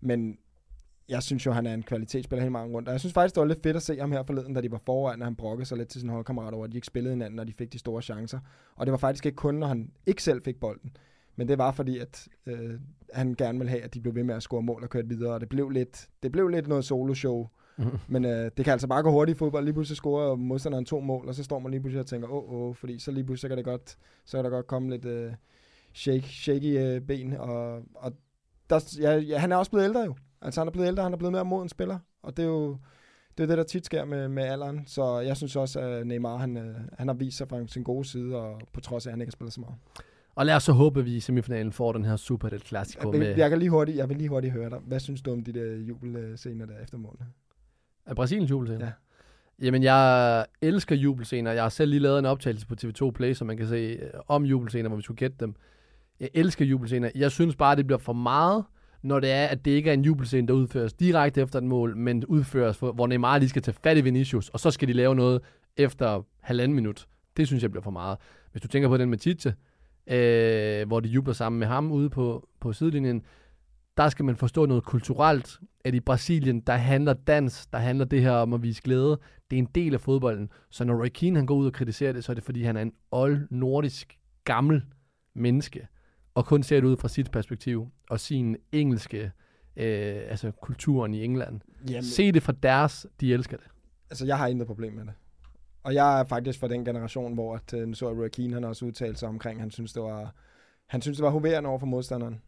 Men 0.00 0.38
jeg 1.08 1.22
synes 1.22 1.46
jo, 1.46 1.52
han 1.52 1.66
er 1.66 1.74
en 1.74 1.82
kvalitetsspiller 1.82 2.42
hele 2.42 2.52
mange 2.52 2.74
rundt. 2.74 2.88
Og 2.88 2.92
jeg 2.92 3.00
synes 3.00 3.12
faktisk, 3.12 3.34
det 3.34 3.40
var 3.40 3.46
lidt 3.46 3.62
fedt 3.62 3.76
at 3.76 3.82
se 3.82 3.98
ham 4.00 4.12
her 4.12 4.22
forleden, 4.22 4.54
da 4.54 4.60
de 4.60 4.70
var 4.70 4.80
foran, 4.86 5.22
at 5.22 5.26
han 5.26 5.36
brokkede 5.36 5.68
sig 5.68 5.78
lidt 5.78 5.88
til 5.88 6.00
sine 6.00 6.12
holdkammerater 6.12 6.56
over, 6.56 6.64
at 6.64 6.72
de 6.72 6.76
ikke 6.76 6.86
spillede 6.86 7.14
hinanden, 7.14 7.36
når 7.36 7.44
de 7.44 7.52
fik 7.52 7.72
de 7.72 7.78
store 7.78 8.02
chancer. 8.02 8.38
Og 8.76 8.86
det 8.86 8.92
var 8.92 8.98
faktisk 8.98 9.26
ikke 9.26 9.36
kun, 9.36 9.54
når 9.54 9.66
han 9.66 9.90
ikke 10.06 10.22
selv 10.22 10.42
fik 10.44 10.60
bolden. 10.60 10.96
Men 11.36 11.48
det 11.48 11.58
var 11.58 11.72
fordi, 11.72 11.98
at 11.98 12.28
øh, 12.46 12.80
han 13.12 13.34
gerne 13.34 13.58
ville 13.58 13.70
have, 13.70 13.82
at 13.82 13.94
de 13.94 14.00
blev 14.00 14.14
ved 14.14 14.24
med 14.24 14.34
at 14.34 14.42
score 14.42 14.62
mål 14.62 14.82
og 14.82 14.90
køre 14.90 15.06
videre. 15.06 15.34
Og 15.34 15.40
det 15.40 15.48
blev 15.48 15.70
lidt, 15.70 16.08
det 16.22 16.32
blev 16.32 16.48
lidt 16.48 16.68
noget 16.68 16.84
solo-show. 16.84 17.48
Mm-hmm. 17.76 17.98
Men 18.08 18.24
øh, 18.24 18.50
det 18.56 18.64
kan 18.64 18.72
altså 18.72 18.86
bare 18.86 19.02
gå 19.02 19.10
hurtigt 19.10 19.36
i 19.36 19.38
fodbold. 19.38 19.64
Lige 19.64 19.74
pludselig 19.74 19.96
scorer 19.96 20.36
modstanderen 20.36 20.84
to 20.84 21.00
mål, 21.00 21.28
og 21.28 21.34
så 21.34 21.44
står 21.44 21.58
man 21.58 21.70
lige 21.70 21.80
pludselig 21.80 22.00
og 22.00 22.06
tænker, 22.06 22.28
åh, 22.28 22.54
oh, 22.54 22.68
oh, 22.68 22.74
fordi 22.74 22.98
så 22.98 23.10
lige 23.10 23.24
pludselig 23.24 23.40
så 23.40 23.48
kan 23.48 23.56
det 23.56 23.64
godt, 23.64 23.96
så 24.24 24.36
kan 24.36 24.44
der 24.44 24.50
godt 24.50 24.66
komme 24.66 24.90
lidt 24.90 25.04
øh, 25.04 25.32
shake, 25.94 26.28
shaky 26.28 26.78
øh, 26.78 27.00
ben. 27.00 27.32
Og, 27.32 27.82
og 27.94 28.12
der, 28.70 28.96
ja, 29.00 29.16
ja, 29.16 29.38
han 29.38 29.52
er 29.52 29.56
også 29.56 29.70
blevet 29.70 29.84
ældre 29.84 30.00
jo. 30.00 30.14
Altså 30.42 30.60
han 30.60 30.68
er 30.68 30.72
blevet 30.72 30.88
ældre, 30.88 31.02
han 31.02 31.12
er 31.12 31.16
blevet 31.16 31.32
mere 31.32 31.44
moden 31.44 31.68
spiller. 31.68 31.98
Og 32.22 32.36
det 32.36 32.42
er 32.42 32.46
jo 32.46 32.76
det, 33.38 33.42
er 33.42 33.46
det 33.46 33.58
der 33.58 33.64
tit 33.64 33.86
sker 33.86 34.04
med, 34.04 34.28
med 34.28 34.42
alderen. 34.42 34.82
Så 34.86 35.18
jeg 35.18 35.36
synes 35.36 35.56
også, 35.56 35.80
at 35.80 36.06
Neymar 36.06 36.36
han, 36.36 36.56
øh, 36.56 36.76
han 36.98 37.08
har 37.08 37.14
vist 37.14 37.36
sig 37.36 37.48
fra 37.48 37.66
sin 37.66 37.82
gode 37.82 38.04
side, 38.04 38.36
og 38.36 38.60
på 38.72 38.80
trods 38.80 39.06
af, 39.06 39.10
at 39.10 39.12
han 39.12 39.20
ikke 39.20 39.30
har 39.30 39.32
spillet 39.32 39.52
så 39.52 39.60
meget. 39.60 39.76
Og 40.34 40.46
lad 40.46 40.54
os 40.54 40.62
så 40.62 40.72
håbe, 40.72 41.00
at 41.00 41.06
vi 41.06 41.16
i 41.16 41.20
semifinalen 41.20 41.72
får 41.72 41.92
den 41.92 42.04
her 42.04 42.16
Super 42.16 42.48
Del 42.48 42.60
Clasico 42.60 43.12
jeg, 43.12 43.18
med... 43.18 43.36
Jeg, 43.36 43.50
kan 43.50 43.58
lige 43.58 43.70
hurtigt, 43.70 43.98
jeg 43.98 44.08
vil 44.08 44.16
lige 44.16 44.28
hurtigt 44.28 44.52
høre 44.52 44.70
dig. 44.70 44.78
Hvad 44.78 45.00
synes 45.00 45.22
du 45.22 45.32
om 45.32 45.44
de 45.44 45.52
der 45.52 45.76
jubelscener 45.76 46.66
der 46.66 46.78
efter 46.82 46.98
målene? 46.98 47.26
Af 48.06 48.16
Brasiliens 48.16 48.50
jubelscener? 48.50 48.86
Ja. 48.86 48.92
Jamen, 49.62 49.82
jeg 49.82 50.46
elsker 50.62 50.96
jubelscener. 50.96 51.52
Jeg 51.52 51.62
har 51.62 51.68
selv 51.68 51.90
lige 51.90 52.00
lavet 52.00 52.18
en 52.18 52.24
optagelse 52.24 52.66
på 52.66 52.74
TV2 52.84 53.10
Play, 53.10 53.34
så 53.34 53.44
man 53.44 53.56
kan 53.56 53.68
se 53.68 53.76
øh, 53.76 54.10
om 54.28 54.44
jubelscener, 54.44 54.88
hvor 54.88 54.96
vi 54.96 55.02
skulle 55.02 55.18
gætte 55.18 55.36
dem. 55.40 55.54
Jeg 56.20 56.28
elsker 56.34 56.64
jubelscener. 56.64 57.10
Jeg 57.14 57.30
synes 57.30 57.56
bare, 57.56 57.76
det 57.76 57.86
bliver 57.86 57.98
for 57.98 58.12
meget, 58.12 58.64
når 59.02 59.20
det 59.20 59.30
er, 59.30 59.46
at 59.46 59.64
det 59.64 59.70
ikke 59.70 59.90
er 59.90 59.94
en 59.94 60.04
jubelscene, 60.04 60.48
der 60.48 60.54
udføres 60.54 60.92
direkte 60.92 61.40
efter 61.40 61.58
et 61.58 61.64
mål, 61.64 61.96
men 61.96 62.24
udføres, 62.24 62.78
hvor 62.78 63.06
Neymar 63.06 63.38
lige 63.38 63.48
skal 63.48 63.62
tage 63.62 63.76
fat 63.82 63.96
i 63.96 64.00
Vinicius, 64.00 64.48
og 64.48 64.60
så 64.60 64.70
skal 64.70 64.88
de 64.88 64.92
lave 64.92 65.14
noget 65.14 65.40
efter 65.76 66.26
halvanden 66.40 66.74
minut. 66.74 67.06
Det 67.36 67.46
synes 67.46 67.62
jeg 67.62 67.70
bliver 67.70 67.82
for 67.82 67.90
meget. 67.90 68.18
Hvis 68.52 68.62
du 68.62 68.68
tænker 68.68 68.88
på 68.88 68.96
den 68.96 69.10
med 69.10 69.18
Tite, 69.18 69.54
øh, 70.06 70.86
hvor 70.86 71.00
de 71.00 71.08
jubler 71.08 71.34
sammen 71.34 71.58
med 71.58 71.66
ham 71.66 71.92
ude 71.92 72.10
på, 72.10 72.48
på 72.60 72.72
sidelinjen, 72.72 73.22
der 73.96 74.08
skal 74.08 74.24
man 74.24 74.36
forstå 74.36 74.66
noget 74.66 74.84
kulturelt, 74.84 75.60
at 75.84 75.94
i 75.94 76.00
Brasilien, 76.00 76.60
der 76.60 76.72
handler 76.72 77.12
dans, 77.12 77.66
der 77.66 77.78
handler 77.78 78.04
det 78.04 78.22
her 78.22 78.30
om 78.30 78.52
at 78.52 78.62
vise 78.62 78.82
glæde. 78.82 79.20
Det 79.50 79.56
er 79.56 79.58
en 79.58 79.68
del 79.74 79.94
af 79.94 80.00
fodbolden. 80.00 80.50
Så 80.70 80.84
når 80.84 80.94
Roy 81.02 81.08
Keane, 81.08 81.36
han 81.38 81.46
går 81.46 81.54
ud 81.54 81.66
og 81.66 81.72
kritiserer 81.72 82.12
det, 82.12 82.24
så 82.24 82.32
er 82.32 82.34
det 82.34 82.44
fordi, 82.44 82.62
han 82.62 82.76
er 82.76 82.82
en 82.82 82.92
old 83.10 83.48
nordisk 83.50 84.18
gammel 84.44 84.82
menneske, 85.34 85.88
og 86.34 86.46
kun 86.46 86.62
ser 86.62 86.80
det 86.80 86.86
ud 86.86 86.96
fra 86.96 87.08
sit 87.08 87.30
perspektiv, 87.30 87.88
og 88.10 88.20
sin 88.20 88.56
engelske, 88.72 89.32
øh, 89.76 90.22
altså 90.28 90.50
kulturen 90.50 91.14
i 91.14 91.24
England. 91.24 91.60
Jamen, 91.88 92.04
Se 92.04 92.32
det 92.32 92.42
fra 92.42 92.52
deres, 92.62 93.06
de 93.20 93.34
elsker 93.34 93.56
det. 93.56 93.66
Altså, 94.10 94.26
jeg 94.26 94.38
har 94.38 94.46
intet 94.46 94.66
problem 94.66 94.92
med 94.92 95.04
det. 95.04 95.12
Og 95.82 95.94
jeg 95.94 96.20
er 96.20 96.24
faktisk 96.24 96.60
fra 96.60 96.68
den 96.68 96.84
generation, 96.84 97.34
hvor 97.34 97.54
at, 97.54 97.74
øh, 97.74 97.88
nu 97.88 97.94
så 97.94 98.08
Roy 98.08 98.28
Keane, 98.28 98.54
han 98.54 98.64
også 98.64 98.84
udtalt 98.84 99.18
sig 99.18 99.28
omkring, 99.28 99.60
han 99.60 99.70
synes, 99.70 99.92
det 99.92 100.02
var, 100.02 100.34
han 100.86 101.02
synes, 101.02 101.18
det 101.18 101.24
var 101.24 101.30
hoverende 101.30 101.68
over 101.68 101.78
for 101.78 101.86
modstanderen. 101.86 102.42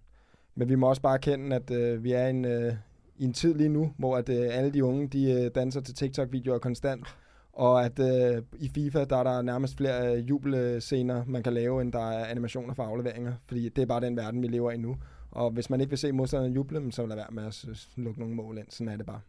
Men 0.57 0.69
vi 0.69 0.75
må 0.75 0.89
også 0.89 1.03
bare 1.03 1.15
erkende, 1.15 1.57
at 1.57 1.71
øh, 1.71 2.05
vi 2.05 2.13
er 2.13 2.27
i 2.27 2.31
en, 2.31 2.45
øh, 2.45 2.73
i 3.19 3.25
en 3.25 3.33
tid 3.33 3.55
lige 3.55 3.69
nu, 3.69 3.93
hvor 3.99 4.17
at, 4.17 4.29
øh, 4.29 4.49
alle 4.51 4.71
de 4.71 4.85
unge, 4.85 5.09
de 5.09 5.33
øh, 5.33 5.51
danser 5.55 5.81
til 5.81 5.95
TikTok-videoer 5.95 6.59
konstant. 6.59 7.07
Og 7.53 7.85
at 7.85 7.99
øh, 7.99 8.43
i 8.59 8.69
FIFA, 8.75 9.05
der 9.05 9.17
er 9.17 9.23
der 9.23 9.43
nærmest 9.43 9.77
flere 9.77 10.17
øh, 10.17 10.29
jubelscener, 10.29 11.25
man 11.27 11.43
kan 11.43 11.53
lave, 11.53 11.81
end 11.81 11.93
der 11.93 12.11
er 12.11 12.25
animationer 12.25 12.75
for 12.75 12.83
afleveringer. 12.83 13.33
Fordi 13.49 13.69
det 13.69 13.83
er 13.83 13.87
bare 13.87 14.01
den 14.01 14.17
verden, 14.17 14.43
vi 14.43 14.47
lever 14.47 14.71
i 14.71 14.77
nu. 14.77 14.97
Og 15.31 15.51
hvis 15.51 15.71
man 15.71 15.81
ikke 15.81 15.91
vil 15.91 15.99
se 15.99 16.13
modstanderen 16.13 16.55
juble, 16.55 16.93
så 16.93 17.07
lad 17.07 17.17
være 17.17 17.27
med 17.31 17.47
at 17.47 17.65
lukke 17.97 18.21
nogle 18.21 18.35
mål 18.35 18.59
ind. 18.59 18.67
Sådan 18.71 18.89
er 18.89 18.97
det 18.97 19.07
bare. 19.07 19.21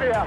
det 0.00 0.14
der. 0.14 0.24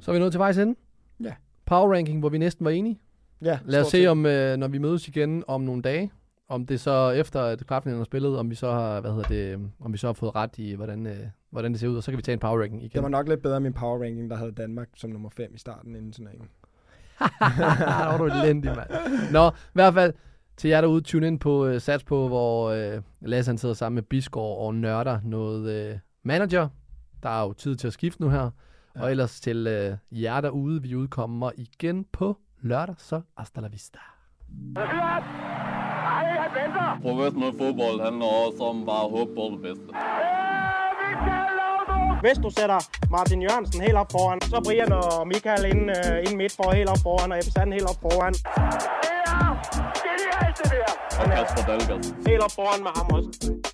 Så 0.00 0.10
er 0.10 0.12
vi 0.12 0.18
nået 0.18 0.32
til 0.32 0.38
vejs 0.38 0.58
ende. 0.58 0.74
Ja. 1.20 1.34
Power 1.66 1.94
ranking, 1.94 2.20
hvor 2.20 2.28
vi 2.28 2.38
næsten 2.38 2.64
var 2.64 2.70
enige. 2.70 3.00
Ja, 3.42 3.58
Lad 3.64 3.80
os 3.80 3.86
se, 3.86 4.06
om, 4.06 4.26
øh, 4.26 4.56
når 4.56 4.68
vi 4.68 4.78
mødes 4.78 5.08
igen 5.08 5.44
om 5.46 5.60
nogle 5.60 5.82
dage, 5.82 6.12
om 6.48 6.66
det 6.66 6.80
så 6.80 7.10
efter 7.10 7.40
at 7.40 7.66
kvartfinalen 7.66 8.00
er 8.00 8.04
spillet, 8.04 8.38
om 8.38 8.50
vi 8.50 8.54
så 8.54 8.72
har, 8.72 9.00
hvad 9.00 9.10
hedder 9.10 9.28
det, 9.28 9.70
om 9.80 9.92
vi 9.92 9.98
så 9.98 10.06
har 10.06 10.12
fået 10.12 10.34
ret 10.34 10.58
i, 10.58 10.74
hvordan, 10.74 11.06
øh, 11.06 11.26
hvordan 11.50 11.72
det 11.72 11.80
ser 11.80 11.88
ud, 11.88 11.96
og 11.96 12.02
så 12.02 12.10
kan 12.10 12.18
vi 12.18 12.22
tage 12.22 12.32
en 12.32 12.38
power 12.38 12.60
ranking 12.60 12.82
igen. 12.82 12.94
Det 12.94 13.02
var 13.02 13.08
nok 13.08 13.28
lidt 13.28 13.42
bedre 13.42 13.60
min 13.60 13.72
power 13.72 14.02
ranking, 14.02 14.30
der 14.30 14.36
havde 14.36 14.52
Danmark 14.52 14.88
som 14.96 15.10
nummer 15.10 15.30
5 15.30 15.54
i 15.54 15.58
starten 15.58 15.96
inden 15.96 16.12
turneringen. 16.12 16.48
Der 17.20 18.06
var 18.06 18.16
du 18.18 18.24
elendig, 18.24 18.76
mand. 18.76 18.90
Nå, 19.32 19.48
i 19.48 19.72
hvert 19.72 19.94
fald 19.94 20.12
til 20.56 20.70
jer 20.70 20.80
derude, 20.80 21.00
tune 21.00 21.26
ind 21.26 21.40
på 21.40 21.68
uh, 21.68 21.78
Sats 21.78 22.04
på, 22.04 22.28
hvor 22.28 22.70
uh, 22.72 23.02
Lasse 23.20 23.48
han 23.48 23.58
sidder 23.58 23.74
sammen 23.74 23.94
med 23.94 24.02
Bisgaard 24.02 24.58
og 24.58 24.74
nørder 24.74 25.20
noget 25.24 25.92
uh, 25.92 25.98
manager. 26.22 26.68
Der 27.22 27.28
er 27.28 27.42
jo 27.42 27.52
tid 27.52 27.76
til 27.76 27.86
at 27.86 27.92
skifte 27.92 28.22
nu 28.22 28.28
her. 28.28 28.50
Og 29.00 29.10
ellers 29.10 29.40
til 29.40 29.66
uh, 29.66 30.22
jer 30.22 30.40
derude, 30.40 30.82
vi 30.82 30.94
udkommer 30.94 31.50
igen 31.56 32.04
på 32.12 32.36
lørdag, 32.62 32.94
så 32.98 33.20
hasta 33.38 33.60
la 33.60 33.68
vista. 33.68 33.98
Professionel 37.02 37.52
fodbold 37.58 38.00
handler 38.04 38.26
også 38.26 38.62
om 38.62 38.86
bare 38.86 39.04
at 39.04 39.10
håbe 39.10 39.34
på 39.34 39.44
det 39.52 39.60
bedste. 39.62 39.88
Hvis 42.20 42.38
du 42.44 42.50
sætter 42.50 42.80
Martin 43.10 43.42
Jørgensen 43.42 43.80
helt 43.80 43.94
op 43.94 44.12
foran, 44.12 44.40
så 44.40 44.60
Brian 44.64 44.92
og 44.92 45.26
Michael 45.26 45.64
ind, 45.72 45.90
uh, 45.90 46.18
ind 46.26 46.36
midt 46.36 46.52
for 46.56 46.72
helt 46.72 46.88
op 46.88 47.02
foran, 47.02 47.32
og 47.32 47.38
Ebbe 47.38 47.72
helt 47.72 47.88
op 47.92 48.00
foran. 48.02 48.34
Og 51.20 51.26
Kasper 51.34 51.62
Dahlgaard. 51.68 52.04
Helt 52.28 52.42
op 52.46 52.52
foran 52.58 52.82
med 52.86 52.92
ham 52.96 53.06
også. 53.16 53.73